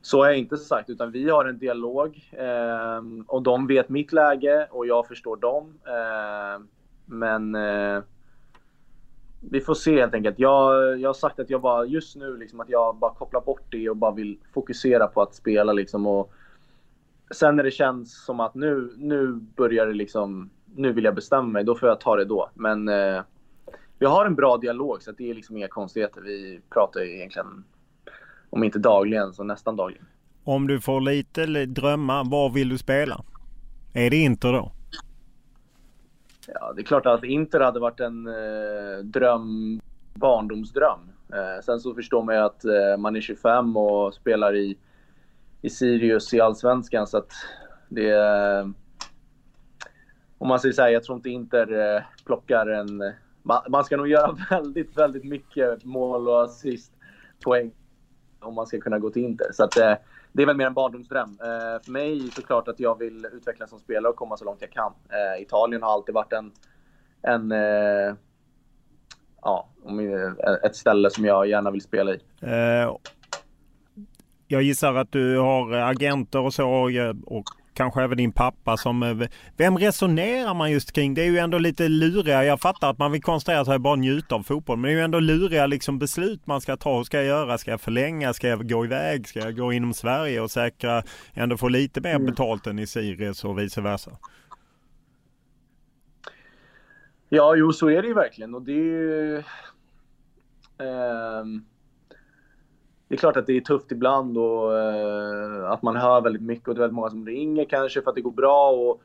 Så 0.03 0.19
har 0.19 0.27
jag 0.27 0.39
inte 0.39 0.57
sagt, 0.57 0.91
utan 0.91 1.13
vi 1.13 1.31
har 1.31 1.45
en 1.45 1.59
dialog 1.59 2.31
eh, 2.33 3.03
och 3.27 3.43
de 3.43 3.67
vet 3.67 3.89
mitt 3.89 4.13
läge 4.13 4.69
och 4.71 4.87
jag 4.87 5.07
förstår 5.07 5.37
dem. 5.37 5.79
Eh, 5.87 6.63
men 7.07 7.55
eh, 7.55 8.03
vi 9.51 9.61
får 9.61 9.75
se 9.75 10.01
helt 10.01 10.15
enkelt. 10.15 10.39
Jag, 10.39 10.99
jag 11.01 11.09
har 11.09 11.15
sagt 11.15 11.41
att 11.41 11.51
jag 11.51 11.61
bara 11.61 11.85
just 11.85 12.17
nu 12.17 12.37
liksom 12.37 12.61
att 12.61 12.69
jag 12.69 12.97
bara 12.97 13.15
kopplar 13.15 13.41
bort 13.41 13.67
det 13.71 13.91
och 13.91 13.97
bara 13.97 14.13
vill 14.13 14.39
fokusera 14.55 15.07
på 15.07 15.23
att 15.23 15.35
spela 15.35 15.73
liksom. 15.73 16.07
Och 16.07 16.33
sen 17.31 17.57
när 17.57 17.63
det 17.63 17.71
känns 17.71 18.25
som 18.25 18.41
att 18.41 18.55
nu, 18.55 18.93
nu 18.97 19.33
börjar 19.33 19.87
det 19.87 19.95
liksom, 19.95 20.51
nu 20.75 20.93
vill 20.93 21.05
jag 21.05 21.15
bestämma 21.15 21.49
mig, 21.49 21.65
då 21.65 21.75
får 21.75 21.89
jag 21.89 22.01
ta 22.01 22.17
det 22.17 22.25
då. 22.25 22.51
Men 22.55 22.89
eh, 22.89 23.23
vi 23.99 24.07
har 24.07 24.27
en 24.27 24.35
bra 24.35 24.57
dialog 24.57 25.03
så 25.03 25.13
det 25.13 25.31
är 25.31 25.35
liksom 25.35 25.57
inga 25.57 25.69
konstigheter. 25.69 26.21
Vi 26.21 26.61
pratar 26.71 27.01
ju 27.01 27.17
egentligen 27.17 27.65
om 28.51 28.65
inte 28.65 28.79
dagligen 28.79 29.33
så 29.33 29.45
nästan 29.45 29.77
dagligen. 29.77 30.07
Om 30.45 30.67
du 30.67 30.81
får 30.81 31.01
lite 31.01 31.47
drömma, 31.67 32.23
var 32.23 32.51
vill 32.51 32.69
du 32.69 32.79
spela? 32.79 33.25
Är 33.93 34.11
det 34.11 34.17
Inter 34.17 34.53
då? 34.53 34.73
Ja, 36.47 36.73
det 36.77 36.83
är 36.83 36.85
klart 36.85 37.07
att 37.07 37.25
Inter 37.25 37.61
hade 37.61 37.81
varit 37.81 38.01
en 38.01 38.27
eh, 38.27 39.05
dröm, 39.05 39.81
barndomsdröm. 40.15 40.99
Eh, 41.33 41.63
sen 41.65 41.81
så 41.81 41.95
förstår 41.95 42.23
man 42.23 42.35
ju 42.35 42.41
att 42.41 42.65
eh, 42.65 42.97
man 42.99 43.17
är 43.17 43.21
25 43.21 43.77
och 43.77 44.15
spelar 44.15 44.57
i, 44.57 44.77
i 45.65 45.71
Sirius 45.71 46.35
i 46.35 46.41
Allsvenskan 46.41 47.07
så 47.07 47.19
att 47.19 47.33
det 47.89 48.11
är... 48.11 48.73
om 50.39 50.49
man 50.49 50.61
säger 50.61 50.73
så 50.73 50.83
här, 50.83 50.89
jag 50.89 51.05
tror 51.05 51.17
inte 51.17 51.31
Inter 51.31 51.97
eh, 51.97 52.03
plockar 52.25 52.67
en... 52.67 53.03
Man, 53.69 53.85
ska 53.85 53.97
nog 53.97 54.09
göra 54.09 54.37
väldigt, 54.51 54.99
väldigt 54.99 55.25
mycket 55.25 55.85
mål 55.85 56.29
och 56.29 56.43
assist 56.43 56.93
poäng 57.45 57.73
om 58.41 58.55
man 58.55 58.67
ska 58.67 58.81
kunna 58.81 58.99
gå 58.99 59.11
till 59.11 59.25
Inter. 59.25 59.47
Så 59.53 59.65
att, 59.65 59.77
eh, 59.77 59.95
det 60.33 60.43
är 60.43 60.47
väl 60.47 60.57
mer 60.57 60.67
en 60.67 60.75
barndomsdröm. 60.75 61.39
Eh, 61.41 61.83
för 61.85 61.91
mig 61.91 62.31
såklart 62.31 62.69
att 62.69 62.81
jag 62.81 62.99
vill 62.99 63.27
utvecklas 63.33 63.71
som 63.71 63.79
spelare 63.79 64.11
och 64.11 64.17
komma 64.17 64.37
så 64.37 64.45
långt 64.45 64.61
jag 64.61 64.71
kan. 64.71 64.93
Italien 65.41 65.83
har 65.83 65.93
alltid 65.93 66.15
varit 66.15 66.33
en, 66.33 66.53
en 67.23 67.53
ja, 69.43 69.69
ett 70.63 70.77
ställe 70.77 71.11
som 71.11 71.25
jag 71.25 71.47
gärna 71.47 71.71
vill 71.71 71.83
spela 71.83 72.15
i. 72.15 72.21
Eh, 72.41 72.97
jag 74.55 74.63
gissar 74.63 74.95
att 74.95 75.13
du 75.13 75.39
har 75.39 75.73
agenter 75.73 76.39
och 76.39 76.55
så 76.55 76.91
och 77.27 77.45
kanske 77.75 78.03
även 78.03 78.17
din 78.17 78.33
pappa 78.33 78.77
som... 78.77 79.03
Eh, 79.03 79.29
vem 79.57 79.79
resonerar 79.79 80.55
man 80.55 80.71
just 80.71 80.93
kring? 80.93 81.15
Det 81.15 81.23
är 81.23 81.27
ju 81.27 81.39
ändå 81.39 81.59
lite 81.59 81.89
luriga. 81.89 82.45
Jag 82.45 82.61
fattar 82.61 82.91
att 82.91 82.99
man 82.99 83.13
vill 83.13 83.23
koncentrera 83.23 83.65
sig 83.65 83.79
bara 83.79 83.97
njuta 83.97 84.35
av 84.35 84.43
fotboll. 84.43 84.77
Men 84.77 84.83
det 84.83 84.93
är 84.93 84.97
ju 84.97 85.05
ändå 85.05 85.21
luriga 85.21 85.67
liksom 85.67 85.99
beslut 85.99 86.47
man 86.47 86.61
ska 86.61 86.77
ta. 86.77 86.97
Hur 86.97 87.05
ska 87.05 87.17
jag 87.17 87.27
göra? 87.27 87.59
Ska 87.59 87.71
jag 87.71 87.81
förlänga? 87.81 88.33
Ska 88.33 88.49
jag 88.49 88.69
gå 88.69 88.85
iväg? 88.85 89.29
Ska 89.29 89.41
jag 89.41 89.57
gå 89.57 89.73
inom 89.73 89.95
Sverige 89.95 90.41
och 90.41 90.51
säkra 90.51 91.03
ändå 91.35 91.57
få 91.57 91.69
lite 91.69 92.01
mer 92.01 92.15
mm. 92.15 92.27
betalt 92.27 92.67
än 92.67 92.79
i 92.79 92.87
Sirius 92.87 93.45
och 93.45 93.59
vice 93.59 93.81
versa? 93.81 94.11
Ja, 97.29 97.55
jo 97.57 97.73
så 97.73 97.91
är 97.91 98.03
det 98.03 98.09
ju 98.09 98.15
verkligen 98.15 98.55
och 98.55 98.63
det 98.63 98.73
är 98.73 98.77
ju... 98.77 99.39
Eh 100.79 101.45
det 103.15 103.17
är 103.17 103.21
klart 103.21 103.37
att 103.37 103.47
det 103.47 103.57
är 103.57 103.61
tufft 103.61 103.93
ibland 103.93 104.39
och 104.39 104.79
eh, 104.79 105.71
att 105.71 105.83
man 105.83 105.97
hör 105.97 106.21
väldigt 106.21 106.43
mycket 106.43 106.69
och 106.69 106.75
det 106.75 106.79
är 106.79 106.81
väldigt 106.81 106.95
många 106.95 107.11
som 107.11 107.27
ringer 107.27 107.65
kanske 107.65 108.03
för 108.03 108.11
att 108.11 108.15
det 108.15 108.21
går 108.21 108.31
bra 108.31 108.71
och 108.71 109.03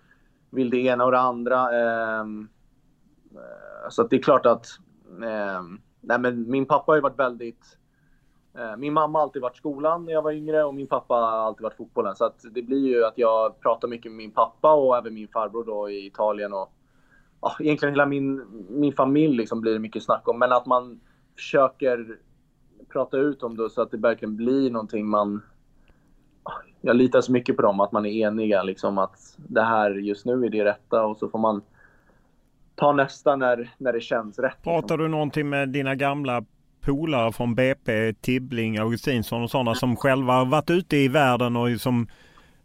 vill 0.50 0.70
det 0.70 0.78
ena 0.78 1.06
och 1.06 1.12
det 1.12 1.20
andra. 1.20 1.82
Ehm, 1.82 2.48
eh, 3.36 3.90
så 3.90 4.02
att 4.02 4.10
det 4.10 4.16
är 4.16 4.22
klart 4.22 4.46
att 4.46 4.66
eh, 5.24 5.62
nej 6.02 6.20
men 6.20 6.50
min 6.52 6.66
pappa 6.66 6.92
har 6.92 6.96
ju 6.96 7.02
varit 7.02 7.20
väldigt... 7.20 7.78
Eh, 8.58 8.78
min 8.78 8.94
mamma 8.94 9.20
har 9.20 9.24
alltid 9.24 9.42
varit 9.42 9.58
skolan 9.58 10.06
när 10.06 10.14
jag 10.14 10.22
var 10.22 10.32
yngre 10.32 10.64
och 10.64 10.76
min 10.76 10.88
pappa 10.88 11.14
har 11.14 11.22
alltid 11.22 11.64
varit 11.64 11.78
fotbollen. 11.78 12.16
Så 12.16 12.26
att 12.26 12.42
det 12.52 12.62
blir 12.62 12.88
ju 12.88 13.06
att 13.06 13.18
jag 13.18 13.60
pratar 13.60 13.88
mycket 13.88 14.12
med 14.12 14.18
min 14.18 14.32
pappa 14.32 14.74
och 14.74 14.98
även 14.98 15.14
min 15.14 15.28
farbror 15.28 15.64
då 15.64 15.90
i 15.90 16.06
Italien 16.06 16.54
och 16.54 16.74
ja, 17.42 17.56
egentligen 17.60 17.94
hela 17.94 18.06
min, 18.06 18.46
min 18.70 18.94
familj 18.94 19.38
liksom 19.38 19.62
blir 19.62 19.74
det 19.74 19.80
mycket 19.80 20.04
snack 20.04 20.28
om. 20.28 20.40
Men 20.40 20.52
att 20.52 20.66
man 20.66 21.00
försöker 21.36 22.18
prata 22.90 23.18
ut 23.18 23.44
om 23.44 23.58
det 23.58 23.70
så 23.70 23.82
att 23.82 23.92
det 23.92 23.98
verkligen 23.98 24.36
blir 24.36 24.72
någonting 24.72 25.08
man... 25.08 25.42
Jag 26.82 26.96
litar 26.96 27.22
så 27.22 27.32
mycket 27.32 27.56
på 27.56 27.62
dem, 27.62 27.80
att 27.80 27.92
man 27.92 28.06
är 28.06 28.28
eniga 28.28 28.64
liksom 28.64 28.98
att 28.98 29.38
det 29.38 29.62
här 29.62 29.92
just 29.92 30.26
nu 30.26 30.46
är 30.46 30.50
det 30.50 30.66
rätta 30.66 31.06
och 31.06 31.18
så 31.18 31.30
får 31.30 31.40
man 31.40 31.62
ta 32.76 32.92
nästa 32.92 33.36
när, 33.36 33.70
när 33.78 33.94
det 33.94 34.02
känns 34.02 34.40
rätt. 34.40 34.52
Liksom. 34.52 34.64
Pratar 34.64 34.82
liksom. 34.82 34.98
du 34.98 35.08
någonting 35.08 35.50
med 35.50 35.70
dina 35.70 35.96
gamla 35.96 36.44
polare 36.82 37.32
från 37.32 37.56
BP, 37.56 38.14
Tibbling, 38.14 38.78
Augustinsson 38.78 39.44
och 39.44 39.52
sådana 39.52 39.76
som 39.76 39.96
själva 39.96 40.34
har 40.34 40.46
varit 40.46 40.70
ute 40.70 40.98
i 40.98 41.08
världen 41.08 41.56
och 41.56 41.82
som 41.82 42.08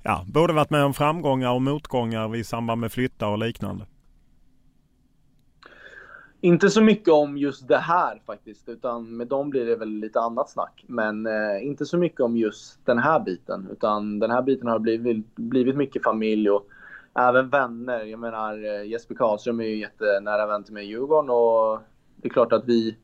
ja, 0.03 0.25
både 0.27 0.53
varit 0.53 0.71
med 0.71 0.85
om 0.85 0.95
framgångar 0.95 1.53
och 1.53 1.63
motgångar 1.63 2.37
i 2.37 2.45
samband 2.45 2.81
med 2.81 2.93
flyttar 2.93 3.27
och 3.27 3.39
liknande? 3.39 3.87
Inte 6.45 6.71
så 6.71 6.83
mycket 6.83 7.09
om 7.09 7.37
just 7.37 7.69
det 7.69 7.77
här 7.77 8.23
faktiskt, 8.27 8.69
utan 8.69 9.17
med 9.17 9.27
dem 9.27 9.51
blir 9.51 9.67
det 9.67 9.77
väl 9.77 9.89
lite 9.89 10.21
annat 10.21 10.51
snack. 10.51 10.85
Men 10.87 11.27
eh, 11.27 11.67
inte 11.67 11.87
så 11.87 11.99
mycket 11.99 12.21
om 12.21 12.37
just 12.37 12.87
den 12.87 12.99
här 12.99 13.21
biten, 13.21 13.69
utan 13.73 14.19
den 14.19 14.31
här 14.31 14.43
biten 14.43 14.69
har 14.69 14.79
blivit, 14.79 15.37
blivit 15.37 15.77
mycket 15.77 16.03
familj 16.03 16.51
och 16.51 16.67
även 17.15 17.49
vänner. 17.49 18.05
Jag 18.05 18.21
menar 18.21 18.65
eh, 18.65 18.87
Jesper 18.87 19.15
Karlström 19.15 19.61
är 19.61 19.65
ju 19.65 19.81
jättenära 19.81 20.47
vän 20.47 20.65
till 20.65 20.75
mig 20.75 20.85
i 20.85 20.89
Djurgården 20.89 21.31
och 21.31 21.81
det 22.17 22.29
är 22.29 22.33
klart 22.33 22.53
att 22.53 22.65
vi 22.65 22.97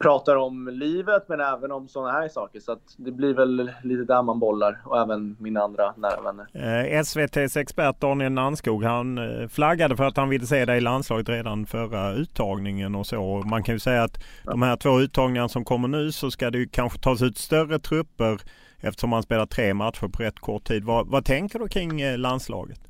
pratar 0.00 0.36
om 0.36 0.68
livet 0.68 1.28
men 1.28 1.40
även 1.40 1.72
om 1.72 1.88
sådana 1.88 2.12
här 2.12 2.28
saker. 2.28 2.60
Så 2.60 2.76
det 2.96 3.10
blir 3.10 3.34
väl 3.34 3.72
lite 3.82 4.04
där 4.04 4.22
man 4.22 4.38
bollar 4.38 4.80
och 4.84 5.00
även 5.00 5.36
mina 5.40 5.60
andra 5.60 5.94
nära 5.96 6.20
vänner. 6.20 6.46
Eh, 6.52 6.98
SVTs 7.00 7.56
expert 7.56 8.00
Daniel 8.00 8.32
Nanskog 8.32 8.84
han 8.84 9.18
eh, 9.18 9.48
flaggade 9.48 9.96
för 9.96 10.04
att 10.04 10.16
han 10.16 10.28
ville 10.28 10.46
se 10.46 10.64
dig 10.64 10.78
i 10.78 10.80
landslaget 10.80 11.28
redan 11.28 11.66
förra 11.66 12.12
uttagningen 12.12 12.94
och 12.94 13.06
så. 13.06 13.42
Man 13.46 13.62
kan 13.62 13.74
ju 13.74 13.78
säga 13.78 14.02
att 14.02 14.22
de 14.44 14.62
här 14.62 14.76
två 14.76 15.00
uttagningarna 15.00 15.48
som 15.48 15.64
kommer 15.64 15.88
nu 15.88 16.12
så 16.12 16.30
ska 16.30 16.50
det 16.50 16.58
ju 16.58 16.68
kanske 16.68 16.98
tas 16.98 17.22
ut 17.22 17.38
större 17.38 17.78
trupper 17.78 18.40
eftersom 18.80 19.10
man 19.10 19.22
spelar 19.22 19.46
tre 19.46 19.74
matcher 19.74 20.08
på 20.08 20.22
rätt 20.22 20.40
kort 20.40 20.64
tid. 20.64 20.84
Vad, 20.84 21.08
vad 21.08 21.24
tänker 21.24 21.58
du 21.58 21.68
kring 21.68 22.00
eh, 22.00 22.18
landslaget? 22.18 22.80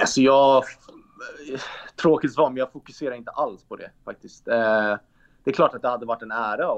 Alltså 0.00 0.20
jag 0.20 0.64
tråkigt 1.96 2.34
svar, 2.34 2.50
men 2.50 2.56
jag 2.56 2.72
fokuserar 2.72 3.14
inte 3.14 3.30
alls 3.30 3.64
på 3.64 3.76
det 3.76 3.90
faktiskt. 4.04 4.48
Eh, 4.48 4.96
det 5.44 5.50
är 5.50 5.54
klart 5.54 5.74
att 5.74 5.82
det 5.82 5.88
hade 5.88 6.06
varit 6.06 6.22
en 6.22 6.30
ära 6.30 6.68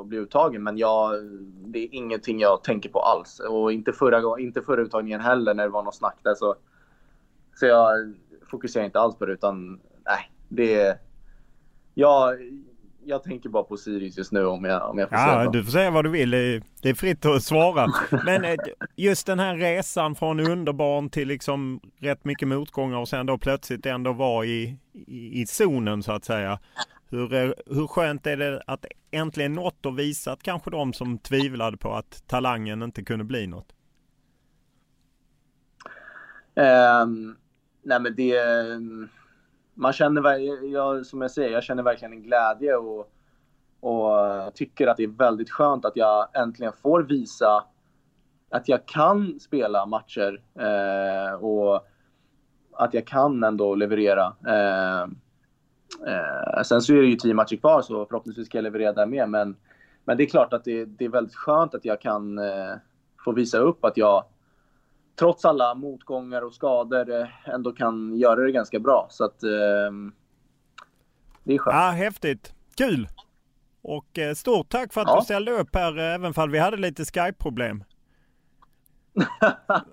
att 0.00 0.06
bli 0.06 0.18
uttagen, 0.18 0.62
men 0.62 0.78
jag, 0.78 1.24
det 1.42 1.78
är 1.78 1.94
ingenting 1.94 2.40
jag 2.40 2.64
tänker 2.64 2.88
på 2.88 3.00
alls. 3.00 3.40
Och 3.40 3.72
inte 3.72 3.92
förra, 3.92 4.40
inte 4.40 4.62
förra 4.62 4.80
uttagningen 4.80 5.20
heller 5.20 5.54
när 5.54 5.64
det 5.64 5.70
var 5.70 5.82
något 5.82 5.94
snack 5.94 6.18
där. 6.22 6.34
Så, 6.34 6.54
så 7.54 7.66
jag 7.66 8.14
fokuserar 8.50 8.84
inte 8.84 9.00
alls 9.00 9.16
på 9.16 9.26
det, 9.26 9.32
utan 9.32 9.80
nej, 10.04 10.32
det... 10.48 10.98
Jag, 11.94 12.38
jag 13.08 13.22
tänker 13.22 13.48
bara 13.48 13.62
på 13.62 13.76
Sirius 13.76 14.18
just 14.18 14.32
nu 14.32 14.44
om 14.44 14.64
jag, 14.64 14.90
om 14.90 14.98
jag 14.98 15.08
får 15.08 15.18
ja, 15.18 15.24
säga 15.24 15.50
Du 15.50 15.64
får 15.64 15.70
säga 15.70 15.90
vad 15.90 16.04
du 16.04 16.10
vill. 16.10 16.30
Det 16.30 16.88
är 16.88 16.94
fritt 16.94 17.26
att 17.26 17.42
svara. 17.42 17.86
Men 18.24 18.44
eh, 18.44 18.56
just 18.96 19.26
den 19.26 19.38
här 19.38 19.56
resan 19.56 20.14
från 20.14 20.40
underbarn 20.40 21.10
till 21.10 21.28
liksom 21.28 21.80
rätt 21.98 22.24
mycket 22.24 22.48
motgångar 22.48 22.98
och 22.98 23.08
sen 23.08 23.26
då 23.26 23.38
plötsligt 23.38 23.86
ändå 23.86 24.12
vara 24.12 24.46
i, 24.46 24.76
i, 24.92 25.40
i 25.40 25.46
zonen 25.46 26.02
så 26.02 26.12
att 26.12 26.24
säga. 26.24 26.58
Hur, 27.10 27.54
hur 27.74 27.86
skönt 27.86 28.26
är 28.26 28.36
det 28.36 28.62
att 28.66 28.84
äntligen 29.10 29.52
något 29.52 29.86
och 29.86 29.98
visat 29.98 30.42
kanske 30.42 30.70
de 30.70 30.92
som 30.92 31.18
tvivlade 31.18 31.76
på 31.76 31.94
att 31.94 32.22
talangen 32.26 32.82
inte 32.82 33.04
kunde 33.04 33.24
bli 33.24 33.46
något? 33.46 33.72
Um, 36.54 37.36
nej 37.82 38.00
men 38.00 38.14
det 38.16 38.38
man 39.78 39.92
känner, 39.92 40.38
jag, 40.72 41.06
som 41.06 41.22
jag 41.22 41.30
säger, 41.30 41.50
jag 41.50 41.62
känner 41.62 41.82
verkligen 41.82 42.12
en 42.12 42.22
glädje 42.22 42.76
och, 42.76 43.12
och 43.80 44.54
tycker 44.54 44.86
att 44.86 44.96
det 44.96 45.02
är 45.02 45.18
väldigt 45.18 45.50
skönt 45.50 45.84
att 45.84 45.96
jag 45.96 46.28
äntligen 46.36 46.72
får 46.72 47.02
visa 47.02 47.64
att 48.50 48.68
jag 48.68 48.86
kan 48.86 49.40
spela 49.40 49.86
matcher 49.86 50.42
eh, 50.54 51.34
och 51.34 51.86
att 52.72 52.94
jag 52.94 53.06
kan 53.06 53.44
ändå 53.44 53.74
leverera. 53.74 54.34
Eh, 54.46 55.02
eh, 56.12 56.62
sen 56.62 56.82
så 56.82 56.92
är 56.92 56.96
det 56.96 57.06
ju 57.06 57.16
tio 57.16 57.34
matcher 57.34 57.56
kvar 57.56 57.82
så 57.82 58.06
förhoppningsvis 58.06 58.46
ska 58.46 58.58
jag 58.58 58.62
leverera 58.62 58.92
där 58.92 59.06
med. 59.06 59.28
Men, 59.28 59.56
men 60.04 60.16
det 60.16 60.22
är 60.22 60.28
klart 60.28 60.52
att 60.52 60.64
det, 60.64 60.84
det, 60.84 61.04
är 61.04 61.08
väldigt 61.08 61.34
skönt 61.34 61.74
att 61.74 61.84
jag 61.84 62.00
kan 62.00 62.38
eh, 62.38 62.74
få 63.24 63.32
visa 63.32 63.58
upp 63.58 63.84
att 63.84 63.96
jag 63.96 64.24
trots 65.18 65.44
alla 65.44 65.74
motgångar 65.74 66.42
och 66.42 66.54
skador 66.54 67.20
eh, 67.20 67.54
ändå 67.54 67.72
kan 67.72 68.16
göra 68.16 68.40
det 68.40 68.52
ganska 68.52 68.78
bra. 68.78 69.06
Så 69.10 69.24
att 69.24 69.42
eh, 69.42 69.50
det 71.44 71.54
är 71.54 71.58
skönt. 71.58 71.74
Ja, 71.74 71.90
häftigt. 71.90 72.54
Kul! 72.76 73.08
Och 73.82 74.18
eh, 74.18 74.34
stort 74.34 74.68
tack 74.68 74.92
för 74.92 75.00
att 75.00 75.08
ja. 75.08 75.16
du 75.18 75.24
ställde 75.24 75.52
upp 75.52 75.74
här 75.74 75.98
även 75.98 76.32
om 76.36 76.50
vi 76.50 76.58
hade 76.58 76.76
lite 76.76 77.04
Skype-problem. 77.04 77.84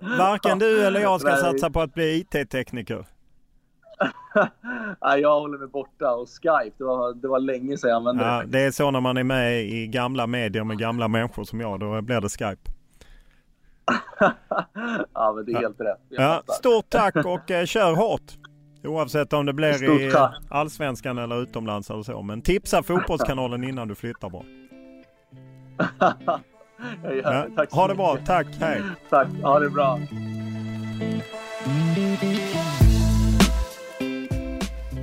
Varken 0.18 0.58
du 0.58 0.86
eller 0.86 1.00
jag 1.00 1.20
ska 1.20 1.36
satsa 1.36 1.70
på 1.70 1.80
att 1.80 1.94
bli 1.94 2.18
IT-tekniker. 2.20 3.06
Nej, 5.00 5.20
jag 5.20 5.40
håller 5.40 5.58
mig 5.58 5.68
borta 5.68 6.14
och 6.14 6.28
Skype, 6.28 6.76
det 6.78 6.84
var, 6.84 7.14
det 7.14 7.28
var 7.28 7.40
länge 7.40 7.76
sedan 7.76 7.90
jag 7.90 7.96
använde 7.96 8.24
ja, 8.24 8.42
det. 8.42 8.46
Det 8.46 8.60
är 8.60 8.70
så 8.70 8.90
när 8.90 9.00
man 9.00 9.16
är 9.16 9.24
med 9.24 9.62
i 9.62 9.86
gamla 9.86 10.26
medier 10.26 10.64
med 10.64 10.78
gamla 10.78 11.08
människor 11.08 11.44
som 11.44 11.60
jag, 11.60 11.80
då 11.80 12.02
blir 12.02 12.20
det 12.20 12.28
Skype. 12.28 12.75
Ja, 15.14 15.32
men 15.36 15.44
det 15.44 15.52
är 15.52 15.60
helt 15.60 15.80
rätt. 15.80 16.00
Ja, 16.08 16.42
stort 16.46 16.90
tack 16.90 17.16
och 17.16 17.50
eh, 17.50 17.64
kör 17.64 17.94
hårt! 17.94 18.32
Oavsett 18.84 19.32
om 19.32 19.46
det 19.46 19.52
blir 19.52 20.00
i 20.00 20.12
Allsvenskan 20.50 21.18
eller 21.18 21.42
utomlands 21.42 21.90
eller 21.90 22.02
så. 22.02 22.22
Men 22.22 22.42
tipsa 22.42 22.82
Fotbollskanalen 22.82 23.64
innan 23.64 23.88
du 23.88 23.94
flyttar 23.94 24.30
bara. 24.30 24.44
ja, 27.22 27.46
tack 27.56 27.72
ha 27.72 27.88
det 27.88 27.94
bra, 27.94 28.18
tack, 28.26 28.46
hej! 28.60 28.82
Tack, 29.10 29.28
ha 29.42 29.58
det 29.58 29.70
bra! 29.70 30.00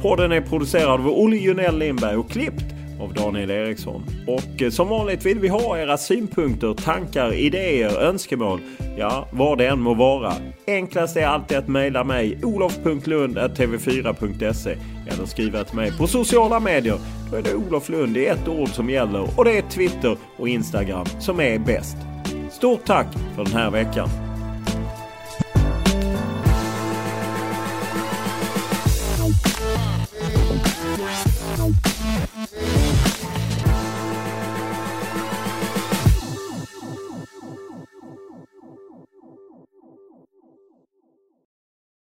Podden 0.01 0.31
är 0.31 0.41
producerad 0.41 0.91
av 0.91 1.07
Olle 1.07 1.35
Junell 1.35 1.79
Lindberg 1.79 2.15
och 2.17 2.29
klippt 2.29 2.72
av 3.03 3.13
Daniel 3.13 3.51
Eriksson. 3.51 4.03
Och 4.27 4.61
eh, 4.61 4.69
som 4.69 4.87
vanligt 4.87 5.25
vill 5.25 5.39
vi 5.39 5.47
ha 5.47 5.77
era 5.77 5.97
synpunkter, 5.97 6.73
tankar, 6.73 7.33
idéer, 7.33 7.99
önskemål. 7.99 8.59
Ja, 8.97 9.27
vad 9.31 9.57
det 9.57 9.67
än 9.67 9.79
må 9.79 9.93
vara. 9.93 10.33
Enklast 10.67 11.17
är 11.17 11.25
alltid 11.25 11.57
att 11.57 11.67
mejla 11.67 12.03
mig 12.03 12.39
olof.lund.tv4.se 12.43 14.77
eller 15.07 15.25
skriva 15.25 15.63
till 15.63 15.75
mig 15.75 15.97
på 15.97 16.07
sociala 16.07 16.59
medier. 16.59 16.97
Då 17.31 17.37
är 17.37 17.41
det 17.41 17.55
Olof 17.55 17.89
Lund 17.89 18.17
i 18.17 18.25
ett 18.25 18.47
ord 18.47 18.69
som 18.69 18.89
gäller 18.89 19.27
och 19.37 19.45
det 19.45 19.57
är 19.57 19.61
Twitter 19.61 20.17
och 20.37 20.49
Instagram 20.49 21.05
som 21.19 21.39
är 21.39 21.59
bäst. 21.59 21.97
Stort 22.51 22.85
tack 22.85 23.07
för 23.35 23.43
den 23.43 23.53
här 23.53 23.71
veckan! 23.71 24.32